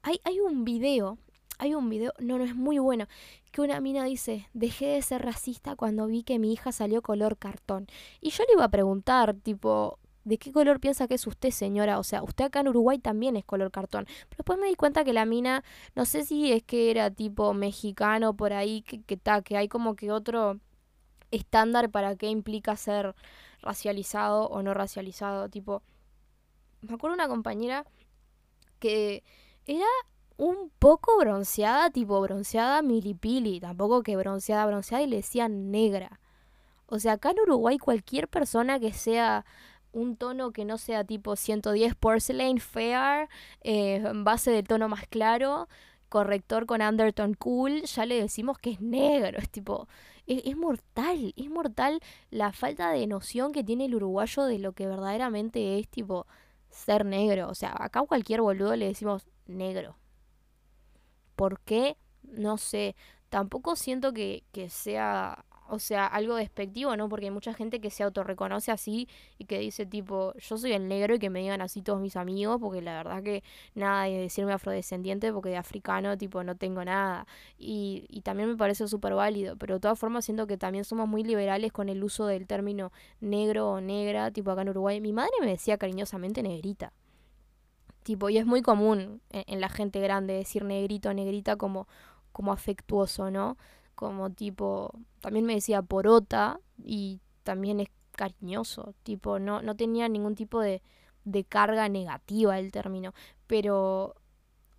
hay, 0.02 0.20
hay 0.24 0.38
un 0.38 0.64
video, 0.64 1.18
hay 1.58 1.74
un 1.74 1.88
video, 1.88 2.12
no, 2.18 2.38
no 2.38 2.44
es 2.44 2.54
muy 2.54 2.78
bueno, 2.78 3.08
que 3.50 3.62
una 3.62 3.80
mina 3.80 4.04
dice, 4.04 4.48
dejé 4.54 4.86
de 4.86 5.02
ser 5.02 5.22
racista 5.22 5.74
cuando 5.74 6.06
vi 6.06 6.22
que 6.22 6.38
mi 6.38 6.52
hija 6.52 6.70
salió 6.70 7.02
color 7.02 7.36
cartón. 7.36 7.88
Y 8.20 8.30
yo 8.30 8.44
le 8.44 8.54
iba 8.54 8.64
a 8.64 8.70
preguntar, 8.70 9.34
tipo, 9.34 9.98
¿de 10.26 10.38
qué 10.38 10.52
color 10.52 10.80
piensa 10.80 11.06
que 11.06 11.14
es 11.14 11.26
usted, 11.26 11.50
señora? 11.50 12.00
O 12.00 12.02
sea, 12.02 12.24
usted 12.24 12.46
acá 12.46 12.60
en 12.60 12.68
Uruguay 12.68 12.98
también 12.98 13.36
es 13.36 13.44
color 13.44 13.70
cartón. 13.70 14.06
Pero 14.06 14.38
después 14.38 14.58
me 14.58 14.66
di 14.66 14.74
cuenta 14.74 15.04
que 15.04 15.12
la 15.12 15.24
mina, 15.24 15.62
no 15.94 16.04
sé 16.04 16.24
si 16.24 16.52
es 16.52 16.64
que 16.64 16.90
era 16.90 17.12
tipo 17.12 17.54
mexicano 17.54 18.34
por 18.34 18.52
ahí, 18.52 18.82
que, 18.82 19.02
que, 19.02 19.18
que 19.44 19.56
hay 19.56 19.68
como 19.68 19.94
que 19.94 20.10
otro 20.10 20.58
estándar 21.30 21.90
para 21.90 22.16
qué 22.16 22.28
implica 22.28 22.76
ser 22.76 23.14
racializado 23.62 24.48
o 24.48 24.62
no 24.62 24.74
racializado. 24.74 25.48
Tipo, 25.48 25.82
me 26.80 26.94
acuerdo 26.94 27.14
una 27.14 27.28
compañera 27.28 27.84
que 28.80 29.22
era 29.64 29.86
un 30.38 30.70
poco 30.80 31.16
bronceada, 31.18 31.90
tipo 31.90 32.20
bronceada 32.20 32.82
milipili, 32.82 33.60
tampoco 33.60 34.02
que 34.02 34.16
bronceada, 34.16 34.66
bronceada 34.66 35.04
y 35.04 35.06
le 35.06 35.16
decían 35.16 35.70
negra. 35.70 36.18
O 36.86 36.98
sea, 36.98 37.12
acá 37.12 37.30
en 37.30 37.40
Uruguay 37.40 37.78
cualquier 37.78 38.28
persona 38.28 38.78
que 38.80 38.92
sea 38.92 39.44
un 39.96 40.16
tono 40.16 40.52
que 40.52 40.64
no 40.64 40.76
sea 40.78 41.04
tipo 41.04 41.36
110 41.36 41.94
porcelain 41.94 42.58
fair, 42.58 43.28
eh, 43.62 44.02
base 44.14 44.50
del 44.50 44.66
tono 44.68 44.88
más 44.88 45.06
claro, 45.08 45.68
corrector 46.08 46.66
con 46.66 46.82
undertone 46.82 47.34
cool, 47.34 47.82
ya 47.82 48.04
le 48.04 48.20
decimos 48.20 48.58
que 48.58 48.70
es 48.72 48.80
negro, 48.80 49.38
es 49.38 49.48
tipo, 49.50 49.88
es, 50.26 50.56
mortal, 50.56 51.32
es 51.36 51.50
mortal 51.50 52.00
la 52.30 52.52
falta 52.52 52.90
de 52.90 53.06
noción 53.06 53.52
que 53.52 53.64
tiene 53.64 53.86
el 53.86 53.94
uruguayo 53.94 54.44
de 54.44 54.58
lo 54.58 54.72
que 54.72 54.86
verdaderamente 54.86 55.78
es 55.78 55.88
tipo 55.88 56.26
ser 56.68 57.06
negro, 57.06 57.48
o 57.48 57.54
sea, 57.54 57.74
acá 57.78 58.00
a 58.00 58.06
cualquier 58.06 58.42
boludo 58.42 58.76
le 58.76 58.88
decimos 58.88 59.26
negro. 59.46 59.96
¿Por 61.36 61.60
qué? 61.60 61.96
No 62.22 62.58
sé, 62.58 62.96
tampoco 63.30 63.76
siento 63.76 64.12
que, 64.12 64.44
que 64.52 64.68
sea 64.68 65.44
o 65.68 65.78
sea, 65.78 66.06
algo 66.06 66.36
despectivo, 66.36 66.96
¿no? 66.96 67.08
Porque 67.08 67.26
hay 67.26 67.30
mucha 67.30 67.54
gente 67.54 67.80
que 67.80 67.90
se 67.90 68.02
autorreconoce 68.02 68.70
así 68.70 69.08
y 69.38 69.44
que 69.44 69.58
dice 69.58 69.86
tipo, 69.86 70.34
yo 70.34 70.56
soy 70.58 70.72
el 70.72 70.88
negro 70.88 71.14
y 71.14 71.18
que 71.18 71.30
me 71.30 71.40
digan 71.40 71.60
así 71.60 71.82
todos 71.82 72.00
mis 72.00 72.16
amigos, 72.16 72.58
porque 72.60 72.82
la 72.82 72.94
verdad 72.94 73.22
que 73.22 73.42
nada 73.74 74.04
de 74.04 74.18
decirme 74.18 74.52
afrodescendiente, 74.52 75.32
porque 75.32 75.50
de 75.50 75.56
africano 75.56 76.16
tipo 76.16 76.42
no 76.44 76.56
tengo 76.56 76.84
nada. 76.84 77.26
Y, 77.58 78.06
y 78.08 78.22
también 78.22 78.48
me 78.48 78.56
parece 78.56 78.88
súper 78.88 79.14
válido, 79.14 79.56
pero 79.56 79.74
de 79.74 79.80
todas 79.80 79.98
formas 79.98 80.24
siento 80.24 80.46
que 80.46 80.56
también 80.56 80.84
somos 80.84 81.08
muy 81.08 81.22
liberales 81.22 81.72
con 81.72 81.88
el 81.88 82.02
uso 82.02 82.26
del 82.26 82.46
término 82.46 82.92
negro 83.20 83.70
o 83.70 83.80
negra, 83.80 84.30
tipo 84.30 84.50
acá 84.50 84.62
en 84.62 84.70
Uruguay. 84.70 85.00
Mi 85.00 85.12
madre 85.12 85.32
me 85.40 85.48
decía 85.48 85.78
cariñosamente 85.78 86.42
negrita. 86.42 86.92
Tipo, 88.02 88.30
y 88.30 88.38
es 88.38 88.46
muy 88.46 88.62
común 88.62 89.20
en, 89.30 89.44
en 89.48 89.60
la 89.60 89.68
gente 89.68 90.00
grande 90.00 90.34
decir 90.34 90.64
negrito 90.64 91.08
o 91.08 91.14
negrita 91.14 91.56
como, 91.56 91.88
como 92.30 92.52
afectuoso, 92.52 93.30
¿no? 93.30 93.56
Como 93.96 94.30
tipo, 94.30 94.92
también 95.20 95.44
me 95.44 95.54
decía 95.54 95.82
porota 95.82 96.60
y 96.84 97.20
también 97.42 97.80
es 97.80 97.88
cariñoso, 98.12 98.94
tipo, 99.02 99.40
no, 99.40 99.62
no 99.62 99.74
tenía 99.74 100.08
ningún 100.08 100.36
tipo 100.36 100.60
de, 100.60 100.82
de 101.24 101.44
carga 101.44 101.88
negativa 101.88 102.58
el 102.58 102.70
término, 102.70 103.12
pero 103.48 104.14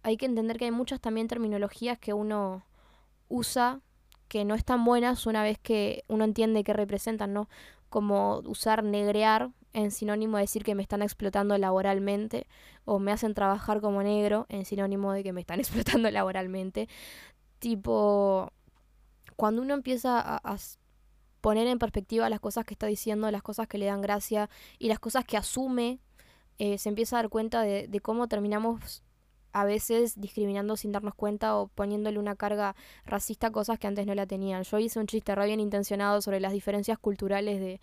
hay 0.04 0.16
que 0.16 0.26
entender 0.26 0.58
que 0.58 0.66
hay 0.66 0.72
muchas 0.72 1.02
también 1.02 1.28
terminologías 1.28 2.00
que 2.00 2.14
uno 2.14 2.64
usa 3.28 3.82
que 4.28 4.46
no 4.46 4.56
están 4.56 4.86
buenas 4.86 5.26
una 5.26 5.44
vez 5.44 5.58
que 5.60 6.04
uno 6.08 6.24
entiende 6.24 6.64
qué 6.64 6.74
representan, 6.74 7.34
¿no? 7.34 7.50
Como 7.90 8.40
usar 8.46 8.84
negrear 8.84 9.52
en 9.74 9.92
sinónimo 9.92 10.38
de 10.38 10.44
decir 10.44 10.64
que 10.64 10.76
me 10.76 10.82
están 10.82 11.02
explotando 11.02 11.58
laboralmente 11.58 12.48
o 12.86 13.00
me 13.00 13.12
hacen 13.12 13.34
trabajar 13.34 13.80
como 13.82 14.04
negro 14.04 14.46
en 14.50 14.66
sinónimo 14.66 15.12
de 15.12 15.24
que 15.24 15.34
me 15.34 15.42
están 15.42 15.60
explotando 15.62 16.10
laboralmente. 16.12 16.88
Tipo, 17.60 18.52
cuando 19.38 19.62
uno 19.62 19.76
empieza 19.76 20.20
a, 20.20 20.58
poner 21.40 21.68
en 21.68 21.80
perspectiva 21.80 22.30
las 22.30 22.42
cosas 22.42 22.66
que 22.66 22.74
está 22.74 22.88
diciendo, 22.88 23.32
las 23.32 23.44
cosas 23.44 23.68
que 23.68 23.78
le 23.78 23.86
dan 23.86 24.02
gracia 24.02 24.50
y 24.80 24.90
las 24.90 25.00
cosas 25.00 25.24
que 25.24 25.38
asume, 25.38 26.00
eh, 26.58 26.78
se 26.80 26.90
empieza 26.90 27.16
a 27.16 27.22
dar 27.22 27.30
cuenta 27.30 27.62
de, 27.62 28.00
cómo 28.02 28.28
terminamos 28.28 29.04
a 29.54 29.64
veces 29.64 30.20
discriminando 30.20 30.76
sin 30.76 30.92
darnos 30.92 31.14
cuenta 31.14 31.56
o 31.56 31.68
poniéndole 31.68 32.20
una 32.20 32.36
carga 32.36 32.76
racista 33.06 33.48
a 33.48 33.52
cosas 33.52 33.80
que 33.80 33.88
antes 33.88 34.06
no 34.06 34.16
la 34.16 34.26
tenían. 34.26 34.64
Yo 34.64 34.80
hice 34.80 35.00
un 35.00 35.08
chiste 35.08 35.36
re 35.36 35.46
bien 35.46 35.60
intencionado 35.60 36.22
sobre 36.22 36.40
las 36.40 36.52
diferencias 36.52 36.98
culturales 36.98 37.60
de, 37.60 37.80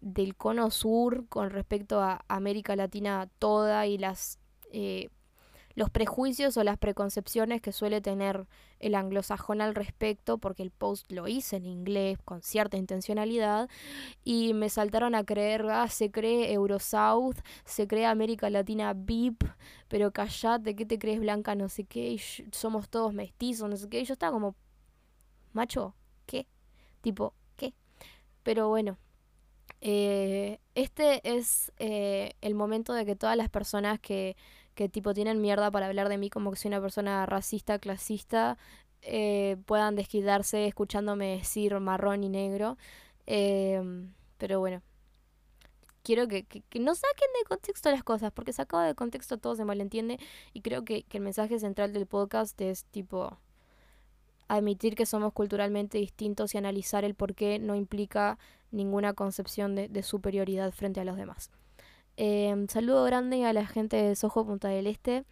del 0.00 0.34
cono 0.34 0.70
sur 0.70 1.28
con 1.28 1.50
respecto 1.50 2.00
a 2.00 2.24
América 2.28 2.74
Latina 2.76 3.28
toda 3.38 3.86
y 3.86 3.98
las 3.98 4.38
eh, 4.72 5.10
los 5.78 5.90
prejuicios 5.90 6.56
o 6.56 6.64
las 6.64 6.76
preconcepciones 6.76 7.60
que 7.60 7.70
suele 7.70 8.00
tener 8.00 8.48
el 8.80 8.96
anglosajón 8.96 9.60
al 9.60 9.76
respecto, 9.76 10.36
porque 10.38 10.64
el 10.64 10.72
post 10.72 11.08
lo 11.12 11.28
hice 11.28 11.54
en 11.54 11.66
inglés 11.66 12.18
con 12.24 12.42
cierta 12.42 12.76
intencionalidad, 12.76 13.70
y 14.24 14.54
me 14.54 14.70
saltaron 14.70 15.14
a 15.14 15.22
creer, 15.22 15.64
ah, 15.70 15.88
se 15.88 16.10
cree 16.10 16.52
Eurosouth, 16.52 17.36
se 17.64 17.86
cree 17.86 18.06
América 18.06 18.50
Latina 18.50 18.92
VIP, 18.92 19.44
pero 19.86 20.10
callate, 20.10 20.74
¿qué 20.74 20.84
te 20.84 20.98
crees 20.98 21.20
blanca? 21.20 21.54
No 21.54 21.68
sé 21.68 21.84
qué, 21.84 22.20
somos 22.50 22.88
todos 22.88 23.14
mestizos, 23.14 23.70
no 23.70 23.76
sé 23.76 23.88
qué, 23.88 24.00
y 24.00 24.04
yo 24.04 24.14
estaba 24.14 24.32
como, 24.32 24.56
macho, 25.52 25.94
¿qué? 26.26 26.48
Tipo, 27.02 27.34
¿qué? 27.56 27.72
Pero 28.42 28.68
bueno. 28.68 28.98
Eh, 29.80 30.58
este 30.74 31.20
es 31.22 31.70
eh, 31.78 32.32
el 32.40 32.56
momento 32.56 32.94
de 32.94 33.06
que 33.06 33.14
todas 33.14 33.36
las 33.36 33.48
personas 33.48 34.00
que 34.00 34.36
que 34.78 34.88
tipo 34.88 35.12
tienen 35.12 35.40
mierda 35.40 35.72
para 35.72 35.86
hablar 35.86 36.08
de 36.08 36.18
mí 36.18 36.30
como 36.30 36.52
que 36.52 36.56
soy 36.56 36.68
una 36.68 36.80
persona 36.80 37.26
racista, 37.26 37.80
clasista, 37.80 38.56
eh, 39.02 39.56
puedan 39.66 39.96
desquitarse 39.96 40.66
escuchándome 40.68 41.38
decir 41.38 41.78
marrón 41.80 42.22
y 42.22 42.28
negro. 42.28 42.78
Em, 43.26 44.14
pero 44.38 44.60
bueno, 44.60 44.80
quiero 46.04 46.28
que, 46.28 46.46
no 46.78 46.94
saquen 46.94 47.28
de 47.40 47.48
contexto 47.48 47.90
las 47.90 48.04
cosas, 48.04 48.30
porque 48.32 48.52
sacado 48.52 48.84
de 48.84 48.94
contexto 48.94 49.36
todo 49.38 49.56
se 49.56 49.64
malentiende 49.64 50.20
y 50.52 50.60
creo 50.60 50.84
que, 50.84 51.04
el 51.10 51.22
mensaje 51.22 51.58
central 51.58 51.92
del 51.92 52.06
podcast 52.06 52.60
es 52.60 52.84
tipo 52.84 53.36
admitir 54.46 54.94
que 54.94 55.06
somos 55.06 55.32
culturalmente 55.32 55.98
distintos 55.98 56.54
y 56.54 56.58
analizar 56.58 57.04
el 57.04 57.16
por 57.16 57.34
qué 57.34 57.58
no 57.58 57.74
implica 57.74 58.38
ninguna 58.70 59.12
concepción 59.14 59.74
de 59.74 60.02
superioridad 60.04 60.70
frente 60.70 61.00
a 61.00 61.04
los 61.04 61.16
demás. 61.16 61.50
Eh, 62.20 62.66
saludo 62.68 63.04
grande 63.04 63.44
a 63.44 63.52
la 63.52 63.64
gente 63.64 63.96
de 63.96 64.16
Soho 64.16 64.44
Punta 64.44 64.66
del 64.66 64.88
Este, 64.88 65.24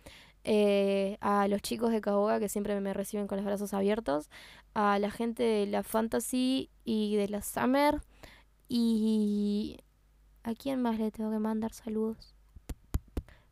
eh, 0.44 1.18
a 1.20 1.48
los 1.48 1.60
chicos 1.60 1.90
de 1.90 2.00
Caboga 2.00 2.38
que 2.38 2.48
siempre 2.48 2.80
me 2.80 2.94
reciben 2.94 3.26
con 3.26 3.38
los 3.38 3.44
brazos 3.44 3.74
abiertos, 3.74 4.30
a 4.72 4.96
la 5.00 5.10
gente 5.10 5.42
de 5.42 5.66
la 5.66 5.82
Fantasy 5.82 6.70
y 6.84 7.16
de 7.16 7.28
la 7.28 7.42
Summer 7.42 8.00
y... 8.68 9.78
¿A 10.44 10.54
quién 10.54 10.80
más 10.80 10.96
le 11.00 11.10
tengo 11.10 11.32
que 11.32 11.40
mandar 11.40 11.72
saludos? 11.72 12.36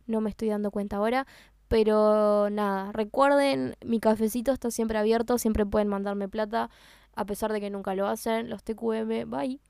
No 0.07 0.21
me 0.21 0.31
estoy 0.31 0.49
dando 0.51 0.71
cuenta 0.71 0.99
ahora, 0.99 1.27
pero 1.67 2.51
nada, 2.51 2.93
recuerden, 2.93 3.75
mi 3.85 3.99
cafecito 3.99 4.53
está 4.53 4.71
siempre 4.71 4.97
abierto, 4.99 5.39
siempre 5.39 5.67
pueden 5.67 5.89
mandarme 5.89 6.29
plata, 6.29 6.71
a 7.17 7.25
pesar 7.25 7.53
de 7.53 7.61
que 7.61 7.71
nunca 7.71 7.97
lo 7.97 8.07
hacen, 8.07 8.49
los 8.49 8.63
TQM, 8.63 9.29
bye. 9.29 9.61